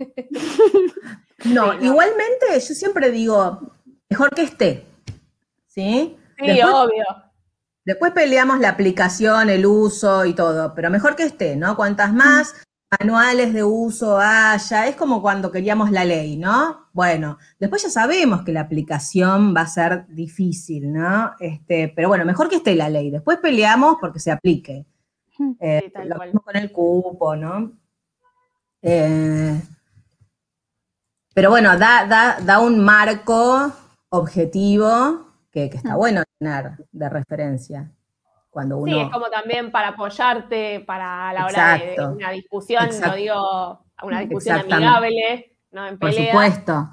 no, 1.47 1.75
igualmente 1.83 2.47
yo 2.53 2.61
siempre 2.73 3.11
digo, 3.11 3.73
mejor 4.11 4.31
que 4.35 4.43
esté. 4.43 4.87
¿Sí? 5.67 6.17
Sí, 6.39 6.63
obvio. 6.63 7.05
Después 7.85 8.13
peleamos 8.13 8.61
la 8.61 8.71
aplicación, 8.71 9.49
el 9.49 9.65
uso 9.65 10.25
y 10.27 10.35
todo, 10.35 10.75
pero 10.75 10.91
mejor 10.91 11.17
que 11.17 11.23
esté, 11.23 11.57
¿no? 11.57 11.77
Cuantas 11.77 12.13
más 12.13 12.55
manuales 12.99 13.55
de 13.55 13.63
uso 13.63 14.19
haya, 14.19 14.89
es 14.89 14.97
como 14.97 15.23
cuando 15.23 15.51
queríamos 15.51 15.91
la 15.91 16.05
ley, 16.05 16.37
¿no? 16.37 16.89
Bueno, 16.93 17.39
después 17.59 17.83
ya 17.83 17.91
sabemos 17.91 18.43
que 18.43 18.53
la 18.53 18.63
aplicación 18.63 19.55
va 19.57 19.63
a 19.63 19.67
ser 19.67 20.07
difícil, 20.09 20.93
¿no? 20.93 21.33
Este, 21.39 21.93
pero 21.95 22.09
bueno, 22.09 22.25
mejor 22.25 22.49
que 22.49 22.57
esté 22.57 22.75
la 22.75 22.91
ley. 22.91 23.11
Después 23.11 23.39
peleamos 23.39 23.97
porque 24.01 24.19
se 24.19 24.33
aplique. 24.33 24.87
Eh, 25.59 25.91
lo 26.05 26.19
mismo 26.19 26.41
con 26.41 26.57
el 26.57 26.71
cupo, 26.71 27.35
¿no? 27.35 27.73
Eh, 28.83 29.61
pero 31.33 31.51
bueno, 31.51 31.79
da, 31.79 32.37
da, 32.43 32.59
un 32.59 32.81
marco 32.81 33.73
objetivo 34.11 35.27
que, 35.51 35.65
está 35.65 35.95
mm. 35.95 35.97
bueno 35.97 36.23
tener 36.39 36.73
de 36.93 37.09
referencia. 37.09 37.91
Cuando 38.51 38.79
uno... 38.79 38.93
Sí, 38.93 39.01
es 39.01 39.11
como 39.11 39.31
también 39.31 39.71
para 39.71 39.89
apoyarte 39.89 40.81
para 40.81 41.33
la 41.33 41.47
hora 41.47 41.79
de, 41.79 42.07
una 42.07 42.31
discusión, 42.31 42.89
no 43.01 43.15
digo 43.15 43.85
una 44.03 44.21
discusión 44.21 44.61
amigable, 44.61 45.57
no 45.71 45.87
en 45.87 45.99
pelea. 45.99 46.33
Por 46.33 46.45
supuesto. 46.45 46.91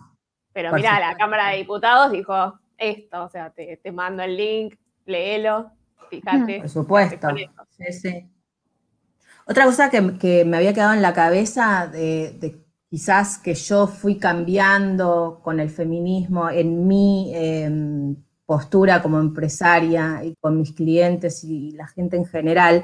Pero 0.53 0.74
mira, 0.74 0.99
la 0.99 1.15
Cámara 1.15 1.49
de 1.49 1.57
Diputados 1.57 2.11
dijo 2.11 2.59
esto, 2.78 3.24
o 3.24 3.30
sea, 3.30 3.51
te, 3.51 3.80
mando 3.91 4.24
el 4.24 4.38
link, 4.38 4.76
léelo, 5.05 5.72
fíjate. 6.09 6.59
Por 6.59 6.70
supuesto. 6.70 7.28
Sí, 7.70 7.93
sí. 7.93 8.32
Otra 9.45 9.65
cosa 9.65 9.89
que, 9.89 10.43
me 10.45 10.57
había 10.57 10.74
quedado 10.74 10.93
en 10.93 11.01
la 11.01 11.13
cabeza 11.13 11.88
de, 11.88 12.61
quizás 12.89 13.38
que 13.38 13.53
yo 13.53 13.88
fui 13.88 14.17
cambiando 14.17 15.41
con 15.43 15.59
el 15.59 15.69
feminismo 15.69 16.49
en 16.49 16.88
mi 16.88 17.31
em, 17.35 18.15
postura 18.45 19.01
como 19.01 19.19
empresaria 19.19 20.23
y 20.23 20.35
con 20.39 20.57
mis 20.57 20.71
clientes 20.71 21.43
y 21.43 21.71
la 21.71 21.88
gente 21.88 22.15
en 22.15 22.25
general, 22.25 22.83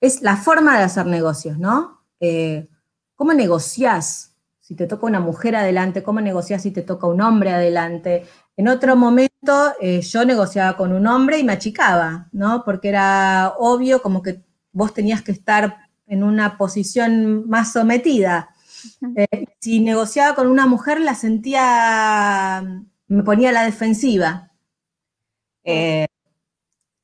es 0.00 0.22
la 0.22 0.36
forma 0.36 0.76
de 0.76 0.84
hacer 0.84 1.06
negocios, 1.06 1.58
¿no? 1.58 2.02
Eh, 2.20 2.68
¿Cómo 3.14 3.32
negociás 3.32 4.34
si 4.60 4.74
te 4.74 4.86
toca 4.86 5.06
una 5.06 5.20
mujer 5.20 5.56
adelante? 5.56 6.02
¿Cómo 6.02 6.20
negociás 6.20 6.62
si 6.62 6.72
te 6.72 6.82
toca 6.82 7.06
un 7.06 7.20
hombre 7.20 7.50
adelante? 7.50 8.26
En 8.56 8.68
otro 8.68 8.96
momento 8.96 9.72
eh, 9.80 10.00
yo 10.00 10.24
negociaba 10.24 10.76
con 10.76 10.92
un 10.92 11.06
hombre 11.06 11.38
y 11.38 11.44
me 11.44 11.52
achicaba, 11.52 12.28
¿no? 12.32 12.64
Porque 12.64 12.88
era 12.88 13.54
obvio 13.58 14.02
como 14.02 14.20
que 14.20 14.42
vos 14.72 14.92
tenías 14.92 15.22
que 15.22 15.32
estar 15.32 15.76
en 16.06 16.24
una 16.24 16.58
posición 16.58 17.48
más 17.48 17.72
sometida. 17.72 18.50
Eh, 19.16 19.46
si 19.60 19.80
negociaba 19.80 20.34
con 20.34 20.46
una 20.46 20.66
mujer 20.66 21.00
la 21.00 21.14
sentía, 21.14 22.62
me 23.08 23.22
ponía 23.22 23.50
a 23.50 23.52
la 23.52 23.64
defensiva. 23.64 24.52
Eh, 25.64 26.06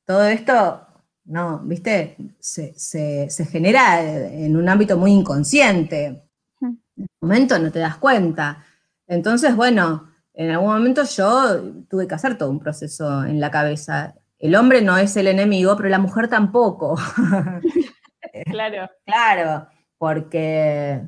todo 0.05 0.23
esto, 0.25 0.87
no, 1.25 1.59
viste, 1.59 2.17
se, 2.39 3.27
genera 3.49 4.01
en 4.01 4.55
un 4.55 4.69
ámbito 4.69 4.97
muy 4.97 5.11
inconsciente. 5.11 6.29
En 6.61 6.79
un 6.97 7.07
momento 7.21 7.59
no 7.59 7.71
te 7.71 7.79
das 7.79 7.97
cuenta. 7.97 8.63
Entonces, 9.07 9.55
bueno, 9.55 10.09
en 10.33 10.51
algún 10.51 10.69
momento 10.69 11.03
yo 11.03 11.61
tuve 11.89 12.07
que 12.07 12.15
hacer 12.15 12.37
todo 12.37 12.49
un 12.49 12.59
proceso 12.59 13.23
en 13.23 13.39
la 13.39 13.51
cabeza. 13.51 14.15
El 14.37 14.55
hombre 14.55 14.81
no 14.81 14.97
es 14.97 15.15
el 15.17 15.27
enemigo, 15.27 15.75
pero 15.75 15.89
la 15.89 15.99
mujer 15.99 16.27
tampoco. 16.27 16.97
claro. 18.45 18.89
Claro, 19.05 19.67
porque 19.97 21.01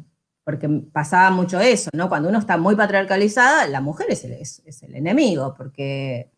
porque 0.47 0.69
pasaba 0.69 1.29
mucho 1.29 1.59
eso, 1.59 1.89
¿no? 1.91 2.07
Cuando 2.07 2.29
uno 2.29 2.39
está 2.39 2.55
muy 2.55 2.73
patriarcalizada, 2.73 3.67
la 3.67 3.81
mujer 3.81 4.07
es 4.11 4.23
el, 4.23 4.31
es, 4.31 4.81
el 4.81 4.95
enemigo, 4.95 5.53
porque 5.57 6.31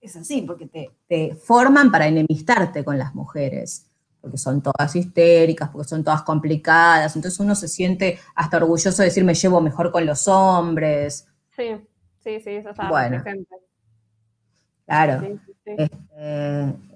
es 0.00 0.16
así, 0.16 0.42
porque 0.42 0.90
te, 1.06 1.36
forman 1.36 1.92
para 1.92 2.08
enemistarte 2.08 2.82
con 2.82 2.98
las 2.98 3.14
mujeres, 3.14 3.86
porque 4.20 4.38
son 4.38 4.60
todas 4.60 4.96
histéricas, 4.96 5.68
porque 5.68 5.86
son 5.88 6.02
todas 6.02 6.22
complicadas, 6.22 7.14
entonces 7.14 7.38
uno 7.38 7.54
se 7.54 7.68
siente 7.68 8.18
hasta 8.34 8.56
orgulloso 8.56 9.02
de 9.02 9.08
decir 9.08 9.22
me 9.22 9.34
llevo 9.34 9.60
mejor 9.60 9.92
con 9.92 10.04
los 10.04 10.26
hombres. 10.26 11.28
Sí, 11.54 11.76
sí, 12.24 12.40
sí, 12.40 12.50
eso 12.50 12.70
está 12.70 12.88
bueno, 12.88 13.22
Claro. 14.84 15.38
Este, 15.64 15.88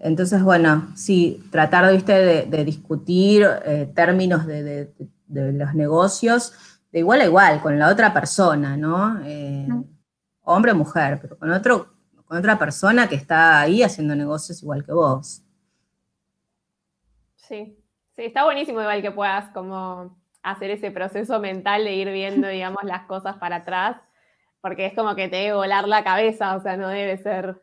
entonces, 0.00 0.42
bueno, 0.42 0.88
sí, 0.96 1.40
tratar, 1.52 1.92
viste, 1.94 2.46
de, 2.46 2.64
discutir 2.64 3.46
eh, 3.64 3.88
términos 3.94 4.44
de 4.44 4.64
de 4.64 5.08
los 5.28 5.74
negocios 5.74 6.52
de 6.92 7.00
igual 7.00 7.20
a 7.20 7.24
igual 7.26 7.60
con 7.60 7.78
la 7.78 7.88
otra 7.88 8.12
persona, 8.12 8.76
¿no? 8.76 9.20
Eh, 9.24 9.68
hombre 10.42 10.72
o 10.72 10.74
mujer, 10.74 11.18
pero 11.20 11.38
con, 11.38 11.50
otro, 11.50 11.94
con 12.24 12.38
otra 12.38 12.58
persona 12.58 13.08
que 13.08 13.14
está 13.14 13.60
ahí 13.60 13.82
haciendo 13.82 14.16
negocios 14.16 14.62
igual 14.62 14.84
que 14.84 14.92
vos. 14.92 15.42
Sí, 17.36 17.78
sí, 18.16 18.24
está 18.24 18.44
buenísimo 18.44 18.80
igual 18.80 19.02
que 19.02 19.10
puedas 19.10 19.50
como 19.50 20.16
hacer 20.42 20.70
ese 20.70 20.90
proceso 20.90 21.40
mental 21.40 21.84
de 21.84 21.94
ir 21.94 22.10
viendo, 22.10 22.48
digamos, 22.48 22.82
las 22.84 23.06
cosas 23.06 23.36
para 23.36 23.56
atrás, 23.56 23.96
porque 24.60 24.86
es 24.86 24.94
como 24.94 25.14
que 25.14 25.28
te 25.28 25.36
debe 25.36 25.54
volar 25.54 25.86
la 25.86 26.02
cabeza, 26.02 26.56
o 26.56 26.60
sea, 26.60 26.76
no 26.76 26.88
debe 26.88 27.18
ser 27.18 27.60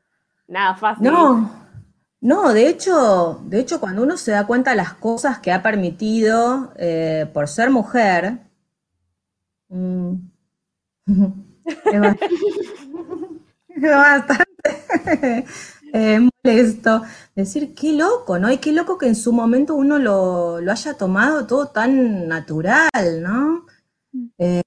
nada 0.48 0.76
fácil. 0.76 1.12
No, 1.12 1.65
no, 2.26 2.54
de 2.54 2.68
hecho, 2.70 3.40
de 3.46 3.60
hecho, 3.60 3.80
cuando 3.80 4.02
uno 4.02 4.18
se 4.18 4.32
da 4.32 4.48
cuenta 4.48 4.72
de 4.72 4.78
las 4.78 4.94
cosas 4.96 5.38
que 5.38 5.52
ha 5.52 5.62
permitido 5.62 6.74
eh, 6.76 7.30
por 7.32 7.48
ser 7.48 7.70
mujer, 7.70 8.40
mm, 9.70 10.16
es 13.76 13.82
bastante 13.82 14.46
eh, 15.94 16.30
molesto 16.44 17.04
decir 17.36 17.76
qué 17.76 17.94
loco, 17.94 18.40
¿no? 18.40 18.52
Y 18.52 18.58
qué 18.58 18.72
loco 18.72 18.98
que 18.98 19.08
en 19.08 19.16
su 19.16 19.32
momento 19.32 19.76
uno 19.76 20.00
lo, 20.00 20.58
haya 20.58 20.96
tomado 20.96 21.46
todo 21.46 21.68
tan 21.68 22.28
natural, 22.28 23.22
¿no? 23.22 23.68
Mm. 24.12 24.28
Eh, 24.40 24.64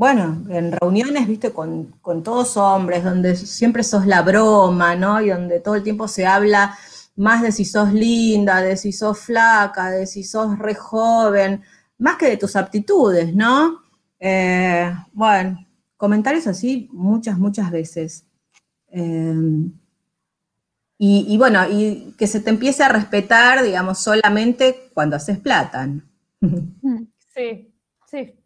bueno, 0.00 0.42
en 0.48 0.72
reuniones, 0.72 1.28
viste, 1.28 1.52
con, 1.52 1.92
todos 2.24 2.56
hombres, 2.56 3.04
donde 3.04 3.36
siempre 3.36 3.82
sos 3.84 4.06
la 4.06 4.22
broma, 4.22 4.96
¿no? 4.96 5.20
Y 5.20 5.28
donde 5.28 5.60
todo 5.60 5.74
el 5.74 5.82
tiempo 5.82 6.08
se 6.08 6.26
habla 6.26 6.74
más 7.16 7.42
de 7.42 7.52
si 7.52 7.66
sos 7.66 7.92
linda, 7.92 8.62
de 8.62 8.78
si 8.78 8.92
sos 8.92 9.18
flaca, 9.18 9.90
de 9.90 10.06
si 10.06 10.24
sos 10.24 10.58
re 10.58 10.74
joven, 10.74 11.62
más 11.98 12.16
que 12.16 12.28
de 12.30 12.38
tus 12.38 12.56
aptitudes, 12.56 13.34
¿no? 13.34 13.82
Eh, 14.18 14.90
bueno, 15.12 15.66
comentarios 15.98 16.46
así 16.46 16.88
muchas, 16.94 17.38
muchas 17.38 17.70
veces. 17.70 18.24
Eh, 18.92 19.34
y, 20.96 21.36
bueno, 21.36 21.60
y 21.70 22.14
que 22.16 22.26
se 22.26 22.40
te 22.40 22.48
empiece 22.48 22.82
a 22.82 22.88
respetar, 22.88 23.62
digamos, 23.62 23.98
solamente 23.98 24.90
cuando 24.94 25.16
haces 25.16 25.38
plata. 25.38 25.90
Sí, 27.32 27.72
sí. 28.10 28.39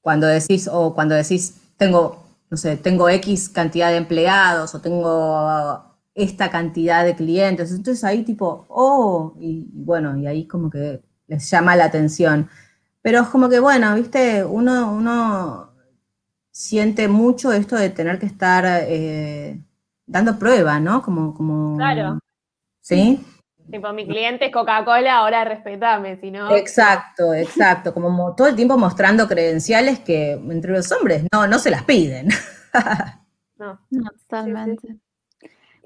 Cuando 0.00 0.26
decís, 0.26 0.68
o 0.72 0.94
cuando 0.94 1.14
decís, 1.14 1.60
tengo, 1.76 2.24
no 2.50 2.56
sé, 2.56 2.76
tengo 2.76 3.08
X 3.08 3.48
cantidad 3.48 3.90
de 3.90 3.96
empleados 3.96 4.74
o 4.74 4.80
tengo 4.80 5.84
esta 6.14 6.50
cantidad 6.50 7.04
de 7.04 7.14
clientes. 7.14 7.70
Entonces 7.70 8.04
ahí 8.04 8.24
tipo, 8.24 8.66
oh, 8.68 9.34
y 9.38 9.68
bueno, 9.72 10.16
y 10.16 10.26
ahí 10.26 10.46
como 10.46 10.70
que 10.70 11.02
les 11.26 11.48
llama 11.50 11.76
la 11.76 11.84
atención. 11.84 12.48
Pero 13.02 13.20
es 13.20 13.28
como 13.28 13.48
que, 13.48 13.60
bueno, 13.60 13.94
viste, 13.94 14.44
uno, 14.44 14.92
uno 14.92 15.70
siente 16.50 17.06
mucho 17.08 17.52
esto 17.52 17.76
de 17.76 17.90
tener 17.90 18.18
que 18.18 18.26
estar 18.26 18.64
eh, 18.66 19.62
dando 20.06 20.38
prueba, 20.38 20.80
¿no? 20.80 21.02
Como, 21.02 21.34
como. 21.34 21.76
Claro. 21.76 22.18
¿Sí? 22.80 23.24
Tipo, 23.70 23.92
mi 23.92 24.06
cliente 24.06 24.46
es 24.46 24.52
Coca-Cola, 24.52 25.18
ahora 25.18 25.44
respetame, 25.44 26.16
si 26.16 26.30
no. 26.30 26.54
Exacto, 26.54 27.34
exacto. 27.34 27.92
Como 27.92 28.34
todo 28.34 28.48
el 28.48 28.56
tiempo 28.56 28.78
mostrando 28.78 29.28
credenciales 29.28 30.00
que 30.00 30.32
entre 30.32 30.72
los 30.72 30.90
hombres 30.92 31.24
no, 31.32 31.46
no 31.46 31.58
se 31.58 31.70
las 31.70 31.84
piden. 31.84 32.28
no, 33.58 33.78
totalmente. 34.22 34.96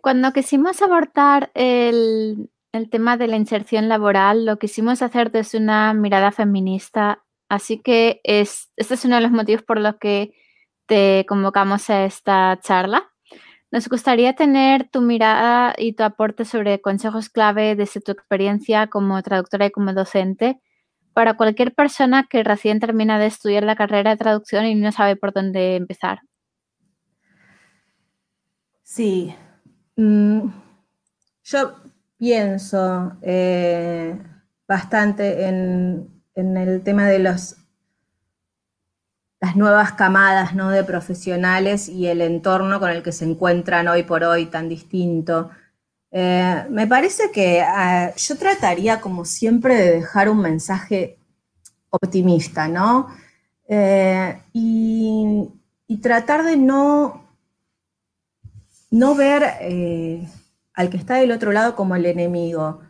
Cuando 0.00 0.32
quisimos 0.32 0.82
abordar 0.82 1.50
el, 1.54 2.50
tema 2.90 3.16
de 3.16 3.28
la 3.28 3.36
inserción 3.36 3.88
laboral, 3.88 4.46
lo 4.46 4.58
quisimos 4.58 5.02
hacer 5.02 5.30
desde 5.30 5.58
una 5.58 5.92
mirada 5.94 6.32
feminista. 6.32 7.24
Así 7.48 7.78
que 7.78 8.20
es, 8.24 8.70
este 8.76 8.94
es 8.94 9.04
uno 9.04 9.16
de 9.16 9.22
los 9.22 9.30
motivos 9.30 9.62
por 9.62 9.78
los 9.78 9.96
que 9.96 10.34
te 10.86 11.24
convocamos 11.28 11.90
a 11.90 12.04
esta 12.04 12.58
charla. 12.60 13.11
Nos 13.72 13.88
gustaría 13.88 14.34
tener 14.34 14.86
tu 14.90 15.00
mirada 15.00 15.74
y 15.78 15.94
tu 15.94 16.02
aporte 16.02 16.44
sobre 16.44 16.82
consejos 16.82 17.30
clave 17.30 17.74
desde 17.74 18.02
tu 18.02 18.12
experiencia 18.12 18.88
como 18.88 19.22
traductora 19.22 19.64
y 19.64 19.70
como 19.70 19.94
docente 19.94 20.60
para 21.14 21.38
cualquier 21.38 21.74
persona 21.74 22.26
que 22.28 22.44
recién 22.44 22.80
termina 22.80 23.18
de 23.18 23.26
estudiar 23.26 23.62
la 23.62 23.74
carrera 23.74 24.10
de 24.10 24.18
traducción 24.18 24.66
y 24.66 24.74
no 24.74 24.92
sabe 24.92 25.16
por 25.16 25.32
dónde 25.32 25.76
empezar. 25.76 26.20
Sí, 28.82 29.34
mm, 29.96 30.48
yo 31.44 31.76
pienso 32.18 33.16
eh, 33.22 34.18
bastante 34.68 35.46
en, 35.46 36.22
en 36.34 36.56
el 36.58 36.82
tema 36.82 37.08
de 37.08 37.20
los 37.20 37.56
las 39.42 39.56
nuevas 39.56 39.92
camadas 39.94 40.54
¿no? 40.54 40.70
de 40.70 40.84
profesionales 40.84 41.88
y 41.88 42.06
el 42.06 42.20
entorno 42.20 42.78
con 42.78 42.90
el 42.90 43.02
que 43.02 43.10
se 43.10 43.24
encuentran 43.24 43.88
hoy 43.88 44.04
por 44.04 44.22
hoy 44.22 44.46
tan 44.46 44.68
distinto. 44.68 45.50
Eh, 46.12 46.64
me 46.70 46.86
parece 46.86 47.32
que 47.32 47.60
ah, 47.60 48.14
yo 48.14 48.38
trataría, 48.38 49.00
como 49.00 49.24
siempre, 49.24 49.74
de 49.74 49.90
dejar 49.96 50.28
un 50.28 50.40
mensaje 50.40 51.18
optimista, 51.90 52.68
¿no? 52.68 53.08
Eh, 53.68 54.40
y, 54.52 55.50
tratar 56.00 56.42
de 56.44 56.56
no, 56.56 57.22
no 58.90 59.14
ver 59.14 59.42
eh, 59.60 60.26
al 60.74 60.88
que 60.88 60.96
está 60.96 61.16
del 61.16 61.32
otro 61.32 61.52
lado 61.52 61.76
como 61.76 61.96
el 61.96 62.06
enemigo. 62.06 62.80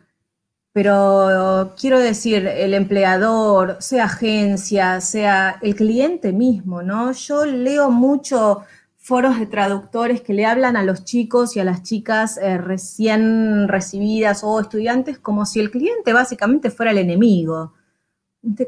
Pero 0.73 1.75
quiero 1.79 1.99
decir, 1.99 2.47
el 2.47 2.73
empleador, 2.73 3.77
sea 3.79 4.05
agencia, 4.05 4.99
sea 5.01 5.59
el 5.61 5.75
cliente 5.75 6.33
mismo, 6.33 6.81
¿no? 6.81 7.11
Yo 7.11 7.45
leo 7.45 7.91
mucho 7.91 8.63
foros 8.97 9.37
de 9.37 9.45
traductores 9.45 10.21
que 10.21 10.33
le 10.33 10.47
hablan 10.47 10.75
a 10.75 10.83
los 10.83 11.03
chicos 11.03 11.55
y 11.55 11.59
a 11.59 11.63
las 11.63 11.83
chicas 11.83 12.37
eh, 12.37 12.57
recién 12.57 13.67
recibidas 13.67 14.43
o 14.43 14.59
estudiantes 14.59 15.19
como 15.19 15.45
si 15.45 15.59
el 15.59 15.69
cliente 15.69 16.11
básicamente 16.11 16.71
fuera 16.71 16.91
el 16.91 16.97
enemigo. 16.97 17.73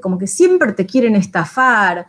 Como 0.02 0.20
que 0.20 0.28
siempre 0.28 0.74
te 0.74 0.86
quieren 0.86 1.16
estafar. 1.16 2.08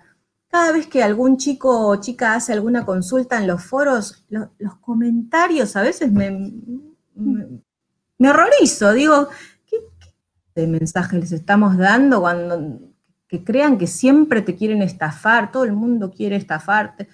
Cada 0.49 0.73
vez 0.73 0.89
que 0.89 1.03
algún 1.03 1.39
chico 1.39 1.89
o 1.89 1.97
chica 1.97 2.35
hace 2.35 2.53
alguna 2.53 2.85
consulta 2.85 3.39
en 3.39 3.47
los 3.47 3.65
foros, 3.65 4.25
los 4.29 4.77
comentarios 4.81 5.75
a 5.75 5.83
veces 5.83 6.13
me, 6.13 6.53
me 7.15 8.31
horrorizo. 8.31 8.93
Digo, 8.93 9.29
de 10.61 10.67
mensaje 10.67 11.19
les 11.19 11.33
estamos 11.33 11.77
dando 11.77 12.21
cuando 12.21 12.81
que 13.29 13.43
crean 13.43 13.77
que 13.77 13.87
siempre 13.87 14.43
te 14.43 14.55
quieren 14.55 14.83
estafar, 14.83 15.51
todo 15.51 15.65
el 15.65 15.73
mundo 15.73 16.11
quiere 16.11 16.37
estafarte. 16.37 17.09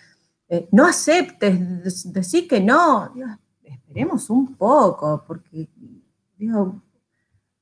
Eh, 0.48 0.68
no 0.70 0.86
aceptes, 0.86 2.12
decir 2.12 2.46
que 2.46 2.60
no. 2.60 3.12
esperemos 3.62 4.28
un 4.28 4.54
poco, 4.56 5.24
porque, 5.26 5.68
digo, 6.36 6.82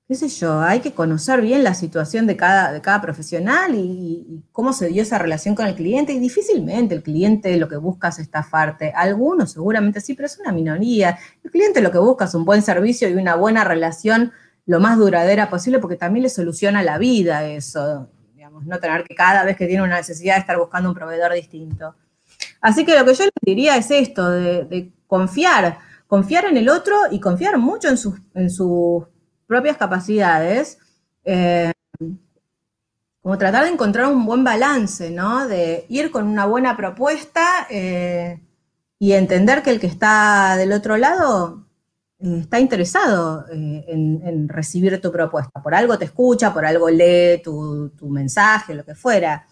qué 0.08 0.16
sé 0.16 0.28
yo, 0.28 0.60
hay 0.60 0.80
que 0.80 0.92
conocer 0.92 1.40
bien 1.40 1.62
la 1.62 1.74
situación 1.74 2.26
de 2.26 2.36
cada, 2.36 2.72
de 2.72 2.80
cada 2.80 3.00
profesional 3.00 3.76
y, 3.76 4.44
cómo 4.50 4.72
se 4.72 4.88
dio 4.88 5.02
esa 5.02 5.18
relación 5.18 5.54
con 5.54 5.66
el 5.66 5.76
cliente. 5.76 6.12
Y 6.12 6.18
difícilmente 6.18 6.96
el 6.96 7.04
cliente 7.04 7.56
lo 7.56 7.68
que 7.68 7.76
busca 7.76 8.08
es 8.08 8.18
estafarte. 8.18 8.92
Algunos 8.94 9.52
seguramente 9.52 10.00
sí, 10.00 10.14
pero 10.14 10.26
es 10.26 10.38
una 10.40 10.50
minoría. 10.50 11.16
El 11.44 11.52
cliente 11.52 11.80
lo 11.80 11.92
que 11.92 11.98
busca 11.98 12.24
es 12.24 12.34
un 12.34 12.44
buen 12.44 12.62
servicio 12.62 13.08
y 13.08 13.14
una 13.14 13.36
buena 13.36 13.62
relación 13.62 14.32
lo 14.70 14.78
más 14.78 14.96
duradera 14.98 15.50
posible 15.50 15.80
porque 15.80 15.96
también 15.96 16.22
le 16.22 16.28
soluciona 16.28 16.84
la 16.84 16.96
vida 16.96 17.44
eso. 17.44 18.08
No 18.62 18.78
tener 18.78 19.02
que 19.02 19.16
cada 19.16 19.42
vez 19.42 19.56
que 19.56 19.66
tiene 19.66 19.82
una 19.82 19.96
necesidad 19.96 20.38
estar 20.38 20.56
buscando 20.58 20.90
un 20.90 20.94
proveedor 20.94 21.32
distinto. 21.32 21.96
Así 22.60 22.84
que 22.84 22.96
lo 22.96 23.04
que 23.04 23.14
yo 23.14 23.24
les 23.24 23.32
diría 23.42 23.76
es 23.76 23.90
esto, 23.90 24.30
de, 24.30 24.92
confiar, 25.08 25.78
confiar 26.06 26.44
en 26.44 26.56
el 26.56 26.68
otro 26.68 26.96
y 27.10 27.18
confiar 27.18 27.58
mucho 27.58 27.88
en 27.88 27.96
sus, 27.96 28.14
en 28.32 28.48
sus 28.48 29.06
propias 29.48 29.76
capacidades, 29.76 30.78
eh, 31.24 31.72
como 33.22 33.38
tratar 33.38 33.64
de 33.64 33.70
encontrar 33.70 34.06
un 34.06 34.24
buen 34.24 34.44
balance, 34.44 35.10
¿no? 35.10 35.48
De 35.48 35.84
ir 35.88 36.12
con 36.12 36.28
una 36.28 36.46
buena 36.46 36.76
propuesta 36.76 37.66
eh, 37.70 38.40
y 39.00 39.12
entender 39.14 39.64
que 39.64 39.70
el 39.70 39.80
que 39.80 39.88
está 39.88 40.56
del 40.56 40.72
otro 40.72 40.96
lado 40.96 41.66
está 42.20 42.60
interesado 42.60 43.46
en, 43.50 44.48
recibir 44.48 45.00
tu 45.00 45.10
propuesta. 45.10 45.62
Por 45.62 45.74
algo 45.74 45.98
te 45.98 46.06
escucha, 46.06 46.52
por 46.52 46.64
algo 46.64 46.88
lee 46.90 47.42
tu, 47.42 47.90
mensaje, 48.02 48.74
lo 48.74 48.84
que 48.84 48.94
fuera. 48.94 49.46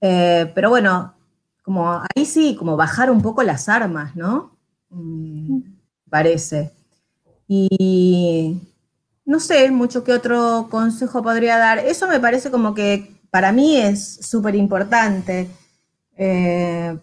pero 0.00 0.70
bueno, 0.70 1.14
como 1.62 1.92
ahí 1.92 2.24
sí, 2.24 2.56
como 2.56 2.76
bajar 2.76 3.10
un 3.10 3.22
poco 3.22 3.42
las 3.42 3.68
armas, 3.68 4.16
¿no? 4.16 4.56
Mm, 4.90 5.60
parece. 6.08 6.72
Y 7.46 8.60
no 9.24 9.38
sé 9.40 9.70
mucho 9.70 10.02
qué 10.04 10.12
otro 10.12 10.68
consejo 10.70 11.22
podría 11.22 11.56
dar. 11.58 11.78
Eso 11.78 12.08
me 12.08 12.20
parece 12.20 12.50
como 12.50 12.74
que 12.74 13.14
para 13.30 13.52
mí 13.52 13.76
es 13.76 14.26
súper 14.26 14.56
importante, 14.56 15.48
eh, 16.16 16.98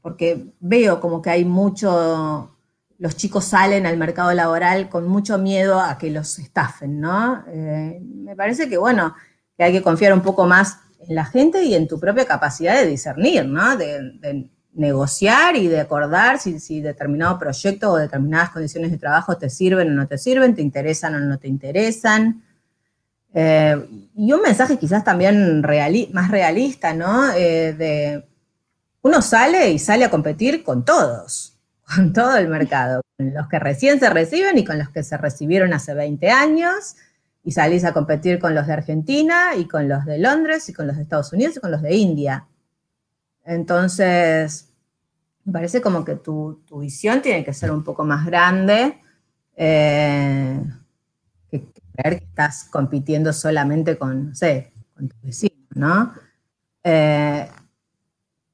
porque 0.00 0.52
veo 0.60 1.00
como 1.00 1.20
que 1.20 1.30
hay 1.30 1.44
mucho, 1.44 2.51
los 3.02 3.16
chicos 3.16 3.44
salen 3.44 3.84
al 3.84 3.96
mercado 3.96 4.32
laboral 4.32 4.88
con 4.88 5.08
mucho 5.08 5.36
miedo 5.36 5.80
a 5.80 5.98
que 5.98 6.10
los 6.10 6.38
estafen, 6.38 7.00
¿no? 7.00 7.44
Eh, 7.48 8.00
me 8.00 8.36
parece 8.36 8.68
que, 8.68 8.78
bueno, 8.78 9.14
que 9.56 9.64
hay 9.64 9.72
que 9.72 9.82
confiar 9.82 10.14
un 10.14 10.22
poco 10.22 10.46
más 10.46 10.78
en 11.00 11.16
la 11.16 11.24
gente 11.24 11.64
y 11.64 11.74
en 11.74 11.88
tu 11.88 11.98
propia 11.98 12.24
capacidad 12.26 12.76
de 12.76 12.86
discernir, 12.86 13.44
¿no? 13.44 13.76
de 13.76 14.48
negociar 14.74 15.56
y 15.56 15.66
de 15.68 15.80
acordar 15.80 16.38
si, 16.38 16.80
determinado 16.80 17.38
proyecto 17.38 17.90
o 17.90 17.96
determinadas 17.96 18.50
condiciones 18.50 18.90
de 18.90 18.98
trabajo 18.98 19.36
te 19.36 19.50
sirven 19.50 19.90
o 19.90 19.94
no 19.94 20.06
te 20.06 20.18
sirven, 20.18 20.54
te 20.54 20.62
interesan 20.62 21.14
o 21.14 21.20
no 21.20 21.38
te 21.38 21.48
interesan. 21.48 22.42
Eh, 23.34 23.76
y 24.16 24.32
un 24.32 24.42
mensaje 24.42 24.78
quizás 24.78 25.04
también 25.04 25.60
más 26.12 26.30
realista, 26.30 26.94
¿no? 26.94 27.32
Eh, 27.32 27.74
de 27.74 28.24
uno 29.02 29.20
sale 29.20 29.70
y 29.70 29.78
sale 29.78 30.04
a 30.04 30.10
competir 30.10 30.62
con 30.62 30.84
todos, 30.84 31.51
con 31.94 32.12
todo 32.12 32.36
el 32.36 32.48
mercado, 32.48 33.02
con 33.16 33.34
los 33.34 33.48
que 33.48 33.58
recién 33.58 33.98
se 34.00 34.10
reciben 34.10 34.58
y 34.58 34.64
con 34.64 34.78
los 34.78 34.90
que 34.90 35.02
se 35.02 35.16
recibieron 35.16 35.72
hace 35.72 35.94
20 35.94 36.30
años, 36.30 36.96
y 37.44 37.52
salís 37.52 37.84
a 37.84 37.92
competir 37.92 38.38
con 38.38 38.54
los 38.54 38.66
de 38.68 38.72
Argentina 38.74 39.56
y 39.56 39.66
con 39.66 39.88
los 39.88 40.04
de 40.04 40.18
Londres 40.18 40.68
y 40.68 40.72
con 40.72 40.86
los 40.86 40.96
de 40.96 41.02
Estados 41.02 41.32
Unidos 41.32 41.56
y 41.56 41.60
con 41.60 41.72
los 41.72 41.82
de 41.82 41.94
India. 41.94 42.46
Entonces, 43.44 44.68
me 45.44 45.52
parece 45.52 45.80
como 45.80 46.04
que 46.04 46.14
tu, 46.14 46.62
visión 46.78 47.20
tiene 47.20 47.44
que 47.44 47.52
ser 47.52 47.72
un 47.72 47.82
poco 47.82 48.04
más 48.04 48.24
grande 48.24 49.00
eh, 49.56 50.62
que 51.50 51.66
creer 51.96 52.20
que 52.20 52.24
estás 52.26 52.64
compitiendo 52.70 53.32
solamente 53.32 53.98
con, 53.98 54.28
no 54.28 54.34
sé, 54.36 54.72
con 54.94 55.08
tu 55.08 55.16
vecino, 55.20 55.66
¿no? 55.74 56.14
Eh, 56.84 57.48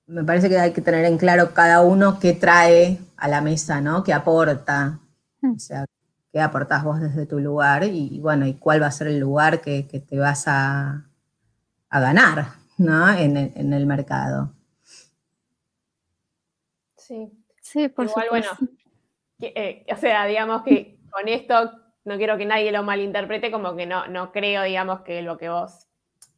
me 0.08 0.24
parece 0.24 0.48
que 0.48 0.58
hay 0.58 0.72
que 0.72 0.80
tener 0.80 1.04
en 1.04 1.18
claro 1.18 1.54
cada 1.54 1.82
uno 1.82 2.18
qué 2.18 2.32
trae 2.32 2.98
a 3.16 3.28
la 3.28 3.40
mesa, 3.40 3.80
¿no? 3.80 4.02
Qué 4.02 4.12
aporta. 4.12 4.98
Hmm. 5.40 5.52
O 5.54 5.58
sea, 5.58 5.84
qué 6.32 6.40
aportas 6.40 6.82
vos 6.82 7.00
desde 7.00 7.26
tu 7.26 7.38
lugar 7.38 7.84
y, 7.84 8.18
bueno, 8.20 8.46
y 8.46 8.54
cuál 8.54 8.82
va 8.82 8.86
a 8.86 8.90
ser 8.90 9.06
el 9.06 9.18
lugar 9.18 9.60
que, 9.60 9.82
te 9.82 10.18
vas 10.18 10.44
a, 10.48 11.04
ganar, 11.90 12.48
¿no? 12.76 13.08
en 13.10 13.72
el 13.72 13.86
mercado. 13.86 14.52
Sí. 16.96 17.32
Sí, 17.70 17.88
por 17.88 18.06
Igual, 18.06 18.26
bueno, 18.30 18.48
eh, 19.40 19.84
o 19.92 19.96
sea, 19.96 20.24
digamos 20.24 20.62
que 20.62 20.98
con 21.10 21.28
esto 21.28 21.70
no 22.04 22.16
quiero 22.16 22.38
que 22.38 22.46
nadie 22.46 22.72
lo 22.72 22.82
malinterprete, 22.82 23.50
como 23.50 23.76
que 23.76 23.84
no, 23.84 24.06
no 24.06 24.32
creo, 24.32 24.62
digamos, 24.62 25.02
que 25.02 25.20
lo 25.20 25.36
que 25.36 25.50
vos 25.50 25.86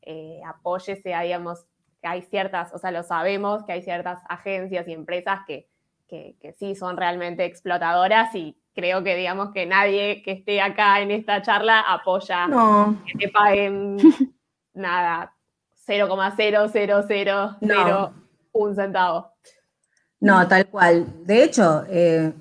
eh, 0.03 0.41
apoyes 0.45 1.01
sea, 1.03 1.21
digamos, 1.21 1.67
que 2.01 2.09
hay 2.09 2.23
ciertas, 2.23 2.73
o 2.73 2.79
sea, 2.79 2.91
lo 2.91 3.03
sabemos, 3.03 3.65
que 3.65 3.73
hay 3.73 3.83
ciertas 3.83 4.21
agencias 4.29 4.89
y 4.89 4.93
empresas 4.93 5.41
que, 5.47 5.69
que, 6.09 6.55
sí 6.59 6.75
son 6.75 6.97
realmente 6.97 7.45
explotadoras 7.45 8.35
y 8.35 8.57
creo 8.75 9.05
que, 9.05 9.15
digamos, 9.15 9.53
que 9.53 9.67
nadie 9.67 10.23
que 10.23 10.33
esté 10.33 10.61
acá 10.61 11.01
en 11.01 11.13
esta 11.13 11.43
charla 11.43 11.81
apoya 11.81 12.49
que 13.07 13.19
te 13.19 13.29
paguen 13.29 13.97
nada, 14.75 15.33
0,0000 15.87 18.13
un 18.53 18.75
centavo. 18.75 19.33
No, 20.19 20.49
tal 20.49 20.67
cual. 20.67 21.07
De 21.25 21.45
hecho, 21.45 21.85
eh, 21.89 22.33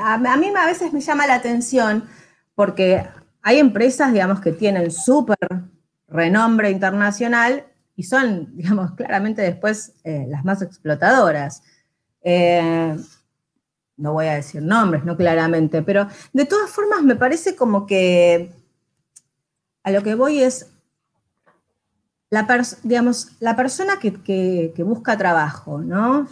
a, 0.00 0.36
mí 0.36 0.52
a 0.54 0.66
veces 0.66 0.92
me 0.92 1.00
llama 1.00 1.26
la 1.26 1.34
atención 1.34 2.06
porque 2.54 3.06
hay 3.42 3.58
empresas, 3.58 4.12
digamos, 4.12 4.40
que 4.40 4.52
tienen 4.52 4.90
súper 4.90 5.38
renombre 6.08 6.70
internacional 6.70 7.64
y 8.02 8.04
son, 8.04 8.48
digamos, 8.56 8.92
claramente 8.94 9.42
después 9.42 9.94
eh, 10.02 10.26
las 10.28 10.44
más 10.44 10.60
explotadoras. 10.60 11.62
Eh, 12.22 12.96
no 13.96 14.12
voy 14.12 14.26
a 14.26 14.34
decir 14.34 14.60
nombres, 14.60 15.04
no 15.04 15.16
claramente, 15.16 15.82
pero 15.82 16.08
de 16.32 16.44
todas 16.44 16.68
formas 16.68 17.02
me 17.02 17.14
parece 17.14 17.54
como 17.54 17.86
que 17.86 18.52
a 19.84 19.90
lo 19.92 20.02
que 20.02 20.16
voy 20.16 20.40
es, 20.40 20.66
la, 22.30 22.48
digamos, 22.82 23.36
la 23.38 23.54
persona 23.54 23.98
que, 24.00 24.12
que 24.74 24.82
busca 24.82 25.16
trabajo, 25.16 25.78
¿no? 25.78 26.26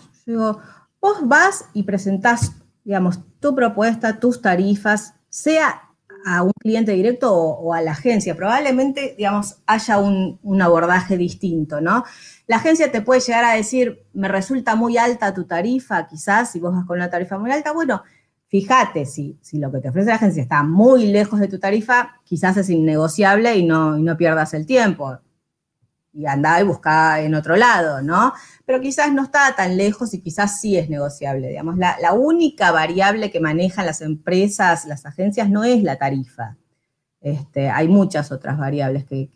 vos 1.01 1.18
vas 1.23 1.66
y 1.73 1.83
presentás, 1.83 2.53
digamos, 2.85 3.21
tu 3.41 3.55
propuesta, 3.55 4.18
tus 4.18 4.41
tarifas, 4.41 5.14
sea 5.29 5.89
a 6.27 6.43
un 6.43 6.53
cliente 6.59 6.93
directo 6.93 7.33
o, 7.33 7.73
a 7.75 7.83
la 7.83 7.93
agencia. 7.93 8.35
Probablemente, 8.35 9.14
digamos, 9.16 9.57
haya 9.66 9.99
un, 9.99 10.39
abordaje 10.61 11.16
distinto, 11.16 11.81
¿no? 11.81 12.05
La 12.47 12.57
agencia 12.57 12.91
te 12.91 13.03
puede 13.03 13.21
llegar 13.21 13.45
a 13.45 13.55
decir, 13.55 14.05
me 14.12 14.29
resulta 14.29 14.77
muy 14.77 14.99
alta 14.99 15.35
tu 15.35 15.45
tarifa, 15.45 16.07
quizás, 16.07 16.53
si 16.53 16.61
vos 16.61 16.75
vas 16.75 16.85
con 16.85 16.99
una 16.99 17.11
tarifa 17.11 17.39
muy 17.39 17.51
alta, 17.51 17.73
bueno, 17.73 18.03
fíjate, 18.49 19.07
si, 19.07 19.39
si 19.41 19.59
lo 19.59 19.71
que 19.71 19.79
te 19.79 19.89
ofrece 19.89 20.09
la 20.09 20.16
agencia 20.16 20.43
está 20.43 20.62
muy 20.62 21.07
lejos 21.07 21.41
de 21.41 21.49
tu 21.49 21.59
tarifa, 21.59 22.21
quizás 22.25 22.57
es 22.57 22.68
innegociable 22.71 23.57
y 23.57 23.64
no, 23.64 23.97
y 23.97 24.03
no 24.03 24.16
pierdas 24.16 24.55
el 24.55 24.66
tiempo 24.66 25.21
y 26.13 26.27
andaba 26.27 26.61
y 26.61 26.65
buscaba 26.65 27.21
en 27.21 27.35
otro 27.35 27.57
lado, 27.57 28.03
¿no? 28.03 28.33
Pero 28.67 28.81
quizás 28.81 29.13
no 29.13 29.25
está 29.25 29.55
tan 29.55 29.77
lejos 29.77 30.13
y 30.15 30.21
quizás 30.21 30.61
sí 30.61 30.77
es 30.77 30.89
negociable, 30.89 31.49
digamos. 31.49 31.77
La, 31.79 32.13
única 32.13 32.73
variable 32.73 33.31
que 33.31 33.41
manejan 33.41 33.87
las 33.87 34.01
empresas, 34.01 34.87
las 34.87 35.07
agencias, 35.07 35.49
no 35.49 35.65
es 35.65 35.83
la 35.83 35.97
tarifa. 35.97 36.57
Este, 37.21 37.69
hay 37.69 37.87
muchas 37.87 38.33
otras 38.33 38.59
variables 38.59 39.05
que, 39.05 39.29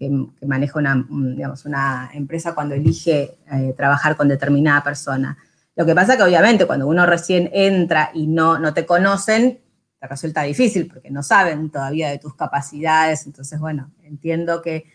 maneja 0.47 0.79
una, 0.79 1.07
digamos, 1.09 1.64
una 1.64 2.11
empresa 2.12 2.55
cuando 2.55 2.75
elige 2.75 3.39
eh, 3.53 3.75
trabajar 3.77 4.16
con 4.16 4.29
determinada 4.29 4.83
persona. 4.83 5.37
Lo 5.77 5.85
que 5.85 5.95
pasa 5.95 6.16
que 6.16 6.22
obviamente 6.22 6.66
cuando 6.66 6.87
uno 6.87 7.05
recién 7.05 7.51
entra 7.53 8.11
y 8.14 8.27
no, 8.27 8.59
no 8.59 8.72
te 8.75 8.87
conocen, 8.87 9.61
te 10.01 10.07
resulta 10.07 10.43
difícil 10.43 10.87
porque 10.87 11.11
no 11.11 11.22
saben 11.22 11.70
todavía 11.70 12.11
de 12.11 12.18
tus 12.18 12.35
capacidades. 12.35 13.27
Entonces, 13.27 13.59
bueno, 13.61 13.93
entiendo 14.03 14.62
que 14.62 14.87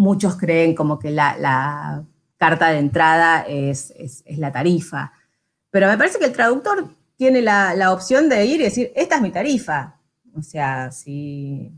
muchos 0.00 0.36
creen 0.36 0.74
como 0.74 0.98
que 0.98 1.10
la, 1.10 2.02
carta 2.38 2.68
de 2.70 2.78
entrada 2.78 3.44
es, 3.46 3.92
la 4.24 4.50
tarifa. 4.50 5.12
Pero 5.70 5.88
me 5.88 5.98
parece 5.98 6.18
que 6.18 6.24
el 6.24 6.32
traductor 6.32 6.88
tiene 7.16 7.42
la, 7.42 7.92
opción 7.92 8.30
de 8.30 8.46
ir 8.46 8.62
y 8.62 8.64
decir, 8.64 8.92
esta 8.96 9.16
es 9.16 9.20
mi 9.20 9.30
tarifa. 9.30 9.96
O 10.34 10.40
sea, 10.40 10.90
si 10.90 11.70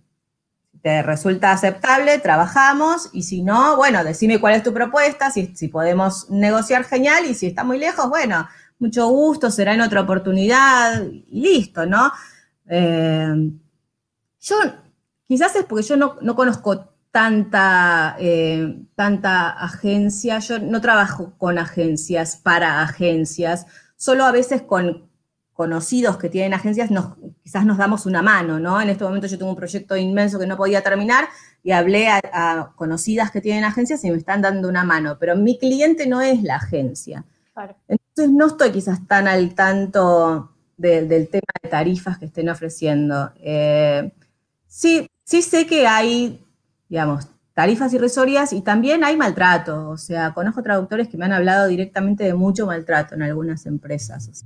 te 0.83 1.03
resulta 1.03 1.51
aceptable, 1.51 2.21
trabajamos, 2.21 3.11
y 3.13 3.25
si 3.25 3.43
no, 3.43 3.77
bueno, 3.77 4.05
decime 4.05 4.41
cuál 4.41 4.55
es 4.55 4.63
tu 4.63 4.73
propuesta, 4.73 5.33
si, 5.33 5.69
podemos 5.69 6.31
negociar, 6.31 6.85
genial, 6.85 7.27
y 7.27 7.35
si 7.35 7.49
está 7.49 7.65
muy 7.65 7.79
lejos, 7.79 8.09
bueno, 8.09 8.47
mucho 8.79 9.09
gusto, 9.09 9.51
será 9.51 9.75
en 9.75 9.81
otra 9.81 10.03
oportunidad, 10.03 11.03
y 11.03 11.41
listo, 11.41 11.87
¿no? 11.87 12.13
Eh, 12.69 13.51
yo, 14.41 14.57
quizás 15.27 15.57
es 15.57 15.65
porque 15.65 15.85
yo 15.85 15.97
no, 15.97 16.19
no 16.21 16.37
conozco 16.37 16.92
tanta, 17.13 18.17
eh, 18.19 18.81
tanta 18.97 19.51
agencia, 19.51 20.39
yo 20.41 20.59
no 20.59 20.81
trabajo 20.81 21.35
con 21.39 21.59
agencias, 21.59 22.37
para 22.37 22.83
agencias, 22.83 23.67
solo 23.97 24.25
a 24.25 24.33
veces 24.33 24.63
con 24.63 25.09
conocidos 25.53 26.17
que 26.17 26.31
tienen 26.31 26.55
agencias, 26.55 26.91
nos, 26.91 27.15
quizás 27.43 27.67
nos 27.67 27.77
damos 27.77 28.07
una 28.07 28.23
mano, 28.23 28.59
¿no? 28.59 28.81
En 28.81 28.89
este 28.89 29.05
momento 29.05 29.27
yo 29.27 29.39
tengo 29.39 29.51
un 29.51 29.57
proyecto 29.57 29.97
inmenso 29.97 30.39
que 30.39 30.47
no 30.47 30.57
podía 30.57 30.83
terminar 30.83 31.29
y 31.63 31.73
hablé 31.73 32.09
a, 32.09 32.73
conocidas 32.75 33.31
que 33.31 33.43
tienen 33.43 33.65
agencias 33.65 34.03
y 34.05 34.11
me 34.11 34.17
están 34.17 34.41
dando 34.41 34.69
una 34.69 34.83
mano, 34.83 35.19
pero 35.21 35.37
mi 35.37 35.59
cliente 35.59 36.07
no 36.07 36.23
es 36.23 36.43
la 36.43 36.57
agencia. 36.57 37.25
Entonces 37.87 38.35
no 38.35 38.47
estoy 38.47 38.73
quizás 38.73 39.07
tan 39.07 39.29
al 39.29 39.55
tanto 39.55 40.51
del 40.79 41.29
tema 41.29 41.53
de 41.63 41.69
tarifas 41.69 42.19
que 42.19 42.25
estén 42.25 42.49
ofreciendo. 42.49 43.31
Eh, 43.37 44.11
sí, 44.67 45.07
sí 45.23 45.43
sé 45.43 45.67
que 45.67 45.87
hay, 45.87 46.45
digamos, 46.93 47.27
tarifas 47.55 47.95
irrisorias 47.95 48.53
y 48.53 48.61
también 48.61 49.03
hay 49.03 49.17
maltrato. 49.17 49.89
O 49.89 49.97
sea, 49.97 50.35
conozco 50.35 50.63
traductores 50.63 51.09
que 51.09 51.17
me 51.17 51.25
han 51.25 51.33
hablado 51.33 51.67
directamente 51.67 52.23
de 52.23 52.35
mucho 52.35 52.67
maltrato 52.67 53.15
en 53.15 53.23
algunas 53.23 53.65
empresas. 53.65 54.45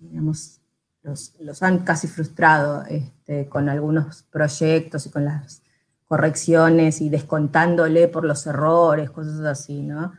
digamos, 0.00 0.60
los, 1.04 1.62
han 1.62 1.84
casi 1.84 2.08
frustrado 2.08 2.84
este, 2.88 3.46
con 3.46 3.68
algunos 3.68 4.24
proyectos 4.24 5.06
y 5.06 5.10
con 5.10 5.24
las 5.24 5.62
correcciones 6.08 7.00
y 7.00 7.10
descontándole 7.10 8.08
por 8.08 8.24
los 8.24 8.44
errores, 8.48 9.08
cosas 9.12 9.38
así, 9.42 9.82
¿no? 9.82 10.12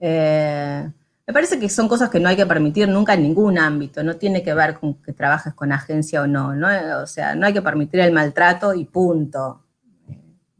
Eh, 0.00 0.90
me 1.26 1.34
parece 1.34 1.60
que 1.60 1.68
son 1.68 1.86
cosas 1.86 2.08
que 2.08 2.18
no 2.18 2.30
hay 2.30 2.36
que 2.36 2.46
permitir 2.46 2.88
nunca 2.88 3.12
en 3.12 3.24
ningún 3.24 3.58
ámbito, 3.58 4.02
no 4.02 4.16
tiene 4.16 4.42
que 4.42 4.54
ver 4.54 4.80
con 4.80 4.94
que 5.02 5.12
trabajes 5.12 5.52
con 5.52 5.70
agencia 5.70 6.22
o 6.22 6.26
no, 6.26 6.54
¿no? 6.54 6.68
O 7.02 7.06
sea, 7.06 7.34
no 7.34 7.44
hay 7.44 7.52
que 7.52 7.60
permitir 7.60 8.00
el 8.00 8.12
maltrato 8.12 8.72
y 8.72 8.86
punto. 8.86 9.63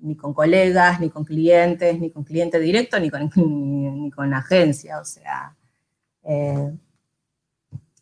Ni 0.05 0.17
con 0.17 0.35
colegas, 0.35 1.01
ni 1.01 1.11
con 1.11 1.25
clientes, 1.25 1.99
ni 1.99 2.11
con 2.11 2.25
cliente 2.25 2.61
directo, 2.61 3.01
ni 3.01 3.11
con, 3.11 3.31
ni, 3.37 4.11
con 4.11 4.33
agencia. 4.33 5.01
O 5.01 5.05
sea, 5.05 5.57
eh, 6.23 6.73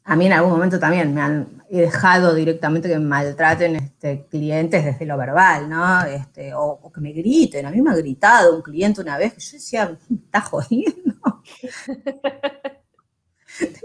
a 0.05 0.17
mí 0.17 0.27
en 0.27 0.33
algún 0.33 0.53
momento 0.53 0.81
también 0.81 1.15
me 1.15 1.21
han 1.21 1.63
dejado 1.71 2.35
directamente 2.35 2.89
que 2.89 2.99
me 2.99 3.07
maltraten 3.07 3.77
este, 3.77 4.27
clientes 4.27 4.85
desde 4.85 5.07
lo 5.07 5.17
verbal, 5.17 5.69
¿no? 5.69 6.05
Este, 6.05 6.53
o, 6.55 6.91
que 6.93 7.01
me 7.01 7.13
griten. 7.13 7.67
A 7.67 7.71
mí 7.71 7.81
me 7.81 7.93
ha 7.93 7.95
gritado 7.95 8.57
un 8.57 8.63
cliente 8.63 9.01
una 9.01 9.17
vez 9.17 9.35
que 9.35 9.41
yo 9.41 9.53
decía, 9.53 9.97
¿me 10.09 10.17
está 10.17 10.41
jodiendo? 10.41 11.15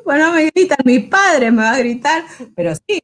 bueno, 0.06 0.34
me 0.34 0.50
gritan, 0.50 0.78
mi 0.86 1.00
padre 1.00 1.52
me 1.52 1.62
va 1.62 1.74
a 1.74 1.80
gritar, 1.80 2.24
pero 2.56 2.74
sí, 2.76 3.00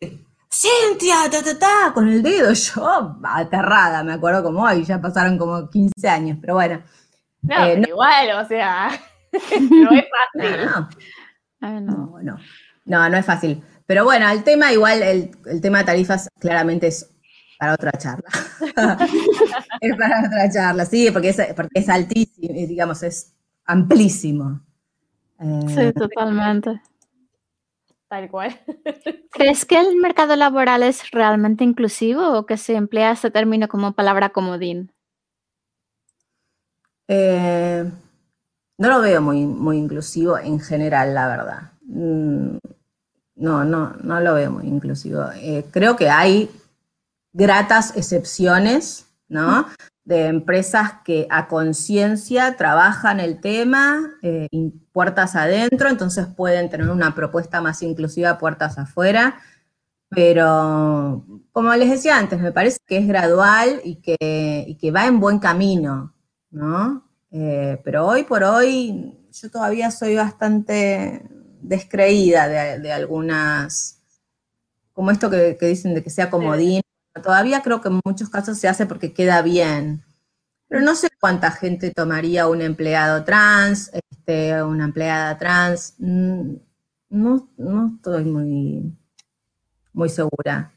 Cintia, 0.55 1.27
ta, 1.31 1.41
ta, 1.41 1.57
ta, 1.57 1.91
con 1.95 2.07
el 2.07 2.21
dedo, 2.21 2.53
yo 2.53 3.17
aterrada, 3.23 4.03
me 4.03 4.13
acuerdo 4.13 4.43
como 4.43 4.61
hoy, 4.61 4.83
ya 4.83 5.01
pasaron 5.01 5.35
como 5.35 5.67
15 5.67 6.07
años, 6.07 6.37
pero 6.39 6.53
bueno. 6.53 6.83
No, 7.41 7.65
eh, 7.65 7.81
igual, 7.87 8.29
o 8.39 8.47
sea, 8.47 8.89
no 9.31 9.91
es 9.91 10.05
fácil. 10.35 10.89
No, 11.59 11.81
no, 11.81 12.19
no. 12.21 12.37
No, 12.85 13.09
no 13.09 13.17
es 13.17 13.25
fácil. 13.25 13.63
Pero 13.87 14.03
bueno, 14.03 14.29
el 14.29 14.43
tema 14.43 14.71
igual, 14.71 15.01
el, 15.01 15.31
tema 15.59 15.79
de 15.79 15.85
tarifas 15.85 16.29
claramente 16.39 16.85
es 16.87 17.09
para 17.57 17.73
otra 17.73 17.91
charla. 17.93 18.29
es 19.81 19.97
para 19.97 20.27
otra 20.27 20.51
charla, 20.51 20.85
sí, 20.85 21.09
porque 21.09 21.29
es, 21.29 21.37
porque 21.55 21.79
es 21.79 21.89
altísimo, 21.89 22.53
digamos, 22.53 23.01
es 23.01 23.33
amplísimo. 23.65 24.61
sí, 25.39 25.79
eh, 25.79 25.93
totalmente. 25.93 26.79
Tal 28.13 28.29
cual. 28.29 28.55
¿Crees 29.31 29.65
que 29.65 29.75
el 29.75 29.95
mercado 29.95 30.35
laboral 30.35 30.83
es 30.83 31.09
realmente 31.09 31.63
inclusivo 31.63 32.37
o 32.37 32.45
que 32.45 32.57
se 32.57 32.75
emplea 32.75 33.09
este 33.09 33.31
término 33.31 33.67
como 33.67 33.93
palabra 33.93 34.29
comodín? 34.29 34.91
Eh, 37.07 37.91
no 38.77 38.87
lo 38.87 39.01
veo 39.01 39.19
muy, 39.19 39.47
muy 39.47 39.79
inclusivo 39.79 40.37
en 40.37 40.59
general, 40.59 41.15
la 41.15 41.27
verdad. 41.27 41.71
Mm, 41.87 42.57
no, 43.37 43.65
no, 43.65 43.95
no 44.03 44.19
lo 44.19 44.35
veo 44.35 44.51
muy 44.51 44.67
inclusivo. 44.67 45.23
Eh, 45.37 45.65
creo 45.71 45.95
que 45.95 46.11
hay 46.11 46.51
gratas 47.33 47.97
excepciones, 47.97 49.07
¿no? 49.27 49.65
De 50.05 50.25
empresas 50.25 50.95
que 51.05 51.27
a 51.29 51.47
conciencia 51.47 52.57
trabajan 52.57 53.19
el 53.19 53.39
tema, 53.39 54.11
eh, 54.21 54.47
puertas 54.91 55.35
adentro, 55.35 55.89
entonces 55.89 56.27
pueden 56.27 56.69
tener 56.69 56.89
una 56.89 57.15
propuesta 57.15 57.61
más 57.61 57.81
inclusiva 57.83 58.37
puertas 58.37 58.77
afuera. 58.77 59.39
Pero, 60.09 61.25
como 61.51 61.73
les 61.73 61.89
decía 61.89 62.17
antes, 62.17 62.39
me 62.39 62.51
parece 62.51 62.77
que 62.85 62.97
es 62.97 63.07
gradual 63.07 63.81
y 63.83 63.95
que, 63.95 64.77
que 64.79 64.91
va 64.91 65.07
en 65.07 65.19
buen 65.19 65.39
camino, 65.39 66.13
¿no? 66.51 67.09
Eh, 67.31 67.81
pero 67.83 68.05
hoy 68.05 68.23
por 68.23 68.43
hoy 68.43 69.17
yo 69.31 69.49
todavía 69.49 69.89
soy 69.89 70.15
bastante 70.15 71.23
descreída 71.61 72.47
de, 72.47 72.91
algunas, 72.91 74.03
como 74.93 75.09
esto 75.09 75.31
que, 75.31 75.57
dicen 75.59 75.95
de 75.95 76.03
que 76.03 76.11
sea 76.11 76.29
comodín. 76.29 76.81
Todavía 77.21 77.61
creo 77.61 77.81
que 77.81 77.89
en 77.89 77.99
muchos 78.03 78.29
casos 78.29 78.57
se 78.57 78.67
hace 78.67 78.85
porque 78.85 79.13
queda 79.13 79.41
bien. 79.41 80.03
Pero 80.67 80.81
no 80.81 80.95
sé 80.95 81.09
cuánta 81.19 81.51
gente 81.51 81.91
tomaría 81.91 82.47
un 82.47 82.61
empleado 82.61 83.23
trans, 83.23 83.91
este, 83.93 84.63
una 84.63 84.85
empleada 84.85 85.37
trans. 85.37 85.95
Mm, 85.99 86.55
no, 87.09 87.49
no 87.57 87.93
estoy 87.95 88.25
muy, 88.25 88.97
muy 89.93 90.09
segura. 90.09 90.71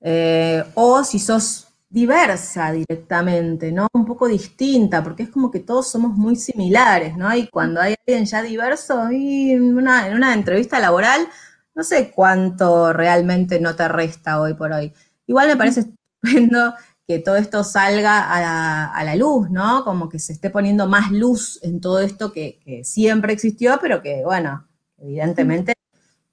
Eh, 0.00 0.64
o 0.74 1.04
si 1.04 1.18
sos 1.18 1.68
diversa 1.88 2.72
directamente, 2.72 3.70
¿no? 3.70 3.86
Un 3.92 4.06
poco 4.06 4.26
distinta, 4.26 5.02
porque 5.04 5.24
es 5.24 5.28
como 5.28 5.50
que 5.50 5.60
todos 5.60 5.88
somos 5.90 6.12
muy 6.16 6.36
similares, 6.36 7.16
¿no? 7.16 7.34
Y 7.36 7.48
cuando 7.48 7.80
hay 7.80 7.94
alguien 8.06 8.24
ya 8.24 8.42
diverso, 8.42 9.10
y 9.12 9.52
en 9.52 9.76
una, 9.76 10.08
en 10.08 10.14
una 10.14 10.32
entrevista 10.34 10.80
laboral, 10.80 11.28
no 11.74 11.82
sé 11.84 12.10
cuánto 12.10 12.92
realmente 12.92 13.60
no 13.60 13.76
te 13.76 13.88
resta 13.88 14.40
hoy 14.40 14.54
por 14.54 14.72
hoy. 14.72 14.92
Igual 15.26 15.48
me 15.48 15.56
parece 15.56 15.80
estupendo 15.80 16.74
que 17.06 17.18
todo 17.18 17.36
esto 17.36 17.64
salga 17.64 18.32
a 18.32 19.04
la, 19.04 19.16
luz, 19.16 19.50
¿no? 19.50 19.84
Como 19.84 20.08
que 20.08 20.18
se 20.18 20.32
esté 20.32 20.50
poniendo 20.50 20.86
más 20.86 21.10
luz 21.10 21.58
en 21.62 21.80
todo 21.80 22.00
esto 22.00 22.32
que, 22.32 22.82
siempre 22.84 23.32
existió, 23.32 23.78
pero 23.80 24.02
que, 24.02 24.22
bueno, 24.24 24.66
evidentemente 24.98 25.74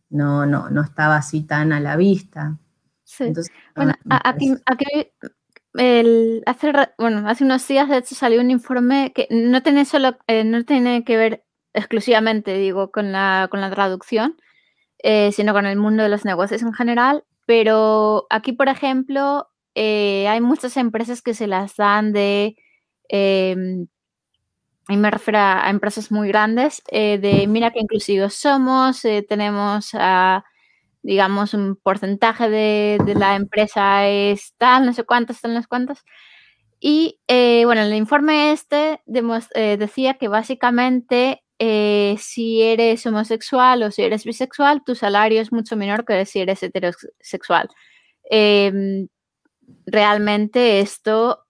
no, 0.09 0.45
no, 0.45 0.69
no 0.69 0.81
estaba 0.81 1.17
así 1.17 1.41
tan 1.41 1.73
a 1.73 1.79
la 1.79 1.95
vista. 1.95 2.57
Sí. 3.03 3.33
bueno, 3.75 3.93
aquí, 4.09 4.53
aquí, 4.65 5.11
hace, 6.45 6.71
bueno, 6.97 7.27
hace 7.27 7.43
unos 7.43 7.67
días, 7.67 7.89
de 7.89 7.97
hecho, 7.97 8.15
salió 8.15 8.41
un 8.41 8.51
informe 8.51 9.11
que 9.13 9.27
no 9.31 9.63
tiene, 9.63 9.85
solo, 9.85 10.17
eh, 10.27 10.43
no 10.43 10.63
tiene 10.63 11.03
que 11.03 11.17
ver 11.17 11.43
exclusivamente, 11.73 12.53
digo, 12.57 12.91
con 12.91 13.11
la, 13.11 13.47
con 13.49 13.61
la 13.61 13.71
traducción, 13.71 14.37
eh, 15.01 15.31
sino 15.31 15.53
con 15.53 15.65
el 15.65 15.77
mundo 15.77 16.03
de 16.03 16.09
los 16.09 16.25
negocios 16.25 16.61
en 16.61 16.73
general. 16.73 17.23
Pero 17.49 18.27
aquí, 18.29 18.53
por 18.53 18.69
ejemplo, 18.69 19.49
eh, 19.73 20.27
hay 20.27 20.39
muchas 20.39 20.77
empresas 20.77 21.23
que 21.23 21.33
se 21.33 21.47
las 21.47 21.75
dan 21.77 22.13
de, 22.13 22.55
em, 23.09 23.87
y 24.89 24.97
me 24.97 25.09
refiero 25.11 25.39
a, 25.39 25.69
empresas 25.69 26.11
muy 26.11 26.27
grandes, 26.27 26.83
de 26.91 27.45
mira 27.47 27.71
qué 27.71 27.79
inclusivos 27.79 28.35
somos, 28.35 29.01
tenemos 29.27 29.91
a 29.93 30.43
digamos, 31.01 31.53
un 31.53 31.75
porcentaje 31.75 32.49
de, 32.49 33.15
la 33.15 33.35
empresa 33.35 34.07
es 34.07 34.53
tal, 34.57 34.85
no 34.85 34.93
sé 34.93 35.03
cuántas, 35.03 35.41
tal, 35.41 35.53
no 35.53 35.61
sé 35.61 35.67
cuántas. 35.67 36.03
Y 36.79 37.19
eh, 37.27 37.63
bueno, 37.65 37.81
el 37.81 37.93
informe 37.95 38.51
este 38.53 39.01
eh, 39.55 39.77
decía 39.77 40.15
que 40.15 40.27
básicamente 40.27 41.43
eh, 41.59 42.15
si 42.19 42.61
eres 42.61 43.05
homosexual 43.05 43.83
o 43.83 43.91
si 43.91 44.03
eres 44.03 44.23
bisexual, 44.23 44.83
tu 44.83 44.95
salario 44.95 45.41
es 45.41 45.51
mucho 45.51 45.75
menor 45.75 46.05
que 46.05 46.25
si 46.25 46.39
eres 46.39 46.63
heterosexual. 46.63 47.69
Em, 48.29 49.07
realmente 49.85 50.79
esto 50.79 51.45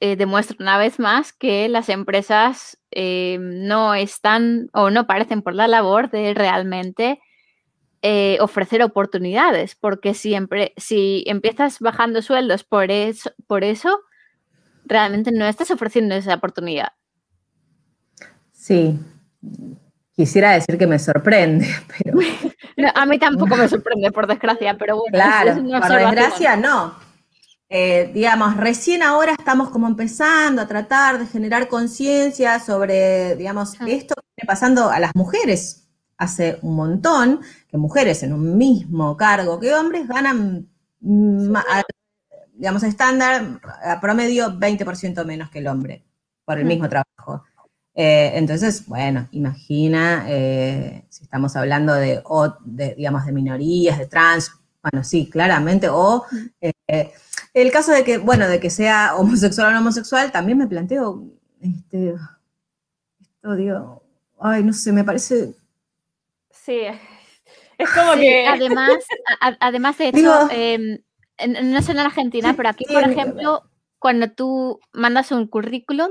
demuestra 0.00 0.56
una 0.60 0.76
vez 0.76 0.98
más 0.98 1.32
que 1.32 1.66
las 1.70 1.88
empresas 1.88 2.78
no 2.94 3.94
están 3.94 4.68
o 4.74 4.90
no 4.90 5.06
parecen 5.06 5.40
por 5.40 5.54
la 5.54 5.66
labor 5.66 6.10
de 6.10 6.34
realmente 6.34 7.20
eh, 8.06 8.36
ofrecer 8.42 8.82
oportunidades, 8.82 9.76
porque 9.76 10.12
siempre, 10.12 10.74
si 10.76 11.24
empiezas 11.26 11.80
bajando 11.80 12.20
sueldos 12.20 12.62
por 12.62 12.90
eso, 12.90 13.30
por 13.46 13.64
eso, 13.64 13.98
realmente 14.84 15.32
no 15.32 15.46
estás 15.46 15.70
ofreciendo 15.70 16.14
esa 16.14 16.34
oportunidad. 16.34 16.88
Sí, 18.52 18.98
quisiera 20.14 20.52
decir 20.52 20.78
que 20.78 20.86
me 20.86 20.98
sorprende, 20.98 21.68
pero... 21.98 22.18
a 22.94 23.06
mí 23.06 23.18
tampoco 23.18 23.56
me 23.56 23.68
sorprende, 23.68 24.10
por 24.12 24.26
desgracia, 24.26 24.76
pero 24.78 24.96
bueno. 24.96 25.12
Claro, 25.12 25.54
por 25.62 25.98
desgracia 25.98 26.56
no. 26.56 26.94
Eh, 27.68 28.10
digamos, 28.14 28.56
recién 28.56 29.02
ahora 29.02 29.32
estamos 29.32 29.70
como 29.70 29.88
empezando 29.88 30.62
a 30.62 30.68
tratar 30.68 31.18
de 31.18 31.26
generar 31.26 31.66
conciencia 31.66 32.60
sobre, 32.60 33.34
digamos, 33.36 33.74
esto 33.86 34.14
que 34.14 34.22
viene 34.36 34.46
pasando 34.46 34.90
a 34.90 35.00
las 35.00 35.14
mujeres 35.16 35.88
hace 36.16 36.58
un 36.62 36.76
montón 36.76 37.40
que 37.68 37.76
mujeres 37.76 38.22
en 38.22 38.32
un 38.32 38.56
mismo 38.56 39.16
cargo 39.16 39.58
que 39.58 39.74
hombres 39.74 40.06
ganan 40.06 40.68
digamos, 42.54 42.82
estándar, 42.84 43.60
a 43.84 44.00
promedio 44.00 44.52
20% 44.58 45.24
menos 45.24 45.50
que 45.50 45.58
el 45.58 45.66
hombre 45.66 46.04
por 46.44 46.58
el 46.58 46.64
Mm. 46.64 46.68
mismo 46.68 46.88
trabajo. 46.88 47.44
Eh, 47.94 48.32
entonces, 48.34 48.86
bueno, 48.86 49.28
imagina 49.30 50.24
eh, 50.28 51.04
si 51.10 51.22
estamos 51.24 51.54
hablando 51.56 51.94
de, 51.94 52.20
o 52.24 52.54
de, 52.64 52.94
digamos, 52.96 53.24
de 53.24 53.32
minorías, 53.32 53.98
de 53.98 54.06
trans, 54.06 54.52
bueno, 54.82 55.04
sí, 55.04 55.30
claramente, 55.30 55.88
o 55.88 56.24
eh, 56.60 57.12
el 57.54 57.70
caso 57.70 57.92
de 57.92 58.04
que, 58.04 58.18
bueno, 58.18 58.48
de 58.48 58.58
que 58.60 58.68
sea 58.70 59.14
homosexual 59.16 59.68
o 59.68 59.70
no 59.72 59.78
homosexual, 59.78 60.32
también 60.32 60.58
me 60.58 60.66
planteo, 60.66 61.24
este, 61.60 62.14
esto 63.20 63.54
digo, 63.54 64.02
ay, 64.40 64.62
no 64.64 64.72
sé, 64.72 64.92
me 64.92 65.04
parece, 65.04 65.54
Sí. 66.50 66.80
Es 67.76 67.90
como 67.90 68.14
Sí, 68.14 68.20
que. 68.20 68.46
además, 68.46 68.94
a- 69.40 69.56
además 69.60 69.98
de 69.98 70.08
hecho, 70.08 70.48
em, 70.50 70.98
no 71.64 71.82
sé 71.82 71.92
en 71.92 71.98
Argentina, 71.98 72.54
pero 72.56 72.68
aquí, 72.70 72.84
sí, 72.86 72.92
por 72.94 73.02
ejemplo, 73.02 73.62
cuando 73.98 74.30
tú 74.30 74.80
mandas 74.92 75.32
un 75.32 75.46
currículum, 75.48 76.10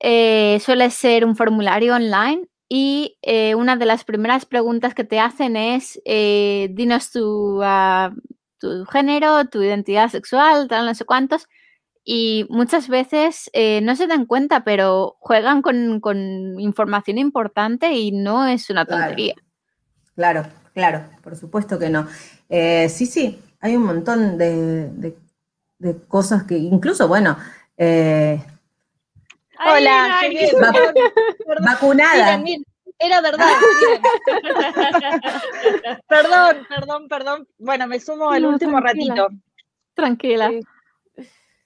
eh, 0.00 0.58
suele 0.60 0.90
ser 0.90 1.24
un 1.24 1.36
formulario 1.36 1.94
online 1.94 2.48
y 2.68 3.18
eh, 3.22 3.54
una 3.54 3.76
de 3.76 3.86
las 3.86 4.04
primeras 4.04 4.46
preguntas 4.46 4.94
que 4.94 5.04
te 5.04 5.20
hacen 5.20 5.56
es, 5.56 6.00
eh, 6.04 6.68
dinos 6.72 7.10
tu, 7.12 7.60
ah, 7.62 8.12
tu 8.58 8.84
género, 8.86 9.44
tu 9.46 9.62
identidad 9.62 10.08
sexual, 10.10 10.68
tal, 10.68 10.86
no 10.86 10.94
sé 10.94 11.04
cuántos. 11.04 11.46
Y 12.04 12.46
muchas 12.50 12.88
veces 12.88 13.50
eh, 13.52 13.80
no 13.82 13.94
se 13.96 14.06
dan 14.06 14.26
cuenta, 14.26 14.64
pero 14.64 15.16
juegan 15.20 15.62
con, 15.62 16.00
con 16.00 16.58
información 16.60 17.18
importante 17.18 17.92
y 17.92 18.12
no 18.12 18.46
es 18.46 18.70
una 18.70 18.86
tontería. 18.86 19.34
Claro, 20.14 20.46
claro, 20.74 21.04
por 21.22 21.36
supuesto 21.36 21.78
que 21.78 21.90
no. 21.90 22.06
Eh, 22.48 22.88
sí, 22.88 23.06
sí, 23.06 23.40
hay 23.60 23.76
un 23.76 23.84
montón 23.84 24.38
de, 24.38 24.90
de- 24.90 25.18
de 25.78 25.96
cosas 26.08 26.44
que 26.44 26.58
incluso, 26.58 27.08
bueno, 27.08 27.36
eh, 27.78 28.42
Hola, 29.64 30.18
ay, 30.20 30.36
perdón. 30.36 30.94
vacunada. 31.64 32.38
Miren, 32.38 32.42
miren, 32.42 32.64
era 32.98 33.20
verdad. 33.20 33.46
miren. 33.80 34.02
Perdón, 36.08 36.66
perdón, 36.68 37.08
perdón. 37.08 37.48
Bueno, 37.58 37.86
me 37.86 38.00
sumo 38.00 38.32
No, 38.38 38.48
último 38.50 38.80
tranquila. 38.80 39.14
ratito. 39.14 39.28
Tranquila. 39.94 40.48
Sí. 40.50 40.60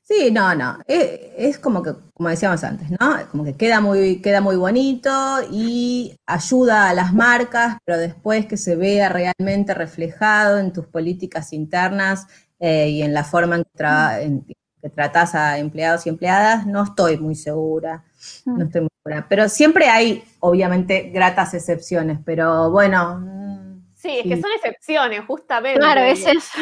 Sí, 0.07 0.31
no, 0.31 0.55
no. 0.55 0.79
eh, 0.87 1.33
Es, 1.39 1.59
como 1.59 1.83
que, 1.83 1.93
como 2.13 2.29
decíamos 2.29 2.63
antes, 2.63 2.91
¿no? 2.91 2.99
Como 3.31 3.43
que 3.43 3.57
queda 3.57 3.81
muy, 3.81 4.21
queda 4.21 4.43
muy 4.43 4.57
bonito 4.57 5.11
y 5.51 6.15
ayuda 6.27 6.91
a 6.91 6.95
las 6.95 7.15
marcas, 7.15 7.79
pero 7.87 7.97
después 7.99 8.45
que 8.47 8.59
se 8.59 8.77
vea 8.77 9.09
realmente 9.09 9.73
reflejado 9.73 10.59
en 10.59 10.75
tus 10.75 10.87
políticas 10.89 11.55
internas 11.55 12.27
eh, 12.59 12.89
y 12.91 13.03
en 13.03 13.15
la 13.15 13.25
forma 13.25 13.57
en 13.57 13.65
que, 13.65 14.23
en 14.25 14.45
que 14.85 14.91
tratás 14.91 15.35
a 15.35 15.57
empleados 15.57 16.05
y 16.05 16.11
empleadas, 16.11 16.67
no 16.67 16.85
estoy 16.85 17.17
muy 17.17 17.35
segura. 17.35 18.05
No 18.45 18.67
estoy 18.67 18.83
muy 18.83 18.91
segura. 19.03 19.27
Pero 19.31 19.49
siempre 19.49 19.89
hay, 19.89 20.23
obviamente, 20.41 21.11
gratas 21.11 21.55
excepciones, 21.55 22.19
pero 22.23 22.71
bueno. 22.71 23.19
mm, 23.19 23.83
Sí, 23.97 24.19
es 24.19 24.25
que 24.25 24.43
son 24.43 24.51
excepciones, 24.55 25.25
justamente. 25.27 25.81
Claro, 25.81 26.03
es 26.03 26.27
eso. 26.27 26.59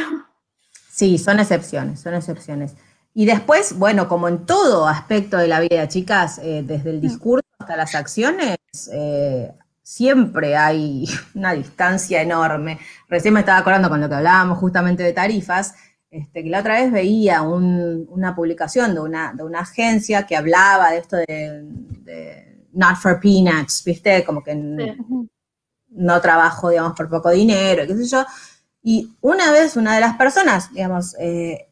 Sí, 0.88 1.18
son 1.18 1.40
excepciones, 1.40 1.98
son 1.98 2.14
excepciones. 2.14 2.76
Y 3.12 3.26
después, 3.26 3.76
bueno, 3.76 4.06
como 4.06 4.28
en 4.28 4.46
todo 4.46 4.86
aspecto 4.86 5.36
de 5.38 5.48
la 5.48 5.58
vida, 5.58 5.88
chicas, 5.88 6.38
eh, 6.44 6.62
desde 6.64 6.90
el 6.90 7.00
discurso 7.00 7.44
hasta 7.58 7.76
las 7.76 7.96
acciones, 7.96 8.56
eh, 8.92 9.50
siempre 9.82 10.56
hay 10.56 11.06
una 11.34 11.54
distancia 11.54 12.22
enorme. 12.22 12.78
Recién 13.08 13.34
me 13.34 13.40
estaba 13.40 13.58
acordando 13.58 13.88
con 13.88 14.00
lo 14.00 14.08
que 14.08 14.14
hablábamos 14.14 14.58
justamente 14.58 15.02
de 15.02 15.12
tarifas, 15.12 15.74
este, 16.12 16.44
que 16.44 16.50
la 16.50 16.60
otra 16.60 16.74
vez 16.80 16.92
veía 16.92 17.42
un- 17.42 18.06
una 18.10 18.36
publicación 18.36 18.94
de 18.94 19.00
una, 19.00 19.32
de 19.34 19.42
una 19.42 19.60
agencia 19.60 20.26
que 20.26 20.36
hablaba 20.36 20.90
de 20.92 20.98
esto 20.98 21.16
de, 21.16 21.64
de 22.04 22.66
not 22.74 22.96
for 22.96 23.18
peanuts, 23.20 23.82
¿viste? 23.84 24.22
Como 24.24 24.44
que 24.44 24.54
no 25.88 26.20
trabajo, 26.20 26.70
digamos, 26.70 26.92
por 26.94 27.08
poco 27.08 27.30
dinero, 27.30 27.84
qué 27.86 27.96
sé 27.96 28.04
yo. 28.06 28.24
Y 28.82 29.16
una 29.20 29.52
vez 29.52 29.76
una 29.76 29.94
de 29.94 30.00
las 30.00 30.16
personas, 30.16 30.72
digamos, 30.72 31.16
eh, 31.18 31.68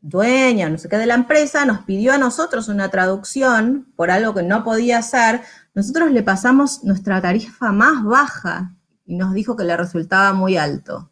dueña, 0.00 0.68
no 0.70 0.78
sé 0.78 0.88
qué, 0.88 0.96
de 0.96 1.06
la 1.06 1.14
empresa, 1.14 1.64
nos 1.66 1.80
pidió 1.80 2.12
a 2.12 2.18
nosotros 2.18 2.68
una 2.68 2.88
traducción 2.90 3.92
por 3.96 4.10
algo 4.10 4.34
que 4.34 4.42
no 4.42 4.62
podía 4.64 4.98
hacer. 4.98 5.40
Nosotros 5.74 6.10
le 6.12 6.22
pasamos 6.22 6.84
nuestra 6.84 7.20
tarifa 7.20 7.72
más 7.72 8.04
baja 8.04 8.74
y 9.04 9.16
nos 9.16 9.32
dijo 9.34 9.56
que 9.56 9.64
le 9.64 9.76
resultaba 9.76 10.32
muy 10.32 10.56
alto. 10.56 11.10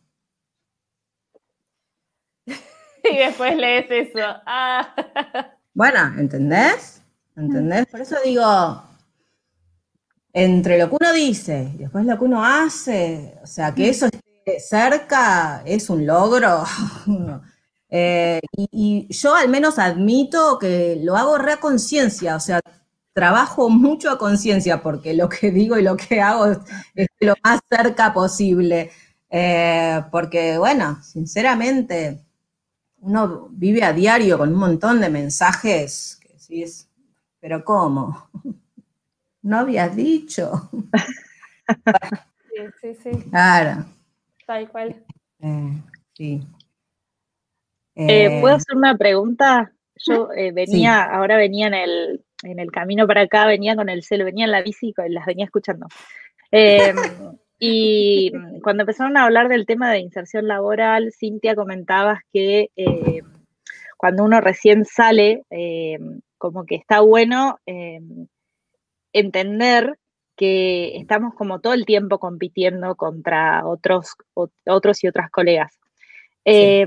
Y 3.13 3.17
después 3.19 3.57
lees 3.57 3.87
eso. 3.91 4.21
Ah. 4.47 4.95
Bueno, 5.75 6.01
¿entendés? 6.19 7.03
¿Entendés? 7.37 7.87
Por 7.87 8.01
eso 8.01 8.17
digo, 8.25 8.45
entre 10.33 10.79
lo 10.79 10.89
que 10.91 10.97
uno 11.01 11.13
dice 11.13 11.71
y 11.75 11.79
después 11.79 12.05
lo 12.05 12.19
que 12.19 12.25
uno 12.25 12.45
hace, 12.45 13.35
o 13.43 13.47
sea, 13.47 13.75
que 13.75 13.89
eso 13.89 14.07
esté 14.07 14.61
cerca 14.61 15.63
es 15.65 15.91
un 15.91 16.07
logro. 16.07 16.65
Eh, 17.89 18.41
y, 18.57 19.07
y 19.09 19.15
yo 19.15 19.37
al 19.37 19.49
menos 19.49 19.79
admito 19.79 20.59
que 20.59 20.99
lo 21.05 21.17
hago 21.17 21.39
re 21.39 21.53
a 21.53 21.61
conciencia, 21.61 22.35
o 22.35 22.41
sea, 22.41 22.61
trabajo 23.15 23.71
mucho 23.71 24.11
a 24.11 24.19
conciencia 24.19 24.83
porque 24.83 25.15
lo 25.15 25.29
que 25.29 25.53
digo 25.53 25.79
y 25.79 25.83
lo 25.85 25.97
que 25.97 26.21
hago 26.21 26.47
es, 26.47 26.59
es 26.97 27.09
lo 27.21 27.35
más 27.45 27.61
cerca 27.71 28.13
posible. 28.13 28.91
Eh, 29.31 30.03
porque, 30.11 30.59
bueno, 30.59 31.01
sinceramente, 31.03 32.26
uno 33.07 33.49
vive 33.53 33.85
a 33.85 33.93
diario 33.93 34.37
con 34.37 34.53
un 34.53 34.59
montón 34.59 35.01
de 35.01 35.09
mensajes 35.09 36.19
que 36.21 36.29
decís, 36.33 36.89
pero 37.41 37.65
¿cómo? 37.65 38.29
No 39.43 39.59
habías 39.61 39.95
dicho. 39.95 40.69
Sí, 42.51 42.63
sí, 42.81 42.95
sí, 43.01 43.31
Claro. 43.31 43.85
tal 44.45 44.69
cual. 44.69 45.05
eh, 45.39 45.83
sí. 46.15 46.43
Eh, 47.95 48.25
Eh, 48.25 48.41
¿Puedo 48.41 48.57
hacer 48.57 48.77
una 48.77 48.99
pregunta? 48.99 49.73
Yo 50.05 50.33
eh, 50.33 50.51
venía, 50.51 51.05
ahora 51.05 51.37
venía 51.37 51.69
en 51.69 51.75
el, 51.75 52.25
en 52.43 52.59
el 52.59 52.73
camino 52.73 53.07
para 53.07 53.21
acá, 53.21 53.47
venía 53.47 53.77
con 53.77 53.89
el 53.89 54.03
celo, 54.03 54.25
venía 54.25 54.47
en 54.47 54.51
la 54.51 54.63
bici 54.63 54.93
y 55.07 55.13
las 55.13 55.27
venía 55.27 55.45
escuchando. 55.45 55.87
Y 57.59 58.33
cuando 58.63 58.83
empezaron 58.83 59.17
a 59.17 59.25
hablar 59.25 59.49
del 59.49 59.65
tema 59.67 59.91
de 59.91 60.01
inserción 60.01 60.47
laboral, 60.47 61.13
Cintia 61.19 61.55
comentabas 61.55 62.21
que 62.33 62.71
eh, 62.77 63.23
cuando 63.97 64.25
uno 64.25 64.41
recién 64.41 64.85
sale, 64.85 65.43
eh, 65.51 65.99
como 66.39 66.67
que 66.67 66.75
está 66.75 67.01
bueno 67.01 67.59
eh, 67.67 68.01
entender 69.13 69.99
que 70.37 70.97
estamos 70.99 71.35
como 71.35 71.61
todo 71.61 71.73
el 71.73 71.87
tiempo 71.87 72.19
compitiendo 72.19 72.95
contra 72.95 73.67
otros, 73.67 74.17
ot- 74.35 74.53
otros 74.67 75.03
y 75.03 75.09
otras 75.09 75.31
colegas. 75.31 75.79
Eh, 76.45 76.87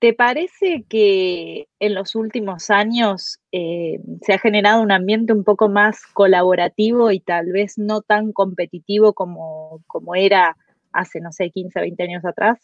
¿Te 0.00 0.14
parece 0.14 0.86
que 0.88 1.68
en 1.78 1.94
los 1.94 2.14
últimos 2.14 2.70
años 2.70 3.38
eh, 3.52 4.00
se 4.22 4.32
ha 4.32 4.38
generado 4.38 4.82
un 4.82 4.92
ambiente 4.92 5.34
un 5.34 5.44
poco 5.44 5.68
más 5.68 6.00
colaborativo 6.14 7.10
y 7.10 7.20
tal 7.20 7.52
vez 7.52 7.76
no 7.76 8.00
tan 8.00 8.32
competitivo 8.32 9.12
como, 9.12 9.82
como 9.86 10.14
era 10.14 10.56
hace, 10.90 11.20
no 11.20 11.32
sé, 11.32 11.50
15, 11.50 11.80
20 11.80 12.02
años 12.02 12.24
atrás? 12.24 12.58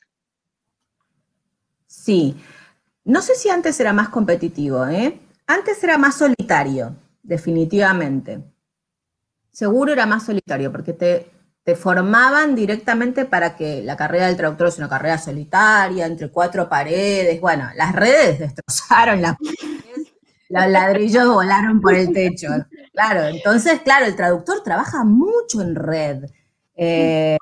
Sí. 1.86 2.34
No 3.04 3.20
sé 3.20 3.34
si 3.34 3.50
antes 3.50 3.78
era 3.80 3.92
más 3.92 4.08
competitivo, 4.08 4.86
¿eh? 4.86 5.18
Antes 5.46 5.84
era 5.84 5.98
más 5.98 6.16
solitario, 6.16 6.96
definitivamente. 7.22 8.40
Seguro 9.52 9.92
era 9.92 10.06
más 10.06 10.24
solitario, 10.24 10.72
porque 10.72 10.94
te, 10.94 11.30
te 11.66 11.74
formaban 11.74 12.54
directamente 12.54 13.24
para 13.24 13.56
que 13.56 13.82
la 13.82 13.96
carrera 13.96 14.28
del 14.28 14.36
traductor 14.36 14.68
es 14.68 14.78
una 14.78 14.88
carrera 14.88 15.18
solitaria, 15.18 16.06
entre 16.06 16.30
cuatro 16.30 16.68
paredes. 16.68 17.40
Bueno, 17.40 17.68
las 17.74 17.92
redes 17.92 18.38
destrozaron 18.38 19.20
las 19.20 19.34
paredes, 19.36 20.14
los 20.48 20.68
ladrillos 20.68 21.26
volaron 21.26 21.80
por 21.80 21.94
el 21.94 22.12
techo. 22.12 22.46
Claro, 22.92 23.26
entonces, 23.26 23.80
claro, 23.80 24.06
el 24.06 24.14
traductor 24.14 24.62
trabaja 24.62 25.02
mucho 25.02 25.60
en 25.60 25.74
red. 25.74 26.26
Eh, 26.76 27.36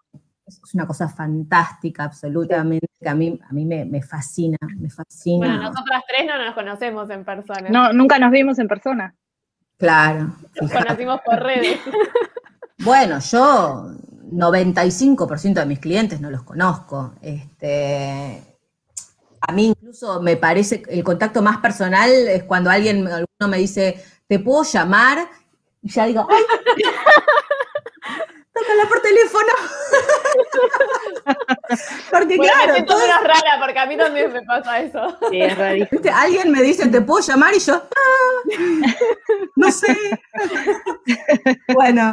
es 0.47 0.75
una 0.75 0.87
cosa 0.87 1.07
fantástica, 1.07 2.05
absolutamente, 2.05 2.87
que 2.99 3.09
a 3.11 3.15
mí, 3.15 3.39
a 3.47 3.53
mí 3.53 3.67
me, 3.67 3.85
me 3.85 4.01
fascina, 4.01 4.57
me 4.79 4.89
fascina. 4.89 5.49
Bueno, 5.49 5.63
nosotras 5.65 6.03
tres 6.09 6.27
no 6.27 6.43
nos 6.43 6.55
conocemos 6.55 7.11
en 7.11 7.27
persona. 7.27 7.69
No, 7.69 7.93
nunca 7.93 8.19
nos 8.19 8.31
vimos 8.31 8.59
en 8.59 8.69
persona. 8.69 9.15
Claro. 9.77 10.35
Nos 10.59 10.71
fíjate. 10.71 10.87
conocimos 10.87 11.21
por 11.21 11.43
redes. 11.43 11.79
Bueno, 12.79 13.19
yo 13.21 13.95
95% 14.35 15.55
de 15.55 15.67
mis 15.67 15.79
clientes 15.79 16.21
no 16.21 16.31
los 16.31 16.43
conozco. 16.43 17.15
Este, 17.23 18.43
a 19.41 19.53
mí 19.53 19.67
incluso 19.69 20.21
me 20.21 20.37
parece 20.37 20.83
que 20.83 20.93
el 20.95 21.05
contacto 21.05 21.43
más 21.43 21.59
personal 21.59 22.11
es 22.11 22.43
cuando 22.45 22.71
alguien, 22.71 23.07
alguno 23.07 23.49
me 23.49 23.59
dice, 23.59 24.03
¿te 24.27 24.39
puedo 24.39 24.63
llamar? 24.65 25.19
Y 25.83 25.91
ya 25.91 26.07
digo, 26.07 26.27
¡ay! 26.31 26.43
hablar 28.71 28.89
por 28.89 29.01
teléfono. 29.03 29.53
porque 32.11 32.37
Bueno, 32.37 32.43
me 32.43 32.49
claro, 32.49 32.73
siento 32.75 32.95
todo- 32.95 33.07
rara 33.23 33.59
porque 33.61 33.79
a 33.79 33.87
mí 33.87 33.97
también 33.97 34.33
me 34.33 34.43
pasa 34.43 34.81
eso. 34.81 35.19
Sí, 35.31 35.41
es 35.43 35.57
rarísimo. 35.59 35.89
¿viste? 35.91 36.11
alguien 36.11 36.51
me 36.51 36.63
dice, 36.63 36.89
¿te 36.89 37.01
puedo 37.01 37.21
llamar? 37.21 37.55
Y 37.55 37.59
yo, 37.61 37.75
"Ah, 37.75 38.43
no 39.57 39.71
sé. 39.71 39.97
bueno, 41.75 42.13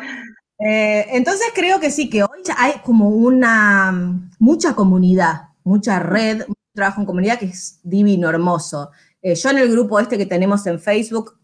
eh, 0.63 1.07
entonces 1.11 1.47
creo 1.55 1.79
que 1.79 1.91
sí, 1.91 2.09
que 2.09 2.23
hoy 2.23 2.41
hay 2.57 2.73
como 2.83 3.09
una, 3.09 3.91
mucha 4.39 4.75
comunidad, 4.75 5.49
mucha 5.63 5.99
red, 5.99 6.39
mucho 6.47 6.59
trabajo 6.73 7.01
en 7.01 7.07
comunidad 7.07 7.39
que 7.39 7.45
es 7.47 7.79
divino, 7.83 8.29
hermoso. 8.29 8.91
Eh, 9.21 9.35
yo 9.35 9.49
en 9.49 9.57
el 9.59 9.71
grupo 9.71 9.99
este 9.99 10.17
que 10.17 10.25
tenemos 10.25 10.65
en 10.67 10.79
Facebook 10.79 11.37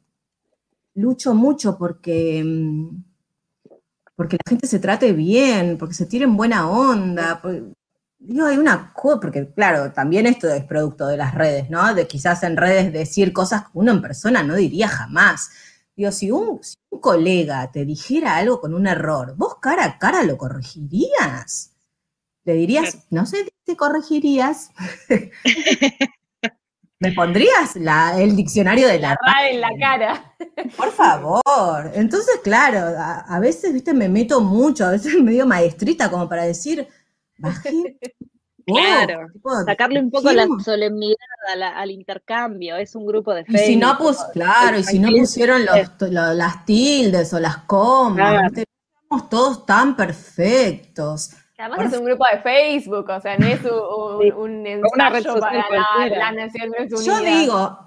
lucho 0.95 1.33
mucho 1.35 1.77
porque, 1.77 2.43
mm, 2.45 3.03
porque 4.15 4.37
la 4.37 4.49
gente 4.49 4.67
se 4.67 4.79
trate 4.79 5.13
bien, 5.13 5.77
porque 5.77 5.93
se 5.93 6.05
tiren 6.05 6.35
buena 6.37 6.69
onda. 6.69 7.39
porque- 7.41 7.63
digo, 8.19 8.45
hay 8.47 8.57
una 8.57 8.91
cosa, 8.93 9.19
porque 9.19 9.47
claro, 9.53 9.91
también 9.93 10.25
esto 10.27 10.49
es 10.49 10.63
producto 10.65 11.07
de 11.07 11.17
las 11.17 11.35
redes, 11.35 11.69
¿no? 11.69 11.93
De 11.93 12.07
quizás 12.07 12.41
en 12.43 12.57
redes 12.57 12.91
decir 12.91 13.31
cosas 13.33 13.63
que 13.63 13.69
uno 13.73 13.91
en 13.91 14.01
persona 14.01 14.41
no 14.43 14.55
diría 14.55 14.87
jamás. 14.87 15.49
Digo, 15.97 16.11
si 16.11 16.29
un, 16.31 16.63
si 16.63 16.75
un 16.91 17.01
colega 17.01 17.71
te 17.71 17.83
dijera 17.83 18.37
algo 18.37 18.61
con 18.61 18.73
un 18.75 18.85
error, 18.87 19.35
¿vos 19.35 19.55
cara 19.59 19.83
a 19.83 19.97
cara 19.97 20.21
lo 20.23 20.37
corregirías? 20.37 21.73
Le 22.45 22.53
dirías, 22.53 23.07
no 23.09 23.25
sé, 23.25 23.49
te 23.65 23.75
corregirías. 23.75 24.69
¿Me 26.99 27.11
pondrías 27.11 27.75
la- 27.75 28.19
el 28.19 28.35
diccionario 28.35 28.87
de 28.87 28.99
la 28.99 29.17
en 29.51 29.61
la 29.61 29.69
cara. 29.79 30.35
por 30.75 30.91
favor. 30.91 31.91
Entonces, 31.93 32.39
claro, 32.43 32.79
a, 32.97 33.19
a 33.19 33.39
veces, 33.39 33.71
viste, 33.73 33.93
me 33.93 34.09
meto 34.09 34.41
mucho, 34.41 34.85
a 34.85 34.91
veces 34.91 35.13
medio 35.21 35.45
maestrita 35.45 36.09
como 36.09 36.27
para 36.27 36.43
decir, 36.45 36.87
bajé. 37.37 37.97
Claro, 38.67 39.27
tipo, 39.31 39.49
Sacarle 39.65 39.99
un 40.01 40.11
poco 40.11 40.29
la 40.31 40.41
bajemos. 40.43 40.63
solemnidad 40.63 41.15
a 41.53 41.55
la- 41.55 41.77
al 41.79 41.89
intercambio. 41.91 42.75
Es 42.75 42.95
un 42.95 43.05
grupo 43.05 43.33
de 43.33 43.41
Y 43.41 43.45
Facebook. 43.45 43.65
si 43.65 43.75
no 43.77 43.97
pus, 43.97 44.17
claro, 44.33 44.77
y 44.77 44.83
si 44.83 44.99
no 44.99 45.09
pusieron 45.09 45.65
los- 45.65 46.11
lo- 46.11 46.33
las 46.33 46.65
tildes 46.65 47.33
o 47.33 47.39
las 47.39 47.57
comas, 47.59 48.31
Claro. 48.31 48.41
¿viste? 48.49 48.65
somos 49.09 49.29
todos 49.29 49.65
tan 49.65 49.95
perfectos. 49.95 51.31
Además 51.57 51.77
Por 51.77 51.85
es 51.87 51.97
un 51.97 52.05
grupo 52.05 52.25
de 52.31 52.39
Facebook, 52.41 53.09
o 53.09 53.21
sea, 53.21 53.37
no 53.37 53.47
es 53.47 53.61
un, 53.61 54.21
Sí. 54.21 54.31
un 54.31 54.67
Una 54.93 55.09
red 55.09 55.17
ensayo 55.19 55.33
social 55.33 55.63
para 55.69 56.09
la, 56.09 56.17
las 56.17 56.33
Naciones 56.35 56.91
Unidas. 56.93 57.05
Yo 57.05 57.19
digo, 57.21 57.79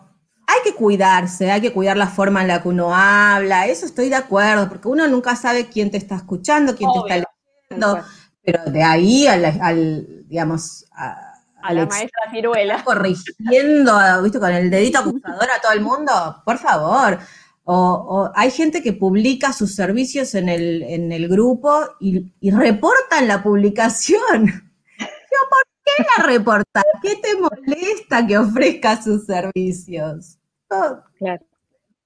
hay 0.47 0.61
que 0.65 0.75
cuidarse, 0.75 1.51
hay 1.53 1.61
que 1.61 1.73
cuidar 1.73 1.97
la 1.97 2.09
forma 2.09 2.41
en 2.43 2.49
la 2.49 2.63
que 2.63 2.69
uno 2.69 2.93
habla, 2.95 3.67
eso 3.67 3.87
estoy 3.87 4.09
de 4.09 4.17
acuerdo, 4.17 4.69
porque 4.69 4.89
uno 4.89 5.07
nunca 5.07 5.37
sabe 5.37 5.69
quién 5.69 5.91
te 5.91 5.99
está 5.99 6.17
escuchando, 6.17 6.75
quién 6.75 6.91
te 6.93 6.99
está 7.01 7.25
leyendo, 7.71 8.03
pero 8.43 8.65
de 8.65 8.83
ahí 8.83 9.27
al, 9.29 9.45
al, 9.45 10.20
digamos, 10.31 10.87
a- 10.93 11.35
la 11.75 11.83
ex- 11.83 11.95
maestra 11.95 12.23
ciruela. 12.31 12.83
corrigiendo, 12.85 13.93
¿viste? 14.23 14.41
Con 14.41 14.51
el 14.53 14.71
dedito 14.71 15.01
acusador 15.01 15.51
a 15.51 15.61
todo 15.61 15.73
el 15.73 15.81
mundo, 15.83 16.43
por 16.47 16.57
favor. 16.57 17.19
O, 17.65 17.75
o 17.77 18.33
hay 18.35 18.51
gente 18.51 18.83
que 18.83 18.95
publica 18.95 19.53
sus 19.53 19.75
servicios 19.75 20.35
en 20.35 20.49
el, 20.49 20.83
en 20.83 21.13
el 21.13 21.29
grupo 21.29 21.81
y, 22.01 22.33
y 22.41 22.51
reportan 22.51 23.29
la 23.29 23.43
publicación. 23.43 24.47
Digo, 24.99 25.45
¿por 25.51 25.63
qué 25.85 26.05
la 26.17 26.25
reportas? 26.25 26.85
¿Qué 27.03 27.17
te 27.17 27.37
molesta 27.39 28.27
que 28.27 28.39
ofrezca 28.39 29.01
sus 29.03 29.27
servicios? 29.27 30.39
No, 30.71 31.05
Claro. 31.19 31.45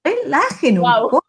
relajen 0.03 0.79
un 0.79 0.91
poco. 1.01 1.23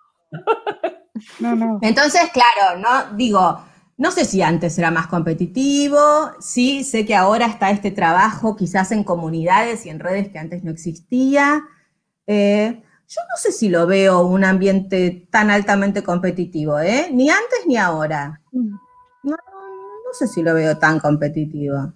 No, 1.38 1.54
no. 1.54 1.78
Entonces, 1.82 2.22
claro, 2.32 2.78
no 2.78 3.16
digo, 3.16 3.64
no 3.98 4.10
sé 4.10 4.24
si 4.24 4.42
antes 4.42 4.78
era 4.78 4.90
más 4.90 5.06
competitivo, 5.06 5.98
sí, 6.40 6.84
sé 6.84 7.06
que 7.06 7.14
ahora 7.14 7.46
está 7.46 7.70
este 7.70 7.90
trabajo 7.90 8.54
quizás 8.56 8.92
en 8.92 9.04
comunidades 9.04 9.86
y 9.86 9.90
en 9.90 10.00
redes 10.00 10.28
que 10.28 10.38
antes 10.38 10.62
no 10.64 10.70
existía. 10.70 11.62
Eh, 12.26 12.82
yo 13.08 13.20
no 13.30 13.36
sé 13.36 13.52
si 13.52 13.68
lo 13.68 13.86
veo 13.86 14.26
un 14.26 14.44
ambiente 14.44 15.26
tan 15.30 15.50
altamente 15.50 16.02
competitivo, 16.02 16.78
¿eh? 16.80 17.08
Ni 17.12 17.30
antes 17.30 17.66
ni 17.66 17.76
ahora. 17.76 18.42
No, 18.52 19.32
no 19.32 20.12
sé 20.12 20.26
si 20.26 20.42
lo 20.42 20.54
veo 20.54 20.76
tan 20.78 20.98
competitivo. 21.00 21.92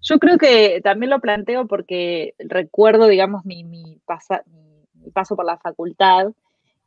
Yo 0.00 0.18
creo 0.18 0.38
que 0.38 0.80
también 0.82 1.10
lo 1.10 1.20
planteo 1.20 1.66
porque 1.66 2.34
recuerdo, 2.38 3.06
digamos, 3.08 3.44
mi, 3.44 3.62
mi, 3.64 4.00
pasa- 4.04 4.42
mi- 4.46 4.84
mi 4.94 5.10
paso 5.10 5.36
por 5.36 5.44
la 5.44 5.58
facultad 5.58 6.28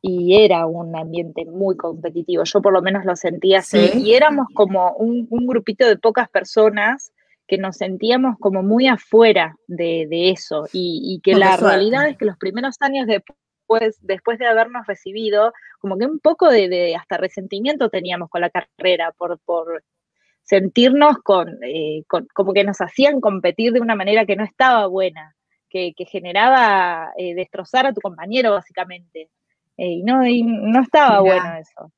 y 0.08 0.36
era 0.44 0.68
un 0.68 0.96
ambiente 0.96 1.46
muy 1.46 1.76
competitivo. 1.76 2.44
Yo 2.44 2.62
por 2.62 2.74
lo 2.74 2.82
menos 2.82 3.06
lo 3.06 3.16
sentía 3.16 3.60
así. 3.60 3.88
Sí. 3.88 4.02
Y 4.04 4.14
éramos 4.14 4.48
como 4.54 4.92
un, 4.98 5.26
un 5.30 5.48
grupito 5.48 5.88
de 5.88 5.98
pocas 5.98 6.30
personas 6.30 7.12
que 7.48 7.58
nos 7.58 7.78
sentíamos 7.78 8.38
como 8.40 8.62
muy 8.62 8.88
afuera 8.88 9.56
de, 9.68 10.06
de 10.10 10.30
eso. 10.30 10.68
Y, 10.74 11.02
y 11.04 11.22
que 11.22 11.34
la 11.36 11.58
suerte. 11.58 11.76
realidad 11.76 12.08
es 12.08 12.18
que 12.18 12.26
los 12.26 12.38
primeros 12.38 12.76
años 12.82 13.08
después, 13.08 13.98
después 14.02 14.38
de 14.38 14.46
habernos 14.48 14.86
recibido, 14.86 15.54
como 15.80 15.98
que 15.98 16.06
un 16.06 16.20
poco 16.20 16.50
de, 16.50 16.70
de 16.70 16.96
hasta 16.96 17.18
resentimiento 17.18 17.90
teníamos 17.90 18.30
con 18.30 18.42
la 18.42 18.50
carrera 18.52 19.12
por, 19.18 19.40
por 19.40 19.84
sentirnos 20.44 21.18
con, 21.24 21.58
eh, 21.64 22.04
con- 22.08 22.28
como 22.34 22.54
que 22.54 22.64
nos 22.64 22.80
hacían 22.80 23.20
competir 23.22 23.74
de 23.74 23.82
una 23.82 23.96
manera 23.96 24.26
que 24.26 24.36
no 24.36 24.44
estaba 24.44 24.86
buena, 24.88 25.36
que, 25.70 25.94
que 25.96 26.06
generaba 26.06 27.12
eh, 27.18 27.34
destrozar 27.34 27.88
a 27.88 27.94
tu 27.94 28.02
compañero 28.02 28.52
básicamente. 28.52 29.30
Y, 29.78 30.04
no, 30.04 30.26
y 30.26 30.44
no 30.44 30.82
estaba 30.82 31.22
Mirá. 31.22 31.36
bueno 31.42 31.56
eso. 31.60 31.92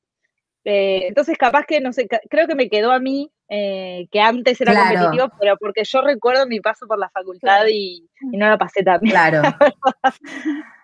Eh, 0.64 1.06
entonces 1.08 1.38
capaz 1.38 1.64
que, 1.66 1.80
no 1.80 1.92
sé, 1.92 2.06
creo 2.28 2.46
que 2.46 2.54
me 2.54 2.68
quedó 2.68 2.92
a 2.92 2.98
mí 2.98 3.30
eh, 3.48 4.06
que 4.10 4.20
antes 4.20 4.60
era 4.60 4.72
Claro. 4.72 4.88
competitivo, 4.98 5.28
pero 5.40 5.56
porque 5.58 5.84
yo 5.84 6.02
recuerdo 6.02 6.46
mi 6.46 6.60
paso 6.60 6.86
por 6.86 6.98
la 6.98 7.08
facultad 7.08 7.60
Claro. 7.60 7.68
y, 7.70 8.08
y 8.32 8.36
no 8.36 8.48
la 8.48 8.58
pasé 8.58 8.82
tan 8.82 9.00
bien. 9.00 9.12
Claro. 9.12 9.42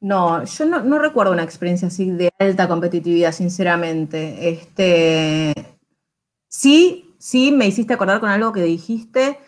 No, 0.00 0.44
yo 0.44 0.66
no, 0.66 0.82
no 0.82 0.98
recuerdo 0.98 1.32
una 1.32 1.44
experiencia 1.44 1.88
así 1.88 2.10
de 2.10 2.30
alta 2.38 2.68
competitividad, 2.68 3.32
sinceramente. 3.32 4.50
Este, 4.50 5.54
sí, 6.46 7.14
sí, 7.18 7.52
me 7.52 7.66
hiciste 7.66 7.94
acordar 7.94 8.20
con 8.20 8.28
algo 8.28 8.52
que 8.52 8.60
dijiste, 8.62 9.38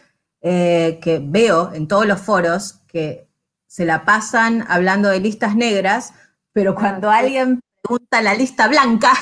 eh, 0.40 0.98
que 1.02 1.20
veo 1.22 1.74
en 1.74 1.86
todos 1.88 2.06
los 2.06 2.22
foros 2.22 2.80
que 2.88 3.26
se 3.66 3.84
la 3.84 4.06
pasan 4.06 4.64
hablando 4.68 5.10
de 5.10 5.20
listas 5.20 5.56
negras, 5.56 6.14
pero 6.56 6.74
cuando 6.74 7.10
sí. 7.10 7.16
alguien 7.18 7.60
pregunta 7.82 8.22
la 8.22 8.32
lista 8.32 8.66
blanca, 8.66 9.12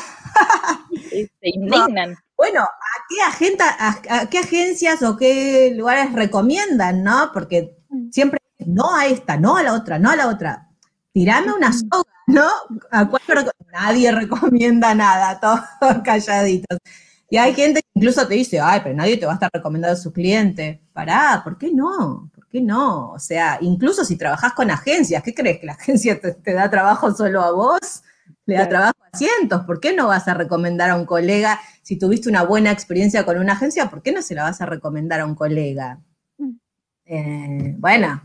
Se 1.10 1.28
indignan. 1.42 2.16
bueno, 2.36 2.60
¿a 2.60 3.04
qué, 3.08 3.22
agenta, 3.22 3.64
a, 3.76 4.20
a 4.20 4.26
qué 4.30 4.38
agencias 4.38 5.02
o 5.02 5.16
qué 5.16 5.72
lugares 5.76 6.12
recomiendan, 6.12 7.02
no? 7.02 7.30
Porque 7.34 7.76
siempre 8.12 8.38
no 8.64 8.94
a 8.94 9.06
esta, 9.06 9.36
no 9.36 9.56
a 9.56 9.64
la 9.64 9.74
otra, 9.74 9.98
no 9.98 10.10
a 10.10 10.16
la 10.16 10.28
otra. 10.28 10.68
Tirame 11.12 11.52
una 11.52 11.72
soga, 11.72 12.08
¿no? 12.28 12.48
¿A 12.92 13.08
cuál 13.08 13.22
Nadie 13.72 14.12
recomienda 14.12 14.94
nada, 14.94 15.40
todos 15.80 16.02
calladitos. 16.04 16.78
Y 17.28 17.36
hay 17.36 17.52
gente 17.52 17.80
que 17.82 17.88
incluso 17.94 18.28
te 18.28 18.34
dice, 18.34 18.60
ay, 18.60 18.78
pero 18.84 18.94
nadie 18.94 19.16
te 19.16 19.26
va 19.26 19.32
a 19.32 19.34
estar 19.34 19.50
recomendando 19.52 19.98
a 19.98 20.00
su 20.00 20.12
cliente. 20.12 20.84
Pará, 20.92 21.40
¿por 21.42 21.58
qué 21.58 21.72
no? 21.72 22.30
¿Por 22.54 22.60
qué 22.60 22.66
no? 22.66 23.10
O 23.10 23.18
sea, 23.18 23.58
incluso 23.62 24.04
si 24.04 24.14
trabajas 24.16 24.52
con 24.52 24.70
agencias, 24.70 25.24
¿qué 25.24 25.34
crees? 25.34 25.58
¿Que 25.58 25.66
la 25.66 25.72
agencia 25.80 26.20
te, 26.20 26.34
te 26.34 26.52
da 26.52 26.70
trabajo 26.70 27.12
solo 27.12 27.42
a 27.42 27.50
vos? 27.50 28.04
Le 28.46 28.54
da 28.54 28.68
Claro. 28.68 28.70
trabajo 28.70 28.98
a 29.12 29.16
cientos. 29.16 29.64
¿Por 29.64 29.80
qué 29.80 29.92
no 29.92 30.06
vas 30.06 30.28
a 30.28 30.34
recomendar 30.34 30.90
a 30.90 30.94
un 30.96 31.04
colega? 31.04 31.58
Si 31.82 31.98
tuviste 31.98 32.28
una 32.28 32.44
buena 32.44 32.70
experiencia 32.70 33.24
con 33.26 33.38
una 33.38 33.54
agencia, 33.54 33.90
¿por 33.90 34.02
qué 34.02 34.12
no 34.12 34.22
se 34.22 34.36
la 34.36 34.44
vas 34.44 34.60
a 34.60 34.66
recomendar 34.66 35.18
a 35.20 35.26
un 35.26 35.34
colega? 35.34 35.98
Mm. 36.38 36.50
Eh, 37.06 37.74
bueno, 37.78 38.22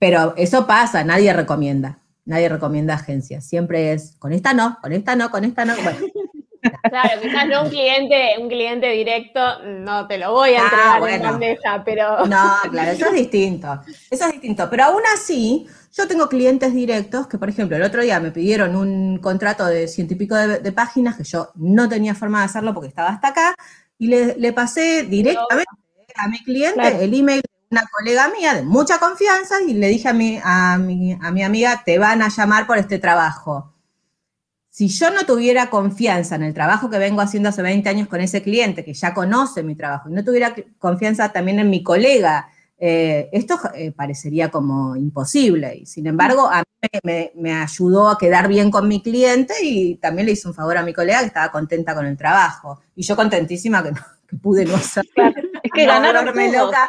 pero 0.00 0.34
eso 0.36 0.66
pasa, 0.66 1.04
nadie 1.04 1.32
recomienda. 1.32 2.00
Nadie 2.24 2.48
recomienda 2.48 2.94
agencias. 2.94 3.46
Siempre 3.46 3.92
es, 3.92 4.16
con 4.18 4.32
esta 4.32 4.52
no, 4.52 4.78
con 4.82 4.92
esta 4.92 5.14
no, 5.14 5.30
con 5.30 5.44
esta 5.44 5.64
no. 5.64 5.74
Bueno, 5.82 5.98
Claro, 6.88 7.20
quizás 7.20 7.46
no 7.48 7.64
un 7.64 7.68
cliente, 7.70 8.34
un 8.40 8.48
cliente 8.48 8.88
directo, 8.90 9.40
no 9.64 10.06
te 10.06 10.18
lo 10.18 10.32
voy 10.32 10.54
a 10.54 10.62
Ah, 10.62 10.64
entregar 10.64 11.04
en 11.04 11.18
bueno. 11.18 11.22
bandeja, 11.22 11.82
pero 11.84 12.24
No, 12.24 12.36
claro, 12.70 12.90
eso 12.92 13.06
es 13.06 13.12
distinto. 13.14 13.80
Eso 14.10 14.26
es 14.26 14.32
distinto. 14.32 14.68
Pero 14.70 14.84
aún 14.84 15.02
así, 15.14 15.66
yo 15.92 16.08
tengo 16.08 16.28
clientes 16.28 16.74
directos 16.74 17.28
que, 17.28 17.38
por 17.38 17.48
ejemplo, 17.48 17.76
el 17.76 17.82
otro 17.84 18.02
día 18.02 18.20
me 18.20 18.32
pidieron 18.32 18.76
un 18.76 19.18
contrato 19.18 19.66
de 19.66 19.88
ciento 19.88 20.14
y 20.14 20.16
pico 20.16 20.34
de, 20.36 20.58
de 20.60 20.72
páginas 20.72 21.16
que 21.16 21.24
yo 21.24 21.50
no 21.56 21.88
tenía 21.88 22.14
forma 22.14 22.40
de 22.40 22.46
hacerlo 22.46 22.74
porque 22.74 22.88
estaba 22.88 23.10
hasta 23.10 23.28
acá 23.28 23.54
y 23.98 24.08
le, 24.08 24.36
le 24.36 24.52
pasé 24.52 25.04
directamente 25.04 25.70
a 26.16 26.28
mi 26.28 26.42
cliente 26.44 26.74
Claro. 26.74 27.00
el 27.00 27.14
email 27.14 27.40
de 27.42 27.48
una 27.70 27.84
colega 27.92 28.28
mía 28.30 28.54
de 28.54 28.62
mucha 28.62 28.98
confianza 28.98 29.56
y 29.66 29.74
le 29.74 29.88
dije 29.88 30.08
a 30.08 30.12
mi, 30.14 30.40
a 30.42 30.78
mi, 30.78 31.12
a 31.20 31.30
mi 31.30 31.42
amiga, 31.44 31.82
te 31.84 31.98
van 31.98 32.22
a 32.22 32.28
llamar 32.28 32.66
por 32.66 32.78
este 32.78 32.98
trabajo. 32.98 33.74
Si 34.78 34.86
yo 34.86 35.10
no 35.10 35.26
tuviera 35.26 35.70
confianza 35.70 36.36
en 36.36 36.44
el 36.44 36.54
trabajo 36.54 36.88
que 36.88 36.98
vengo 36.98 37.20
haciendo 37.20 37.48
hace 37.48 37.62
20 37.62 37.88
años 37.88 38.06
con 38.06 38.20
ese 38.20 38.44
cliente, 38.44 38.84
que 38.84 38.94
ya 38.94 39.12
conoce 39.12 39.64
mi 39.64 39.74
trabajo, 39.74 40.08
y 40.08 40.12
no 40.12 40.22
tuviera 40.22 40.54
confianza 40.78 41.32
también 41.32 41.58
en 41.58 41.68
mi 41.68 41.82
colega, 41.82 42.48
eh, 42.78 43.28
esto 43.32 43.58
eh, 43.74 43.90
parecería 43.90 44.52
como 44.52 44.94
imposible. 44.94 45.78
Y 45.78 45.86
sin 45.86 46.06
embargo, 46.06 46.48
a 46.48 46.62
mí 46.92 47.00
me, 47.34 47.54
ayudó 47.54 48.08
a 48.08 48.18
quedar 48.18 48.46
bien 48.46 48.70
con 48.70 48.86
mi 48.86 49.02
cliente 49.02 49.52
y 49.64 49.96
también 49.96 50.26
le 50.26 50.34
hice 50.34 50.46
un 50.46 50.54
favor 50.54 50.76
a 50.76 50.84
mi 50.84 50.92
colega 50.92 51.18
que 51.18 51.26
estaba 51.26 51.50
contenta 51.50 51.92
con 51.92 52.06
el 52.06 52.16
trabajo. 52.16 52.80
Y 52.94 53.02
yo 53.02 53.16
contentísima 53.16 53.82
que, 53.82 53.90
pude 54.40 54.64
no 54.64 54.76
hacer. 54.76 55.04
Es 55.64 55.72
que 55.72 55.86
ganaron 55.86 56.24
loca. 56.52 56.88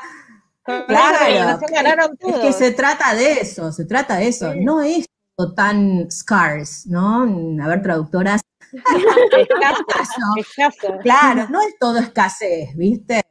Claro, 0.63 2.11
es 2.19 2.35
que 2.35 2.53
se 2.53 2.71
trata 2.71 3.15
de 3.15 3.31
eso, 3.41 3.71
se 3.71 3.85
trata 3.85 4.17
de 4.17 4.27
eso. 4.27 4.53
No 4.53 4.83
es 4.83 5.07
tan 5.53 6.11
scarce, 6.11 6.89
¿no? 6.89 7.23
A 7.63 7.67
ver, 7.67 7.81
traductoras. 7.81 8.41
Claro, 11.01 11.47
no 11.49 11.61
es 11.61 11.75
todo 11.79 11.97
escasez, 11.97 12.75
¿viste? 12.75 13.23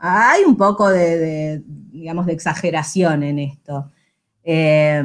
hay 0.00 0.44
un 0.44 0.56
poco 0.56 0.88
de, 0.88 1.62
digamos, 1.66 2.26
de 2.26 2.32
exageración 2.32 3.22
en 3.22 3.38
esto. 3.38 3.90
Eh, 4.42 5.02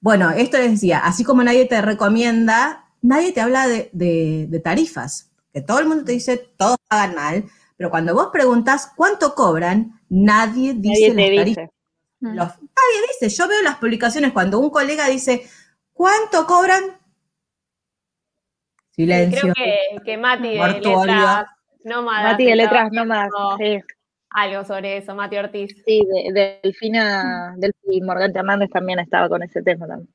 bueno, 0.00 0.30
esto 0.30 0.58
les 0.58 0.72
decía, 0.72 0.98
así 0.98 1.24
como 1.24 1.42
nadie 1.42 1.64
te 1.64 1.80
recomienda, 1.80 2.84
nadie 3.00 3.32
te 3.32 3.40
habla 3.40 3.66
de, 3.66 4.60
tarifas, 4.62 5.30
que 5.52 5.62
todo 5.62 5.78
el 5.78 5.86
mundo 5.86 6.04
te 6.04 6.12
dice, 6.12 6.50
todos 6.56 6.76
pagan 6.88 7.14
mal, 7.14 7.44
pero 7.76 7.90
cuando 7.90 8.14
vos 8.14 8.28
preguntas 8.30 8.92
cuánto 8.94 9.34
cobran, 9.34 10.00
nadie 10.08 10.74
dice 10.74 11.14
las 11.14 11.36
tarifas. 11.36 11.70
Nadie 12.20 13.00
dice, 13.20 13.34
yo 13.34 13.48
veo 13.48 13.62
las 13.62 13.76
publicaciones 13.76 14.32
cuando 14.32 14.58
un 14.58 14.70
colega 14.70 15.08
dice, 15.08 15.46
¿cuánto 15.96 16.46
cobran? 16.46 16.82
Silencio. 18.90 19.52
Creo 19.52 20.02
que, 20.04 20.16
Mati 20.16 20.56
de 20.56 20.68
letras 20.68 21.46
no 21.84 22.02
más. 22.02 22.24
Mati 22.24 22.44
de 22.44 22.56
letras 22.56 22.88
no 22.92 23.04
más. 23.04 23.30
Sí 23.58 23.82
algo 24.36 24.64
sobre 24.64 24.98
eso, 24.98 25.14
Mati 25.14 25.36
Ortiz. 25.38 25.82
Sí, 25.84 26.06
de, 26.32 26.60
Delfina, 26.62 27.54
Delfina 27.56 28.06
Morgante 28.06 28.38
Hernández 28.38 28.70
también 28.70 28.98
estaba 28.98 29.28
con 29.28 29.42
ese 29.42 29.62
tema 29.62 29.86
también. 29.86 30.14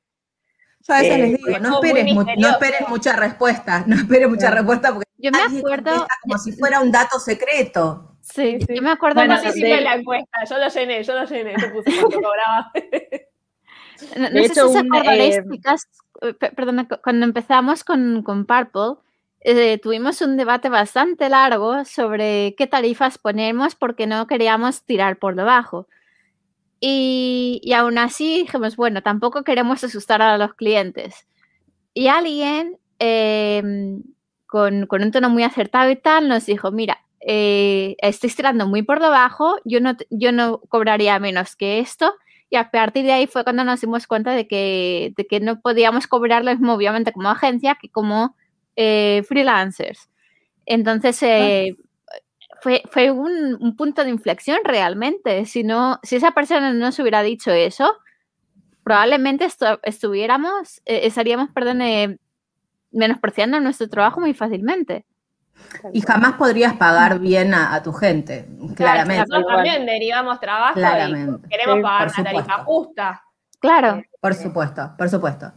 Yo 0.86 0.94
a 0.94 0.98
veces 0.98 1.18
les 1.18 1.36
digo, 1.36 1.58
no 1.58 1.82
esperes, 1.82 2.14
no 2.14 2.48
esperes 2.48 2.88
mucha 2.88 3.16
respuesta, 3.16 3.84
no 3.86 3.96
esperes 3.96 4.28
mucha 4.28 4.50
respuesta 4.50 4.92
porque 4.94 5.08
yo 5.16 5.30
me 5.30 5.58
acuerdo 5.58 6.06
como 6.22 6.38
si 6.38 6.52
fuera 6.52 6.80
un 6.80 6.90
dato 6.90 7.18
secreto. 7.18 8.16
Sí, 8.20 8.58
sí. 8.60 8.74
Yo 8.76 8.82
me 8.82 8.90
acuerdo 8.90 9.16
bueno, 9.16 9.34
no 9.34 9.52
de... 9.52 9.80
la 9.80 9.94
encuesta, 9.94 10.44
yo 10.48 10.58
lo 10.58 10.68
llené, 10.68 11.02
yo 11.02 11.14
lo 11.14 11.24
llené, 11.24 11.54
yo 11.60 11.72
puse 11.72 11.90
cuánto 12.00 12.20
cobraba. 12.20 12.72
No, 14.16 14.30
no 14.30 14.42
sé 14.42 14.48
si 14.48 14.54
se 14.54 14.78
acordaréis, 14.78 15.36
eh, 15.36 15.44
chicas, 15.50 15.88
eh, 16.22 16.34
perdón, 16.34 16.88
cuando 17.02 17.24
empezamos 17.24 17.84
con, 17.84 18.22
con 18.22 18.46
Purple, 18.46 19.02
eh, 19.40 19.78
tuvimos 19.78 20.20
un 20.22 20.36
debate 20.36 20.68
bastante 20.68 21.28
largo 21.28 21.84
sobre 21.84 22.54
qué 22.56 22.66
tarifas 22.66 23.18
ponemos 23.18 23.74
porque 23.74 24.06
no 24.06 24.26
queríamos 24.26 24.82
tirar 24.84 25.18
por 25.18 25.34
debajo. 25.34 25.88
Y, 26.80 27.60
y 27.62 27.72
aún 27.74 27.98
así 27.98 28.40
dijimos, 28.40 28.76
bueno, 28.76 29.02
tampoco 29.02 29.44
queremos 29.44 29.84
asustar 29.84 30.22
a 30.22 30.38
los 30.38 30.54
clientes. 30.54 31.26
Y 31.94 32.08
alguien 32.08 32.78
em, 32.98 34.02
con, 34.46 34.86
con, 34.86 35.02
un 35.02 35.10
tono 35.10 35.30
muy 35.30 35.42
acertado 35.44 35.90
y 35.90 35.96
tal 35.96 36.28
nos 36.28 36.46
dijo, 36.46 36.70
mira, 36.70 37.02
eh, 37.24 37.94
estoy 37.98 38.30
tirando 38.30 38.66
muy 38.66 38.82
por 38.82 39.00
debajo, 39.00 39.56
yo 39.64 39.80
no, 39.80 39.96
yo 40.10 40.32
no 40.32 40.58
cobraría 40.68 41.18
menos 41.18 41.56
que 41.56 41.78
esto. 41.78 42.14
Y 42.52 42.56
a 42.56 42.70
partir 42.70 43.06
de 43.06 43.12
ahí 43.12 43.26
fue 43.26 43.44
cuando 43.44 43.64
nos 43.64 43.80
dimos 43.80 44.06
cuenta 44.06 44.32
de 44.32 44.46
que, 44.46 45.14
de 45.16 45.26
que 45.26 45.40
no 45.40 45.62
podíamos 45.62 46.06
cobrar 46.06 46.44
lo 46.44 46.50
mismo, 46.50 46.74
obviamente, 46.74 47.10
como 47.10 47.30
agencia 47.30 47.78
que 47.80 47.88
como 47.88 48.36
eh, 48.76 49.22
freelancers. 49.26 50.10
Entonces, 50.66 51.22
eh, 51.22 51.78
fue, 52.60 52.82
fue 52.90 53.10
un, 53.10 53.74
punto 53.74 54.04
de 54.04 54.10
inflexión 54.10 54.58
realmente. 54.64 55.46
Si, 55.46 55.64
no, 55.64 55.98
si 56.02 56.16
esa 56.16 56.32
persona 56.32 56.74
no 56.74 56.92
se 56.92 57.00
hubiera 57.00 57.22
dicho 57.22 57.50
eso, 57.50 57.90
probablemente 58.84 59.48
estuviéramos, 59.84 60.82
eh, 60.84 61.06
estaríamos, 61.06 61.48
perdón, 61.54 61.78
menospreciando 62.90 63.60
nuestro 63.60 63.88
trabajo 63.88 64.20
muy 64.20 64.34
fácilmente. 64.34 65.06
Y 65.92 66.00
jamás 66.02 66.34
podrías 66.34 66.74
pagar 66.74 67.18
bien 67.18 67.54
a, 67.54 67.82
tu 67.82 67.92
gente, 67.92 68.48
claramente. 68.76 69.26
Nosotros 69.28 69.54
también 69.54 69.86
derivamos 69.86 70.38
trabajo 70.40 70.74
claramente. 70.74 71.48
queremos 71.48 71.82
pagar 71.82 72.12
una 72.18 72.24
tarifa 72.24 72.64
justa. 72.64 73.22
Claro. 73.60 74.02
Por 74.20 74.34
supuesto, 74.34 74.94
por 74.98 75.08
supuesto. 75.08 75.52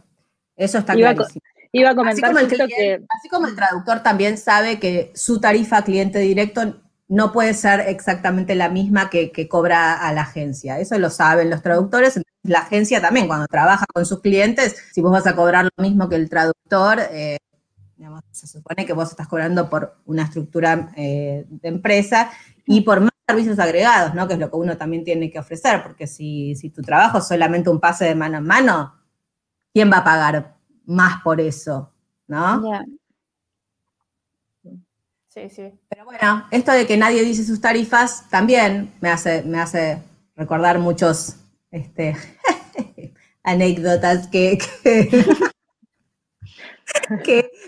Eso 0.56 0.78
está 0.78 0.94
clarísimo. 0.94 1.42
Iba 1.72 1.90
a 1.90 1.94
comentar 1.94 2.30
así 2.30 2.56
como, 2.56 2.68
que... 2.68 3.04
así 3.18 3.28
como 3.28 3.46
el 3.46 3.56
traductor 3.56 4.00
también 4.00 4.38
sabe 4.38 4.78
que 4.78 5.12
su 5.14 5.40
tarifa 5.40 5.82
cliente 5.82 6.20
directo 6.20 6.80
no 7.08 7.32
puede 7.32 7.54
ser 7.54 7.80
exactamente 7.80 8.54
la 8.54 8.68
misma 8.68 9.10
que, 9.10 9.48
cobra 9.48 9.94
a 9.94 10.12
la 10.12 10.22
agencia. 10.22 10.78
Eso 10.78 10.98
lo 10.98 11.10
saben 11.10 11.50
los 11.50 11.62
traductores. 11.62 12.20
La 12.42 12.60
agencia 12.60 13.00
también, 13.00 13.26
cuando 13.26 13.46
trabaja 13.46 13.86
con 13.92 14.06
sus 14.06 14.20
clientes, 14.20 14.76
si 14.92 15.00
vos 15.00 15.12
vas 15.12 15.26
a 15.26 15.36
cobrar 15.36 15.64
lo 15.64 15.82
mismo 15.82 16.08
que 16.08 16.16
el 16.16 16.28
traductor, 16.30 17.00
eh, 17.10 17.38
se 18.30 18.46
supone 18.46 18.84
que 18.84 18.92
vos 18.92 19.10
estás 19.10 19.28
cobrando 19.28 19.68
por 19.70 19.96
una 20.04 20.24
estructura 20.24 20.90
eh, 20.96 21.46
de 21.48 21.68
empresa 21.68 22.30
y 22.66 22.82
por 22.82 23.00
más 23.00 23.10
servicios 23.26 23.58
agregados, 23.58 24.14
¿no? 24.14 24.28
Que 24.28 24.34
es 24.34 24.40
lo 24.40 24.50
que 24.50 24.56
uno 24.56 24.76
también 24.76 25.04
tiene 25.04 25.30
que 25.30 25.38
ofrecer, 25.38 25.82
porque 25.82 26.06
si, 26.06 26.54
si 26.54 26.70
tu 26.70 26.82
trabajo 26.82 27.18
es 27.18 27.26
solamente 27.26 27.70
un 27.70 27.80
pase 27.80 28.04
de 28.04 28.14
mano 28.14 28.38
en 28.38 28.44
mano, 28.44 28.94
¿quién 29.72 29.90
va 29.90 29.98
a 29.98 30.04
pagar 30.04 30.56
más 30.84 31.22
por 31.22 31.40
eso, 31.40 31.92
¿no? 32.28 32.62
Sí, 35.28 35.50
sí. 35.50 35.70
Pero 35.88 36.04
bueno, 36.04 36.46
esto 36.50 36.72
de 36.72 36.86
que 36.86 36.96
nadie 36.96 37.22
dice 37.22 37.44
sus 37.44 37.60
tarifas 37.60 38.28
también 38.30 38.94
me 39.00 39.10
hace, 39.10 39.42
me 39.42 39.60
hace 39.60 40.02
recordar 40.34 40.78
muchos 40.78 41.36
este, 41.70 42.16
anécdotas 43.42 44.28
que, 44.28 44.58
que, 44.82 45.26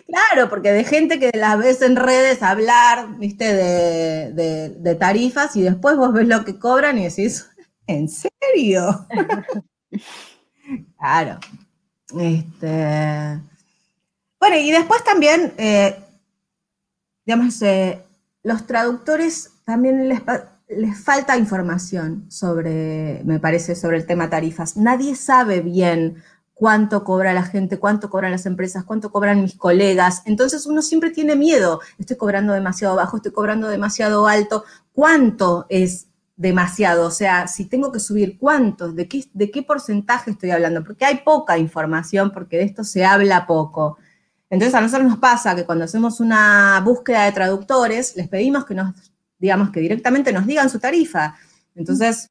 claro, 0.07 0.49
porque 0.49 0.73
de 0.73 0.85
gente 0.85 1.19
que 1.19 1.31
las 1.35 1.59
ves 1.59 1.83
en 1.83 1.97
redes 1.97 2.43
hablar, 2.43 3.19
viste, 3.19 3.53
de, 3.53 4.71
de 4.71 4.95
tarifas 4.95 5.55
y 5.57 5.63
después 5.63 5.97
vos 5.97 6.13
ves 6.13 6.27
lo 6.27 6.45
que 6.45 6.59
cobran 6.59 6.99
y 6.99 7.05
decís, 7.05 7.49
¿en 7.87 8.09
serio? 8.09 9.07
claro. 10.99 11.39
Este, 12.19 13.41
bueno, 14.41 14.57
y 14.57 14.71
después 14.71 15.05
también, 15.05 15.53
eh, 15.59 15.97
digamos, 17.27 17.61
eh, 17.63 18.03
los 18.43 18.67
traductores 18.67 19.51
también 19.65 20.09
les, 20.09 20.23
les, 20.69 20.99
falta 21.03 21.37
información 21.37 22.31
sobre, 22.31 23.23
me 23.25 23.41
parece, 23.41 23.75
sobre 23.75 23.99
el 23.99 24.07
tema 24.07 24.31
tarifas. 24.31 24.77
Nadie 24.77 25.17
sabe 25.17 25.61
bien 25.61 26.23
cuánto 26.59 27.05
cobra 27.05 27.33
la 27.33 27.45
gente, 27.45 27.79
cuánto 27.79 28.11
cobran 28.11 28.33
las 28.33 28.47
empresas, 28.47 28.85
cuánto 28.85 29.11
cobran 29.11 29.43
mis 29.43 29.55
colegas. 29.55 30.23
Entonces 30.27 30.67
uno 30.67 30.83
siempre 30.83 31.11
tiene 31.11 31.37
miedo. 31.37 31.81
Estoy 31.99 32.17
cobrando 32.17 32.53
demasiado 32.53 32.97
bajo, 32.97 33.17
estoy 33.17 33.33
cobrando 33.33 33.69
demasiado 33.69 34.27
alto. 34.27 34.65
¿Cuánto 34.93 35.67
es 35.69 36.09
demasiado. 36.39 37.07
O 37.07 37.11
sea, 37.11 37.49
si 37.49 37.67
tengo 37.67 37.93
que 37.93 37.99
subir 38.01 38.39
cuántos, 38.39 38.95
de 38.95 39.09
qué, 39.09 39.25
de 39.35 39.51
qué 39.51 39.63
porcentaje 39.63 40.31
estoy 40.31 40.53
hablando, 40.53 40.85
porque 40.85 41.05
hay 41.05 41.19
poca 41.19 41.59
información, 41.59 42.31
porque 42.33 42.57
de 42.59 42.63
esto 42.63 42.85
se 42.85 43.05
habla 43.05 43.47
poco. 43.47 43.99
Entonces 44.49 44.75
a 44.75 44.81
nosotros 44.81 45.09
nos 45.09 45.19
pasa 45.19 45.55
que 45.55 45.67
cuando 45.67 45.85
hacemos 45.85 46.21
una 46.21 46.81
búsqueda 46.85 47.25
de 47.25 47.33
traductores, 47.33 48.17
les 48.17 48.29
pedimos 48.29 48.65
que 48.65 48.75
nos, 48.75 48.95
digamos, 49.39 49.71
que 49.71 49.81
directamente 49.81 50.33
nos 50.33 50.47
digan 50.47 50.71
su 50.71 50.79
tarifa. 50.79 51.37
Entonces, 51.75 52.31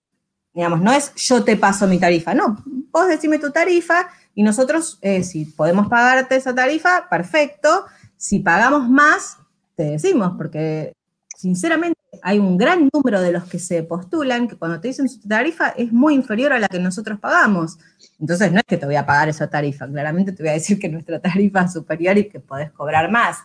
digamos, 0.57 0.81
no 0.81 0.91
es 0.91 1.13
yo 1.13 1.43
te 1.43 1.55
paso 1.55 1.85
mi 1.85 1.99
tarifa, 1.99 2.33
no, 2.33 2.57
vos 2.91 3.07
decime 3.07 3.37
tu 3.37 3.51
tarifa 3.51 4.09
y 4.33 4.41
nosotros, 4.41 4.97
eh, 5.03 5.23
si 5.23 5.45
podemos 5.45 5.87
pagarte 5.87 6.35
esa 6.35 6.55
tarifa, 6.55 7.07
perfecto. 7.11 7.85
Si 8.15 8.39
pagamos 8.39 8.89
más, 8.89 9.37
te 9.75 9.83
decimos, 9.83 10.33
porque 10.35 10.93
sinceramente 11.35 11.99
hay 12.23 12.39
un 12.39 12.57
gran 12.57 12.89
número 12.91 13.21
de 13.21 13.31
los 13.31 13.43
que 13.43 13.59
se 13.59 13.83
postulan 13.83 14.47
que 14.47 14.55
cuando 14.55 14.81
te 14.81 14.87
dicen 14.87 15.07
su 15.07 15.27
tarifa 15.27 15.69
es 15.69 15.93
muy 15.93 16.15
inferior 16.15 16.51
a 16.51 16.57
la 16.57 16.67
que 16.67 16.79
nosotros 16.79 17.19
pagamos. 17.19 17.77
Entonces 18.19 18.51
no 18.51 18.57
es 18.57 18.65
que 18.65 18.77
te 18.77 18.87
voy 18.87 18.95
a 18.95 19.05
pagar 19.05 19.29
esa 19.29 19.47
tarifa, 19.47 19.87
claramente 19.87 20.31
te 20.31 20.41
voy 20.41 20.49
a 20.49 20.53
decir 20.53 20.79
que 20.79 20.89
nuestra 20.89 21.19
tarifa 21.21 21.65
es 21.65 21.73
superior 21.73 22.17
y 22.17 22.29
que 22.29 22.39
podés 22.39 22.71
cobrar 22.71 23.11
más. 23.11 23.37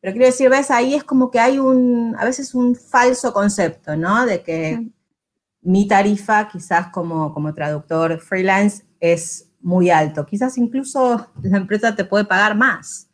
Pero 0.00 0.12
quiero 0.12 0.26
decir, 0.26 0.48
ves, 0.48 0.70
ahí 0.70 0.94
es 0.94 1.02
como 1.02 1.32
que 1.32 1.40
hay 1.40 1.58
un, 1.58 2.14
a 2.16 2.24
veces 2.24 2.54
un 2.54 2.76
falso 2.76 3.32
concepto, 3.32 3.96
¿no? 3.96 4.24
De 4.24 4.42
que 4.42 4.88
mi 5.62 5.86
tarifa, 5.86 6.48
quizás 6.48 6.88
como, 6.88 7.32
como 7.32 7.54
traductor 7.54 8.18
freelance, 8.18 8.84
es 9.00 9.50
muy 9.60 9.90
alto. 9.90 10.26
Quizás 10.26 10.56
incluso 10.58 11.28
la 11.42 11.58
empresa 11.58 11.94
te 11.94 12.04
puede 12.04 12.24
pagar 12.24 12.56
más. 12.56 13.08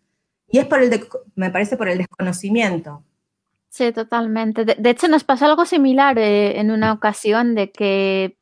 Y 0.49 0.59
es 0.59 0.66
por 0.66 0.80
el, 0.80 1.09
me 1.34 1.51
parece, 1.51 1.76
por 1.76 1.88
el 1.88 1.99
desconocimiento. 1.99 3.03
Sí, 3.68 3.92
totalmente. 3.92 4.64
De, 4.64 4.90
hecho, 4.90 5.09
nos 5.09 5.24
pasó 5.24 5.44
algo 5.47 5.66
similar 5.66 6.18
eh, 6.18 6.61
en 6.61 6.70
una 6.70 6.92
ocasión 6.92 7.55
de 7.55 7.72
que 7.72 8.38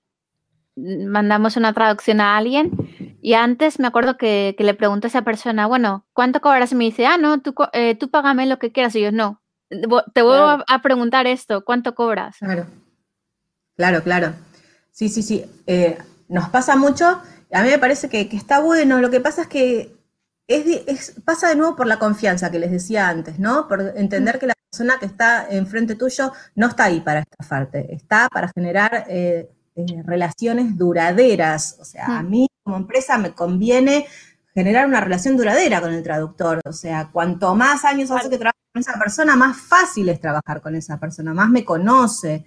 mandamos 0.76 1.57
una 1.57 1.72
traducción 1.72 2.20
a 2.20 2.36
alguien 2.36 2.72
y 3.24 3.34
antes 3.34 3.78
me 3.78 3.86
acuerdo 3.86 4.18
que, 4.18 4.55
le 4.59 4.74
pregunté 4.74 5.07
a 5.07 5.09
esa 5.09 5.22
persona, 5.22 5.66
bueno, 5.66 6.05
¿cuánto 6.12 6.42
cobras? 6.42 6.72
Y 6.72 6.74
me 6.74 6.84
dice, 6.84 7.07
ah, 7.07 7.16
no, 7.16 7.40
tú, 7.40 7.55
eh, 7.72 7.94
tú 7.94 8.11
págame 8.11 8.44
lo 8.44 8.59
que 8.59 8.70
quieras. 8.70 8.94
Y 8.96 9.00
yo, 9.00 9.12
no, 9.12 9.40
te 9.70 10.22
vuelvo 10.22 10.62
a, 10.66 10.82
preguntar 10.82 11.26
esto, 11.26 11.64
¿cuánto 11.64 11.94
cobras? 11.94 12.36
Claro, 12.38 12.66
claro, 13.77 14.03
claro. 14.03 14.35
Sí, 14.91 15.09
sí, 15.09 15.22
sí. 15.22 15.45
Eh, 15.66 15.99
nos 16.29 16.49
pasa 16.49 16.77
mucho. 16.77 17.20
A 17.53 17.62
mí 17.62 17.68
me 17.68 17.79
parece 17.79 18.09
que, 18.09 18.29
está 18.33 18.61
bueno. 18.61 19.01
Lo 19.01 19.11
que 19.11 19.20
pasa 19.20 19.43
es 19.43 19.49
que 19.49 19.97
es, 20.47 21.14
pasa 21.25 21.49
de 21.49 21.57
nuevo 21.57 21.77
por 21.77 21.87
la 21.87 21.99
confianza 21.99 22.51
que 22.51 22.59
les 22.59 22.70
decía 22.70 23.09
antes, 23.09 23.39
¿no? 23.39 23.66
Por 23.68 23.95
entender 23.97 24.39
que 24.39 24.47
la 24.47 24.55
persona 24.70 24.99
que 24.99 25.07
está 25.07 25.47
enfrente 25.51 25.95
tuyo 25.95 26.33
no 26.55 26.68
está 26.68 26.85
ahí 26.85 27.01
para 27.01 27.20
estafarte, 27.20 27.95
está 27.95 28.29
para 28.29 28.51
generar 28.55 29.07
eh, 29.09 29.51
eh, 29.77 30.03
relaciones 30.05 30.77
duraderas. 30.77 31.77
O 31.81 31.85
sea, 31.85 32.18
a 32.18 32.22
mí 32.22 32.49
como 32.62 32.77
empresa 32.77 33.18
me 33.18 33.33
conviene 33.33 34.07
generar 34.55 34.87
una 34.87 35.01
relación 35.01 35.37
duradera 35.37 35.81
con 35.81 35.93
el 35.93 36.03
traductor. 36.03 36.61
O 36.64 36.72
sea, 36.72 37.11
cuanto 37.12 37.55
más 37.55 37.85
años 37.85 38.11
hace 38.11 38.31
que 38.31 38.39
trabajo 38.39 38.64
esa 38.75 38.99
persona, 38.99 39.37
más 39.37 39.57
fácil 39.57 40.09
es 40.09 40.20
trabajar 40.20 40.61
con 40.61 40.75
esa 40.75 40.99
persona, 40.99 41.33
más 41.33 41.49
me 41.49 41.64
conoce. 41.64 42.47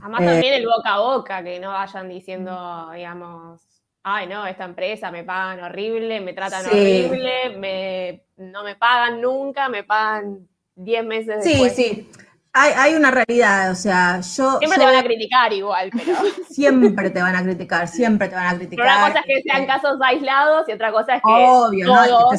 Además 0.00 0.22
eh, 0.22 0.26
también 0.26 0.54
el 0.54 0.66
boca 0.66 0.94
a 0.94 1.00
boca, 1.00 1.42
que 1.42 1.58
no 1.60 1.70
vayan 1.70 2.08
diciendo, 2.08 2.90
digamos, 2.94 3.60
ay 4.02 4.28
no, 4.28 4.46
esta 4.46 4.64
empresa 4.64 5.10
me 5.10 5.24
pagan 5.24 5.64
horrible, 5.64 6.20
me 6.20 6.32
tratan 6.32 6.66
horrible, 6.66 8.22
no 8.36 8.62
me 8.62 8.76
pagan 8.76 9.20
nunca, 9.20 9.68
me 9.68 9.84
pagan 9.84 10.48
10 10.76 11.04
meses 11.04 11.44
después. 11.44 11.74
Sí, 11.74 11.84
sí. 11.84 12.10
Hay, 12.58 12.94
una 12.94 13.10
realidad, 13.10 13.70
o 13.70 13.74
sea, 13.74 14.22
yo... 14.22 14.58
Siempre 14.58 14.78
te 14.78 14.84
van 14.86 14.94
a 14.94 15.02
criticar 15.02 15.52
igual, 15.52 15.90
pero... 15.92 16.14
Siempre 16.48 17.10
te 17.10 17.20
van 17.20 17.36
a 17.36 17.42
criticar, 17.42 17.86
siempre 17.86 18.28
te 18.28 18.34
van 18.34 18.46
a 18.46 18.56
criticar. 18.56 18.86
una 18.86 19.08
cosa 19.08 19.18
es 19.18 19.26
que 19.26 19.42
sean 19.42 19.66
casos 19.66 19.98
aislados 20.02 20.66
y 20.66 20.72
otra 20.72 20.90
cosa 20.90 21.16
es 21.16 21.22
que... 21.22 21.30
Obvio, 21.30 21.86
¿no? 21.86 22.30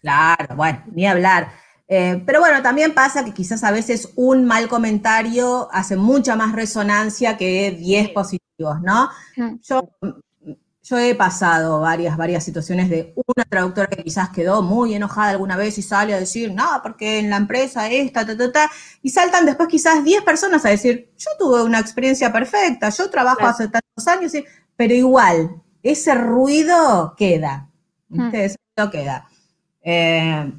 Claro, 0.00 0.54
bueno, 0.54 0.80
ni 0.92 1.08
hablar. 1.08 1.48
Eh, 1.88 2.22
pero 2.26 2.40
bueno, 2.40 2.62
también 2.62 2.94
pasa 2.94 3.24
que 3.24 3.32
quizás 3.32 3.62
a 3.62 3.70
veces 3.70 4.10
un 4.16 4.44
mal 4.44 4.68
comentario 4.68 5.68
hace 5.72 5.96
mucha 5.96 6.34
más 6.34 6.52
resonancia 6.52 7.36
que 7.36 7.70
10 7.70 8.10
positivos, 8.10 8.80
¿no? 8.82 9.08
Yo, 9.62 9.88
yo 10.82 10.98
he 10.98 11.14
pasado 11.14 11.80
varias, 11.80 12.16
varias 12.16 12.44
situaciones 12.44 12.90
de 12.90 13.12
una 13.14 13.44
traductora 13.44 13.86
que 13.88 14.02
quizás 14.02 14.30
quedó 14.30 14.62
muy 14.62 14.94
enojada 14.94 15.30
alguna 15.30 15.56
vez 15.56 15.78
y 15.78 15.82
sale 15.82 16.14
a 16.14 16.20
decir, 16.20 16.52
no, 16.52 16.66
porque 16.82 17.18
en 17.18 17.30
la 17.30 17.36
empresa 17.36 17.88
esta, 17.88 18.26
ta, 18.26 18.36
ta, 18.36 18.52
ta, 18.52 18.70
y 19.02 19.10
saltan 19.10 19.46
después 19.46 19.68
quizás 19.68 20.02
10 20.02 20.22
personas 20.22 20.64
a 20.64 20.70
decir, 20.70 21.12
yo 21.16 21.30
tuve 21.38 21.62
una 21.62 21.78
experiencia 21.78 22.32
perfecta, 22.32 22.88
yo 22.90 23.10
trabajo 23.10 23.46
hace 23.46 23.68
tantos 23.68 24.08
años, 24.08 24.32
pero 24.76 24.92
igual, 24.92 25.62
ese 25.82 26.14
ruido 26.14 27.14
queda, 27.16 27.68
Ese 28.32 28.56
ruido 28.76 28.90
queda. 28.90 29.28
Eh, 29.82 30.52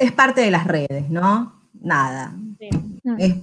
es 0.00 0.12
parte 0.12 0.40
de 0.40 0.50
las 0.50 0.66
redes, 0.66 1.10
¿no? 1.10 1.62
Nada. 1.74 2.34
Es, 3.18 3.34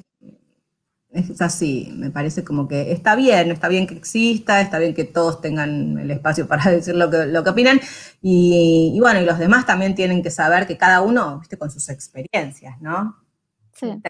así, 1.39 1.91
me 1.95 2.09
parece 2.09 2.43
como 2.43 2.67
que 2.67 2.91
está 2.91 3.15
bien, 3.15 3.51
está 3.51 3.67
bien 3.67 3.87
que 3.87 3.95
exista, 3.95 4.59
está 4.59 4.79
bien 4.79 4.93
que 4.93 5.03
todos 5.03 5.39
tengan 5.39 5.97
el 5.99 6.09
espacio 6.11 6.47
para 6.47 6.69
decir 6.71 6.95
lo 6.95 7.09
que, 7.11 7.27
lo 7.27 7.43
que 7.43 7.49
opinan, 7.51 7.79
y, 8.21 8.97
bueno, 8.99 9.21
y 9.21 9.25
los 9.25 9.37
demás 9.37 9.67
también 9.67 9.93
tienen 9.93 10.23
que 10.23 10.31
saber 10.31 10.65
que 10.65 10.77
cada 10.77 11.01
uno, 11.01 11.39
viste, 11.39 11.57
con 11.57 11.69
sus 11.69 11.89
experiencias, 11.89 12.81
¿no? 12.81 13.23
Sí. 13.73 14.01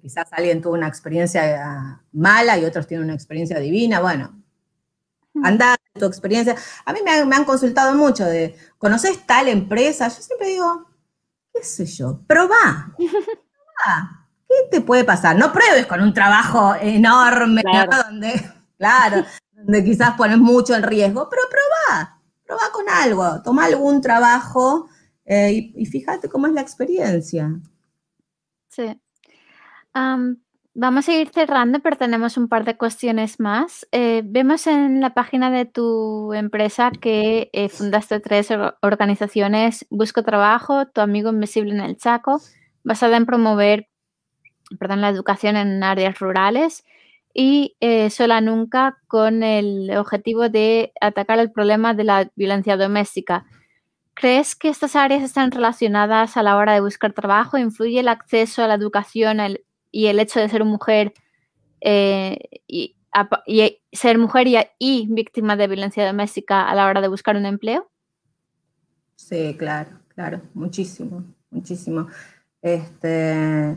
Quizás 0.00 0.28
alguien 0.30 0.62
tuvo 0.62 0.74
una 0.74 0.86
experiencia 0.86 2.00
mala 2.12 2.56
y 2.56 2.64
otros 2.64 2.86
tienen 2.86 3.04
una 3.04 3.14
experiencia 3.14 3.58
divina, 3.58 4.00
bueno, 4.00 4.40
anda 5.42 5.74
tu 5.92 6.06
experiencia. 6.06 6.54
A 6.84 6.92
mí 6.92 7.00
me 7.04 7.24
me 7.24 7.34
han 7.34 7.44
consultado 7.44 7.96
mucho 7.96 8.24
de, 8.24 8.56
¿conoces 8.78 9.26
tal 9.26 9.48
empresa? 9.48 10.06
Yo 10.08 10.22
siempre 10.22 10.48
digo, 10.48 10.86
qué 11.56 11.64
sé 11.64 11.86
yo, 11.86 12.20
probá. 12.26 12.94
¿Qué 14.48 14.54
te 14.70 14.80
puede 14.80 15.04
pasar? 15.04 15.36
No 15.36 15.52
pruebes 15.52 15.86
con 15.86 16.00
un 16.00 16.12
trabajo 16.12 16.74
enorme, 16.80 17.62
donde, 17.64 18.52
claro, 18.78 19.24
donde 19.52 19.84
quizás 19.84 20.16
pones 20.16 20.38
mucho 20.38 20.74
en 20.74 20.82
riesgo, 20.82 21.28
pero 21.28 21.42
probá, 21.50 22.20
probá 22.44 22.62
con 22.72 22.88
algo, 22.88 23.42
toma 23.42 23.64
algún 23.64 24.00
trabajo 24.00 24.88
eh, 25.24 25.72
y, 25.74 25.86
fíjate 25.86 26.28
cómo 26.28 26.46
es 26.46 26.52
la 26.52 26.60
experiencia. 26.60 27.50
Sí. 28.68 29.00
Vamos 30.78 31.08
a 31.08 31.14
ir 31.14 31.30
cerrando, 31.30 31.80
pero 31.80 31.96
tenemos 31.96 32.36
un 32.36 32.48
par 32.48 32.66
de 32.66 32.76
cuestiones 32.76 33.40
más. 33.40 33.88
Eh, 33.92 34.20
vemos 34.26 34.66
en 34.66 35.00
la 35.00 35.14
página 35.14 35.50
de 35.50 35.64
tu 35.64 36.34
empresa 36.34 36.90
que 36.90 37.48
eh, 37.54 37.70
fundaste 37.70 38.20
tres 38.20 38.50
organizaciones, 38.82 39.86
Busco 39.88 40.22
Trabajo, 40.22 40.86
Tu 40.88 41.00
Amigo 41.00 41.30
Invisible 41.30 41.72
en 41.72 41.80
el 41.80 41.96
Chaco, 41.96 42.42
basada 42.84 43.16
en 43.16 43.24
promover 43.24 43.88
perdón, 44.78 45.00
la 45.00 45.08
educación 45.08 45.56
en 45.56 45.82
áreas 45.82 46.18
rurales 46.18 46.84
y 47.32 47.74
eh, 47.80 48.10
Sola 48.10 48.42
Nunca 48.42 48.98
con 49.06 49.42
el 49.42 49.90
objetivo 49.96 50.50
de 50.50 50.92
atacar 51.00 51.38
el 51.38 51.52
problema 51.52 51.94
de 51.94 52.04
la 52.04 52.30
violencia 52.36 52.76
doméstica. 52.76 53.46
¿Crees 54.12 54.54
que 54.54 54.68
estas 54.68 54.94
áreas 54.94 55.22
están 55.22 55.52
relacionadas 55.52 56.36
a 56.36 56.42
la 56.42 56.58
hora 56.58 56.74
de 56.74 56.82
buscar 56.82 57.14
trabajo? 57.14 57.56
¿Influye 57.56 58.00
el 58.00 58.08
acceso 58.08 58.62
a 58.62 58.68
la 58.68 58.74
educación, 58.74 59.40
el, 59.40 59.62
y 59.90 60.06
el 60.06 60.20
hecho 60.20 60.40
de 60.40 60.48
ser 60.48 60.64
mujer 60.64 61.14
eh, 61.80 62.38
y, 62.66 62.96
ser 63.92 64.18
mujer 64.18 64.46
y, 64.78 65.06
víctima 65.10 65.56
de 65.56 65.68
violencia 65.68 66.06
doméstica 66.06 66.68
a 66.68 66.74
la 66.74 66.86
hora 66.86 67.00
de 67.00 67.08
buscar 67.08 67.36
un 67.36 67.46
empleo? 67.46 67.90
Sí, 69.14 69.56
claro, 69.58 69.90
claro, 70.14 70.42
muchísimo, 70.52 71.24
muchísimo. 71.50 72.08
Este, 72.60 73.76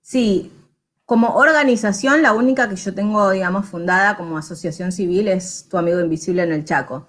sí, 0.00 0.50
como 1.04 1.36
organización, 1.36 2.22
la 2.22 2.32
única 2.32 2.68
que 2.68 2.76
yo 2.76 2.94
tengo, 2.94 3.30
digamos, 3.30 3.66
fundada 3.66 4.16
como 4.16 4.36
asociación 4.36 4.92
civil 4.92 5.28
es 5.28 5.66
Tu 5.70 5.78
Amigo 5.78 6.00
Invisible 6.00 6.42
en 6.42 6.52
el 6.52 6.64
Chaco. 6.64 7.06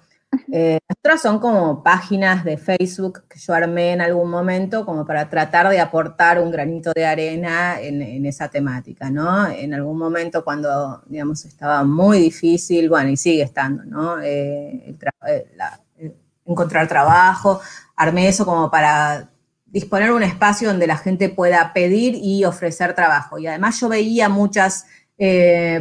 Eh, 0.52 0.78
otras 0.88 1.22
son 1.22 1.40
como 1.40 1.82
páginas 1.82 2.44
de 2.44 2.56
Facebook 2.56 3.24
que 3.28 3.38
yo 3.38 3.52
armé 3.52 3.92
en 3.92 4.00
algún 4.00 4.30
momento 4.30 4.84
como 4.84 5.04
para 5.04 5.28
tratar 5.28 5.68
de 5.68 5.80
aportar 5.80 6.40
un 6.40 6.50
granito 6.50 6.92
de 6.94 7.04
arena 7.04 7.80
en, 7.80 8.24
esa 8.26 8.48
temática, 8.48 9.10
¿no? 9.10 9.48
En 9.48 9.74
algún 9.74 9.98
momento 9.98 10.44
cuando, 10.44 11.02
digamos, 11.06 11.44
estaba 11.44 11.82
muy 11.84 12.18
difícil, 12.18 12.88
bueno, 12.88 13.10
y 13.10 13.16
sigue 13.16 13.42
estando, 13.42 13.84
¿no? 13.84 14.20
Eh, 14.20 14.96
eh, 15.26 16.14
encontrar 16.46 16.86
trabajo, 16.88 17.60
armé 17.96 18.28
eso 18.28 18.44
como 18.44 18.70
para 18.70 19.30
disponer 19.66 20.12
un 20.12 20.22
espacio 20.22 20.68
donde 20.68 20.86
la 20.86 20.96
gente 20.96 21.28
pueda 21.28 21.72
pedir 21.72 22.14
y 22.16 22.44
ofrecer 22.44 22.94
trabajo. 22.94 23.38
Y 23.38 23.46
además 23.46 23.80
yo 23.80 23.88
veía 23.88 24.28
muchas 24.28 24.86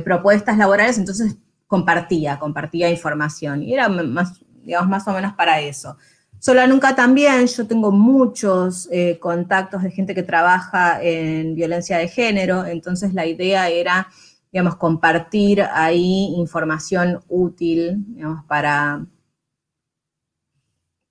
propuestas 0.03 0.57
laborales, 0.57 0.97
entonces 0.97 1.37
compartía, 1.69 2.39
compartía 2.39 2.89
información. 2.89 3.61
Y 3.61 3.75
era 3.75 3.87
más, 3.87 4.41
digamos, 4.63 4.89
más 4.89 5.07
o 5.07 5.13
menos 5.13 5.33
para 5.33 5.61
eso. 5.61 5.95
Sola 6.39 6.65
Nunca 6.65 6.95
también, 6.95 7.45
yo 7.45 7.67
tengo 7.67 7.91
muchos 7.91 8.89
eh, 8.91 9.19
contactos 9.19 9.83
de 9.83 9.91
gente 9.91 10.15
que 10.15 10.23
trabaja 10.23 10.99
en 11.03 11.53
violencia 11.53 11.97
de 11.99 12.07
género, 12.07 12.65
entonces 12.65 13.13
la 13.13 13.25
idea 13.25 13.69
era, 13.69 14.07
digamos, 14.51 14.77
compartir 14.77 15.61
ahí 15.61 16.33
información 16.37 17.21
útil, 17.27 18.03
digamos, 18.15 18.43
para, 18.45 19.05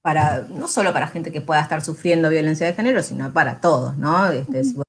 para, 0.02 0.40
no 0.48 0.66
solo 0.66 0.92
para 0.92 1.06
gente 1.06 1.30
que 1.30 1.42
pueda 1.42 1.60
estar 1.60 1.82
sufriendo 1.82 2.30
violencia 2.30 2.66
de 2.66 2.74
género, 2.74 3.02
sino 3.02 3.32
para 3.32 3.60
todos, 3.60 3.96
¿no? 3.96 4.28
Este, 4.30 4.64
si 4.64 4.74
vos 4.74 4.86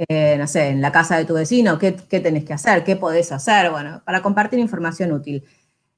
eh, 0.00 0.36
no 0.38 0.46
sé, 0.46 0.68
en 0.68 0.80
la 0.80 0.92
casa 0.92 1.16
de 1.16 1.24
tu 1.24 1.34
vecino, 1.34 1.76
¿qué, 1.76 1.90
tenés 1.90 2.44
que 2.44 2.52
hacer? 2.52 2.84
¿Qué 2.84 2.94
podés 2.94 3.32
hacer? 3.32 3.72
Bueno, 3.72 4.00
para 4.04 4.22
compartir 4.22 4.60
información 4.60 5.10
útil. 5.10 5.42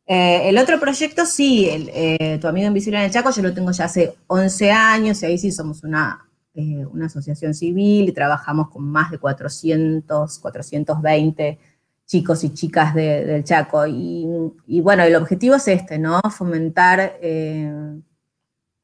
Eh, 0.07 0.49
el 0.49 0.57
otro 0.57 0.81
proyecto, 0.81 1.27
sí, 1.27 1.69
eh, 1.71 2.39
Tu 2.41 2.49
Amigo 2.49 2.67
Invisible 2.67 2.99
en 2.99 3.05
el 3.05 3.11
Chaco, 3.11 3.31
yo 3.31 3.43
lo 3.43 3.53
tengo 3.53 3.73
ya 3.73 3.85
hace 3.85 4.15
11 4.27 4.73
años 4.73 5.23
y 5.23 5.27
ahí 5.27 5.37
sí 5.37 5.53
somos 5.53 5.85
una, 5.85 6.27
una 6.55 7.07
asociación 7.07 7.53
civil 7.53 8.09
y 8.09 8.13
trabajamos 8.13 8.71
con 8.71 8.85
más 8.91 9.11
de 9.11 9.19
400, 9.19 10.39
420 10.39 11.59
chicos 12.07 12.43
y 12.43 12.55
chicas 12.55 12.95
del 12.95 13.45
Chaco. 13.45 13.87
Y, 13.87 14.27
y, 14.67 14.81
bueno, 14.81 15.03
el 15.03 15.15
objetivo 15.15 15.57
es 15.57 15.69
este, 15.69 15.99
¿no? 15.99 16.23
Fomentar 16.31 17.19
el 17.21 18.03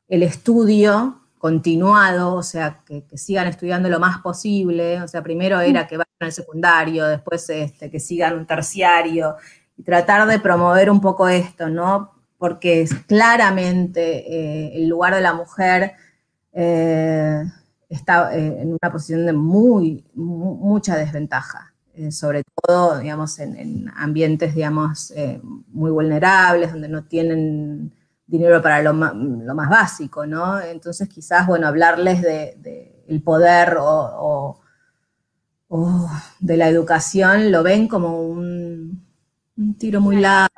estudio 0.09 1.26
continuado, 1.47 2.35
o 2.35 2.43
sea, 2.43 2.81
que, 2.85 3.05
sigan 3.15 3.47
estudiando 3.47 3.89
lo 3.89 4.01
más 4.01 4.19
posible, 4.19 5.01
o 5.01 5.07
sea, 5.07 5.23
primero 5.23 5.61
era 5.61 5.87
que 5.87 5.97
vayan 5.97 6.09
al 6.19 6.33
secundario, 6.33 7.07
después 7.07 7.49
este, 7.51 7.89
que 7.89 8.01
sigan 8.01 8.37
un 8.37 8.47
terciario, 8.47 9.37
y 9.77 9.85
tratar 9.85 10.27
de 10.27 10.41
promover 10.41 10.91
un 10.91 11.01
poco 11.01 11.29
esto, 11.29 11.69
¿no? 11.69 12.11
Porque 12.37 12.83
es 12.83 12.93
claramente 13.07 14.03
eh, 14.27 14.77
el 14.77 14.89
lugar 14.89 15.15
de 15.15 15.21
la 15.21 15.35
mujer 15.35 15.93
eh, 16.53 17.45
está 17.89 18.37
eh, 18.37 18.63
en 18.63 18.71
una 18.71 18.91
posición 18.91 19.25
de 19.25 19.33
muy, 19.33 20.05
mucha 20.15 20.97
desventaja, 20.97 21.73
sobre 22.11 22.43
todo, 22.61 22.99
digamos, 22.99 23.39
en, 23.39 23.57
en 23.57 23.93
ambientes, 23.95 24.53
digamos, 24.53 25.15
muy 25.69 25.93
vulnerables, 25.93 26.73
donde 26.73 26.89
no 26.89 27.05
tienen 27.05 27.93
dinero 28.27 28.61
para 28.61 28.83
lo 28.83 28.93
más, 28.93 29.15
lo 29.15 29.55
más 29.55 29.69
básico, 29.69 30.27
¿no? 30.27 30.61
Entonces 30.61 31.09
quizás, 31.09 31.47
bueno, 31.47 31.69
hablarles 31.69 32.23
de, 32.23 33.05
el 33.09 33.23
poder 33.23 33.77
o, 33.79 34.61
oh, 35.69 36.11
de 36.41 36.57
la 36.57 36.69
educación 36.69 37.53
lo 37.53 37.63
ven 37.63 37.87
como 37.87 38.21
un, 38.21 39.05
tiro 39.79 40.01
muy 40.01 40.17
largo. 40.17 40.55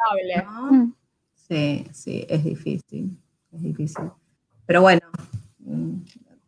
Mm. 0.70 0.92
Sí, 1.34 1.86
sí, 1.92 2.26
es 2.28 2.44
difícil, 2.44 3.18
es 3.52 3.62
difícil. 3.62 4.10
Pero 4.66 4.82
bueno, 4.82 5.06
mm, 5.60 6.00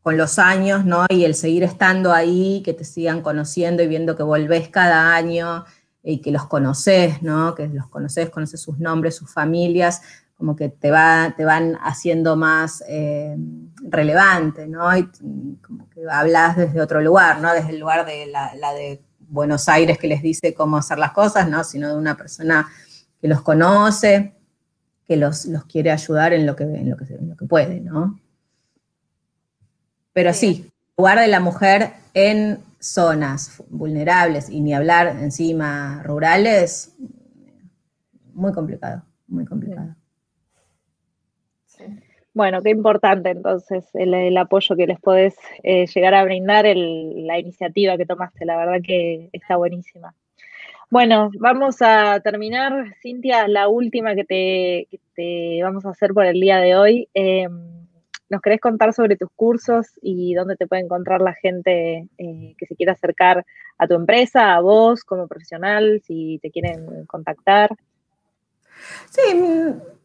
con 0.03 0.17
los 0.17 0.39
años, 0.39 0.85
¿no? 0.85 1.07
Y 1.09 1.25
el 1.25 1.35
seguir 1.35 1.63
estando 1.63 2.13
ahí, 2.13 2.63
que 2.65 2.73
te 2.75 2.85
sigan 2.85 3.23
conociendo 3.23 3.83
y 3.83 3.89
viendo 3.89 4.17
que 4.17 4.23
volvés 4.23 4.69
cada 4.69 5.15
año 5.15 5.65
y 6.03 6.21
que 6.21 6.33
los 6.33 6.47
conoces, 6.47 7.23
¿no? 7.23 7.55
Que 7.55 7.69
los 7.69 7.89
conoces, 7.89 8.31
conoces 8.31 8.61
sus 8.61 8.79
nombres, 8.79 9.17
sus 9.17 9.33
familias, 9.33 10.03
como 10.41 10.57
que 10.57 10.71
te, 10.71 10.91
va, 10.91 11.35
te 11.37 11.45
van 11.45 11.77
haciendo 11.83 12.35
más 12.35 12.83
eh, 12.89 13.37
relevante, 13.83 14.67
¿no? 14.67 14.97
Y 14.97 15.07
como 15.59 15.87
que 15.91 16.01
hablas 16.11 16.57
desde 16.57 16.81
otro 16.81 17.03
lugar, 17.03 17.43
¿no? 17.43 17.53
Desde 17.53 17.69
el 17.69 17.79
lugar 17.79 18.07
de 18.07 18.25
la, 18.27 18.73
de 18.73 19.05
Buenos 19.19 19.69
Aires 19.69 19.99
que 19.99 20.09
les 20.09 20.23
dice 20.23 20.55
cómo 20.55 20.79
hacer 20.79 20.99
las 20.99 21.13
cosas, 21.13 21.47
¿no? 21.47 21.63
Sino 21.63 21.89
de 21.89 21.95
una 21.95 22.17
persona 22.17 22.67
que 23.21 23.29
los 23.29 23.43
conoce, 23.43 24.35
que 25.07 25.19
los, 25.19 25.47
quiere 25.69 25.91
ayudar 25.91 26.33
en 26.33 26.47
lo 26.47 26.57
que, 26.57 26.65
en 26.65 26.89
lo 26.89 26.97
que, 26.97 27.05
en 27.13 27.29
lo 27.29 27.37
que 27.37 27.45
puede, 27.45 27.79
¿no? 27.79 28.19
Pero 30.15 30.33
sí, 30.33 30.71
el 30.73 30.95
lugar 30.97 31.21
de 31.21 31.27
la 31.27 31.41
mujer 31.41 31.93
en 32.15 32.61
zonas 32.79 33.63
vulnerables 33.69 34.49
y 34.49 34.63
ni 34.63 34.73
hablar 34.73 35.09
encima 35.21 36.03
rurales, 36.03 36.95
muy 38.33 38.55
complicado, 38.55 39.03
muy 39.29 39.45
complicado. 39.45 40.00
Bueno, 42.33 42.63
qué 42.63 42.71
importante 42.71 43.31
entonces 43.31 43.85
el, 43.95 44.37
apoyo 44.37 44.77
que 44.77 44.87
les 44.87 45.01
podés 45.01 45.37
eh, 45.65 45.87
llegar 45.87 46.15
a 46.15 46.25
brindar, 46.25 46.65
la 46.65 47.39
iniciativa 47.39 47.97
que 47.97 48.07
tomaste, 48.07 48.45
la 48.45 48.57
verdad 48.57 48.81
que 48.85 49.29
está 49.33 49.57
buenísima. 49.57 50.15
Bueno, 50.91 51.31
vamos 51.39 51.77
a 51.83 52.21
terminar, 52.21 52.97
Cintia, 53.01 53.49
la 53.49 53.69
última 53.69 54.15
que 54.15 54.25
te, 54.25 55.63
vamos 55.63 55.85
a 55.87 55.91
hacer 55.91 56.13
por 56.13 56.27
el 56.27 56.41
día 56.41 56.59
de 56.59 56.77
hoy. 56.77 57.09
Em, 57.15 57.87
¿Nos 58.29 58.41
querés 58.41 58.61
contar 58.61 58.93
sobre 58.93 59.17
tus 59.17 59.29
cursos 59.35 59.89
y 60.01 60.35
dónde 60.35 60.57
te 60.57 60.69
puede 60.69 60.83
encontrar 60.83 61.21
la 61.21 61.35
gente 61.35 62.07
eh, 62.17 62.55
que 62.57 62.67
se 62.67 62.77
quiera 62.77 62.93
acercar 62.93 63.45
a 63.77 63.89
tu 63.89 63.95
empresa, 63.95 64.55
a 64.55 64.61
vos 64.61 65.03
como 65.05 65.27
profesional, 65.27 66.01
si 66.05 66.39
te 66.41 66.51
quieren 66.51 67.07
contactar? 67.07 67.77
Sí, 69.11 69.23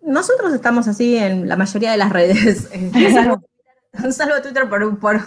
nosotros 0.05 0.53
estamos 0.53 0.87
así 0.87 1.17
en 1.17 1.47
la 1.47 1.57
mayoría 1.57 1.91
de 1.91 1.97
las 1.97 2.11
redes. 2.11 2.69
Un 4.03 4.13
salvo, 4.13 4.41
Twitter 4.41 4.69
por, 4.69 4.99
por 4.99 5.21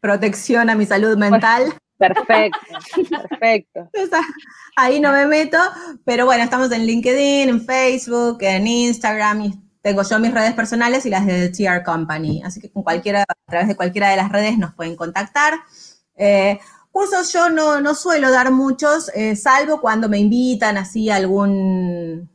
protección 0.00 0.70
a 0.70 0.74
mi 0.74 0.86
salud 0.86 1.16
mental. 1.16 1.74
Perfecto, 1.98 2.58
perfecto. 3.30 3.88
Ahí 4.74 4.98
no 4.98 5.12
me 5.12 5.24
meto, 5.24 5.56
pero 6.04 6.24
bueno, 6.24 6.42
estamos 6.42 6.72
en 6.72 6.84
LinkedIn, 6.84 7.48
en 7.48 7.64
Facebook, 7.64 8.38
en 8.40 8.66
Instagram, 8.66 9.42
y 9.42 9.62
tengo 9.82 10.02
yo 10.02 10.18
mis 10.18 10.34
redes 10.34 10.52
personales 10.54 11.06
y 11.06 11.10
las 11.10 11.24
de 11.24 11.50
TR 11.50 11.84
Company. 11.84 12.42
Así 12.44 12.60
que 12.60 12.72
con 12.72 12.82
cualquiera, 12.82 13.22
a 13.22 13.34
través 13.48 13.68
de 13.68 13.76
cualquiera 13.76 14.08
de 14.08 14.16
las 14.16 14.32
redes 14.32 14.58
nos 14.58 14.74
pueden 14.74 14.96
contactar. 14.96 15.54
Eh, 16.16 16.58
cursos 16.90 17.32
yo 17.32 17.50
no, 17.50 17.94
suelo 17.94 18.32
dar 18.32 18.50
muchos, 18.50 19.08
eh, 19.14 19.36
salvo 19.36 19.80
cuando 19.80 20.08
me 20.08 20.18
invitan 20.18 20.78
así 20.78 21.08
a 21.08 21.14
algún 21.14 22.31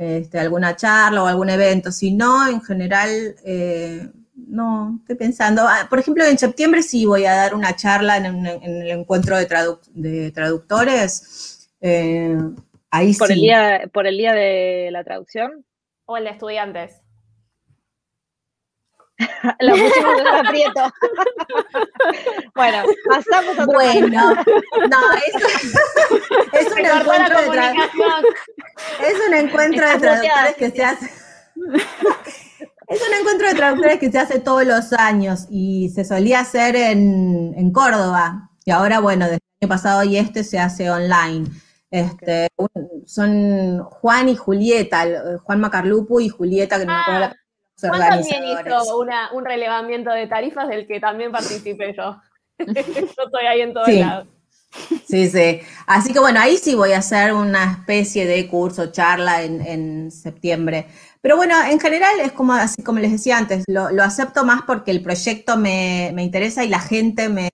este, 0.00 0.38
alguna 0.38 0.76
charla 0.76 1.22
o 1.22 1.26
algún 1.26 1.50
evento. 1.50 1.92
Si 1.92 2.10
no, 2.10 2.48
en 2.48 2.62
general, 2.62 3.36
eh, 3.44 4.08
no, 4.34 4.98
estoy 5.00 5.16
pensando. 5.16 5.62
Ah, 5.68 5.86
por 5.90 5.98
ejemplo, 5.98 6.24
en 6.24 6.38
septiembre 6.38 6.82
sí 6.82 7.04
voy 7.04 7.26
a 7.26 7.34
dar 7.34 7.54
una 7.54 7.76
charla 7.76 8.16
en, 8.16 8.46
el 8.46 8.90
encuentro 8.90 9.36
de, 9.36 9.46
de 9.92 10.30
traductores. 10.30 11.68
Eh, 11.82 12.34
ahí 12.90 13.12
¿Por 13.14 13.30
El 13.30 13.40
día, 13.40 13.90
¿Por 13.92 14.06
el 14.06 14.16
día 14.16 14.32
de 14.32 14.88
la 14.90 15.04
traducción? 15.04 15.66
O 16.06 16.16
el 16.16 16.24
de 16.24 16.30
estudiantes. 16.30 16.99
La 19.60 19.72
pusimos 19.72 20.20
en 20.20 20.26
aprieto. 20.26 20.80
bueno, 22.54 22.84
pasamos 23.08 23.58
a 23.58 23.66
Bueno, 23.66 24.34
no, 24.34 25.12
es, 25.14 25.34
es 26.52 26.72
un 26.72 26.78
encuentro 26.86 27.52
de 27.52 27.74
es 29.06 29.28
un 29.28 29.34
encuentro 29.34 29.88
de 29.88 29.98
traductores 29.98 30.56
que 30.56 30.70
se 30.70 30.84
hace. 30.84 31.10
Es 32.88 33.00
un 33.06 33.14
encuentro 33.20 33.48
de 33.48 33.54
traductores 33.54 33.98
que 33.98 34.10
se 34.10 34.18
hace 34.18 34.40
todos 34.40 34.64
los 34.64 34.92
años 34.92 35.46
y 35.50 35.90
se 35.90 36.04
solía 36.04 36.40
hacer 36.40 36.76
en, 36.76 37.54
en 37.56 37.72
Córdoba. 37.72 38.50
Y 38.64 38.70
ahora, 38.70 39.00
bueno, 39.00 39.26
desde 39.26 39.36
el 39.36 39.66
año 39.66 39.68
pasado 39.68 40.02
y 40.02 40.16
este 40.16 40.44
se 40.44 40.58
hace 40.58 40.90
online. 40.90 41.46
Este, 41.90 42.48
son 43.04 43.82
Juan 43.82 44.28
y 44.28 44.36
Julieta, 44.36 45.38
Juan 45.42 45.60
Macarlupu 45.60 46.20
y 46.20 46.28
Julieta, 46.28 46.78
que 46.78 46.86
no 46.86 46.92
me 46.92 47.00
acuerdo 47.00 47.20
la 47.20 47.36
Juan 47.88 48.00
también 48.00 48.44
hizo 48.44 48.98
un 49.32 49.44
relevamiento 49.44 50.10
de 50.10 50.26
tarifas 50.26 50.68
del 50.68 50.86
que 50.86 51.00
también 51.00 51.32
participé 51.32 51.94
yo. 51.96 52.20
yo 52.58 53.24
estoy 53.24 53.46
ahí 53.46 53.60
en 53.62 53.72
todos 53.72 53.88
lados. 53.88 54.28
Sí, 55.06 55.28
sí. 55.28 55.60
Así 55.86 56.12
que 56.12 56.20
bueno, 56.20 56.38
ahí 56.40 56.56
sí 56.56 56.74
voy 56.74 56.92
a 56.92 56.98
hacer 56.98 57.32
una 57.32 57.72
especie 57.72 58.26
de 58.26 58.46
curso, 58.46 58.92
charla 58.92 59.42
en, 59.42 60.10
septiembre. 60.12 60.86
Pero 61.20 61.36
bueno, 61.36 61.54
en 61.68 61.80
general 61.80 62.20
es 62.20 62.32
como 62.32 62.52
así 62.52 62.82
como 62.82 63.00
les 63.00 63.12
decía 63.12 63.36
antes, 63.36 63.64
lo, 63.66 63.88
acepto 64.02 64.44
más 64.44 64.62
porque 64.62 64.90
el 64.90 65.02
proyecto 65.02 65.56
me, 65.56 66.14
interesa 66.18 66.64
y 66.64 66.68
la 66.68 66.78
gente 66.78 67.28
me, 67.28 67.50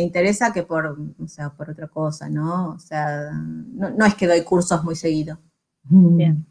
interesa 0.00 0.52
que 0.52 0.62
por, 0.62 0.96
o 1.22 1.28
sea, 1.28 1.50
por 1.50 1.70
otra 1.70 1.88
cosa, 1.88 2.28
¿no? 2.28 2.70
O 2.70 2.78
sea, 2.78 3.30
no, 3.32 3.90
no 3.90 4.06
es 4.06 4.14
que 4.14 4.26
doy 4.26 4.42
cursos 4.42 4.82
muy 4.82 4.96
seguido. 4.96 5.38
Bien. 5.84 6.46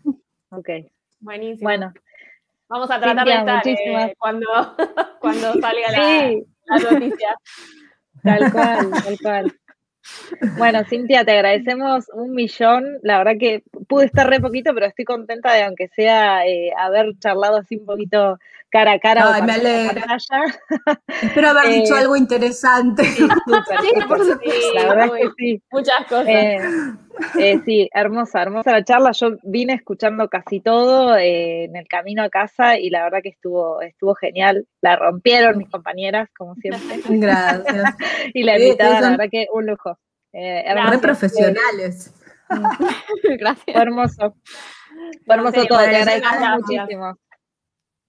Ok. 0.50 0.70
Buenísimo. 1.20 1.64
Bueno, 1.64 1.94
Vamos 2.68 2.90
a 2.90 3.00
tratar 3.00 3.26
de 3.26 3.34
estar 3.34 3.68
eh, 3.68 4.16
cuando, 4.18 4.48
cuando 5.20 5.54
salga 5.62 5.92
la, 5.92 6.92
noticia. 6.92 7.36
Tal 8.24 8.52
cual, 8.52 8.92
tal 8.92 9.18
cual. 9.22 9.54
Bueno, 10.58 10.84
Cintia, 10.86 11.26
te 11.26 11.32
agradecemos 11.32 12.06
un 12.14 12.34
millón. 12.34 13.00
La 13.02 13.20
verdad 13.20 13.34
que 13.40 13.64
pude 13.88 14.06
estar 14.06 14.28
re 14.30 14.40
poquito, 14.40 14.74
pero 14.74 14.88
estoy 14.88 15.06
contenta 15.06 15.54
de, 15.54 15.64
aunque 15.64 15.88
sea, 15.90 16.46
eh, 16.48 16.72
haber 16.78 17.18
charlado 17.20 17.58
así 17.58 17.78
un 17.78 17.86
poquito 17.86 18.38
cara 18.76 18.92
a 18.92 19.00
cara. 19.00 19.34
Ay, 19.34 19.42
me 19.44 19.54
alegra. 19.54 20.18
Espero 21.22 21.50
haber 21.50 21.74
dicho 21.74 21.96
eh, 21.96 22.00
algo 22.00 22.18
interesante. 22.18 23.06
Sí, 23.06 23.26
la 24.76 24.96
verdad 24.96 25.12
que 25.16 25.30
sí. 25.38 25.64
Muchas 25.72 26.06
cosas. 26.10 26.28
Eh, 26.28 27.62
sí, 27.64 27.90
hermosa, 27.94 28.42
hermosa 28.42 28.74
la 28.74 28.84
charla. 28.84 29.12
Yo 29.14 29.38
vine 29.44 29.74
escuchando 29.74 30.28
casi 30.28 30.60
todo 30.60 31.18
en 31.18 31.74
el 31.74 31.88
camino 31.88 32.24
a 32.24 32.30
casa 32.30 32.78
y 32.78 32.90
la 32.90 33.04
verdad 33.04 33.20
que 33.24 33.30
estuvo, 33.30 33.82
estuvo 33.82 34.14
genial. 34.16 34.68
La 34.82 34.98
rompieron 34.98 35.58
mis 35.58 35.70
compañeras, 35.70 36.28
como 36.38 36.56
siempre. 36.56 37.00
Gracias. 37.08 37.96
y 38.34 38.44
la 38.44 38.60
invitada, 38.60 39.00
la 39.00 39.10
verdad 39.12 39.30
que 39.32 39.48
un 39.54 39.68
lujo. 39.68 39.98
Eh, 40.34 40.66
profesionales. 41.02 42.14
Gracias. 43.40 43.74
Fue 43.74 43.82
hermoso. 43.82 44.36
Fue 45.26 45.36
hermoso 45.36 45.66
todo, 45.66 45.80
te 45.80 45.96
agradezco 45.96 46.30
muchísimo. 46.58 47.18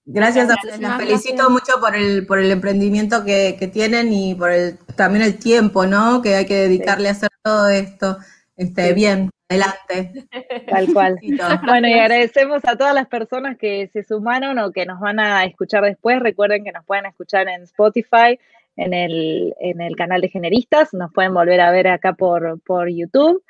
Gracias, 0.08 0.48
a 0.48 0.54
ustedes, 0.54 0.78
les 0.78 0.92
felicito 0.92 1.50
mucho 1.50 1.80
por 1.80 1.96
el, 1.96 2.26
por 2.26 2.38
el 2.38 2.52
emprendimiento 2.52 3.24
que, 3.24 3.70
tienen 3.72 4.12
y 4.12 4.36
por 4.36 4.52
el, 4.52 4.78
también 4.94 5.24
el 5.24 5.36
tiempo, 5.36 5.84
¿no? 5.84 6.22
Que 6.22 6.36
hay 6.36 6.46
que 6.46 6.54
dedicarle 6.54 7.08
a 7.08 7.12
hacer 7.12 7.30
todo 7.42 7.68
esto. 7.68 8.16
Este, 8.56 8.94
Bien, 8.94 9.30
adelante. 9.48 10.28
Tal 10.68 10.92
cual. 10.92 11.18
bueno, 11.66 11.88
y 11.88 11.94
agradecemos 11.94 12.64
a 12.64 12.76
todas 12.76 12.94
las 12.94 13.08
personas 13.08 13.58
que 13.58 13.88
se 13.92 14.04
sumaron 14.04 14.58
o 14.60 14.70
que 14.70 14.86
nos 14.86 15.00
van 15.00 15.18
a 15.18 15.44
escuchar 15.44 15.82
después. 15.82 16.20
Recuerden 16.20 16.62
que 16.62 16.72
nos 16.72 16.84
pueden 16.84 17.06
escuchar 17.06 17.48
en 17.48 17.62
Spotify, 17.62 18.38
en 18.76 18.94
el, 18.94 19.54
en 19.58 19.80
el 19.80 19.96
canal 19.96 20.20
de 20.20 20.28
Generistas, 20.28 20.94
nos 20.94 21.12
pueden 21.12 21.34
volver 21.34 21.60
a 21.60 21.70
ver 21.72 21.88
acá 21.88 22.12
por, 22.12 22.60
por 22.60 22.88
YouTube. 22.88 23.42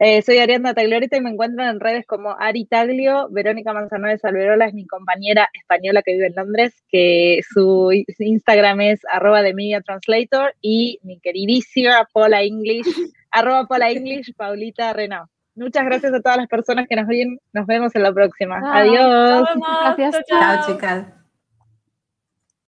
Eh, 0.00 0.22
soy 0.22 0.38
Arianda 0.38 0.74
Tagliorita 0.74 1.16
y 1.16 1.20
me 1.20 1.30
encuentran 1.30 1.68
en 1.68 1.80
redes 1.80 2.04
como 2.06 2.34
Ari 2.38 2.64
Taglio. 2.66 3.28
Verónica 3.30 3.72
Manzanoves 3.72 4.20
Salverola 4.20 4.66
es 4.66 4.74
mi 4.74 4.86
compañera 4.86 5.48
española 5.52 6.02
que 6.02 6.14
vive 6.14 6.26
en 6.26 6.34
Londres, 6.34 6.82
que 6.88 7.40
su 7.48 7.90
Instagram 8.18 8.80
es 8.80 9.00
arroba 9.10 9.42
de 9.42 9.54
Media 9.54 9.80
Translator 9.80 10.54
y 10.60 10.98
mi 11.02 11.20
queridísima 11.20 12.08
Paula 12.12 12.42
English, 12.42 12.86
arroba 13.30 13.66
Paula 13.66 13.90
English, 13.90 14.34
Paulita 14.34 14.92
Renau. 14.92 15.26
Muchas 15.56 15.84
gracias 15.84 16.12
a 16.12 16.20
todas 16.20 16.38
las 16.38 16.48
personas 16.48 16.86
que 16.88 16.96
nos 16.96 17.06
ven. 17.06 17.38
Nos 17.52 17.66
vemos 17.66 17.94
en 17.94 18.02
la 18.02 18.12
próxima. 18.12 18.60
Adiós. 18.72 19.48
Gracias. 19.96 20.24
Chao, 20.26 20.66
chicas. 20.66 21.23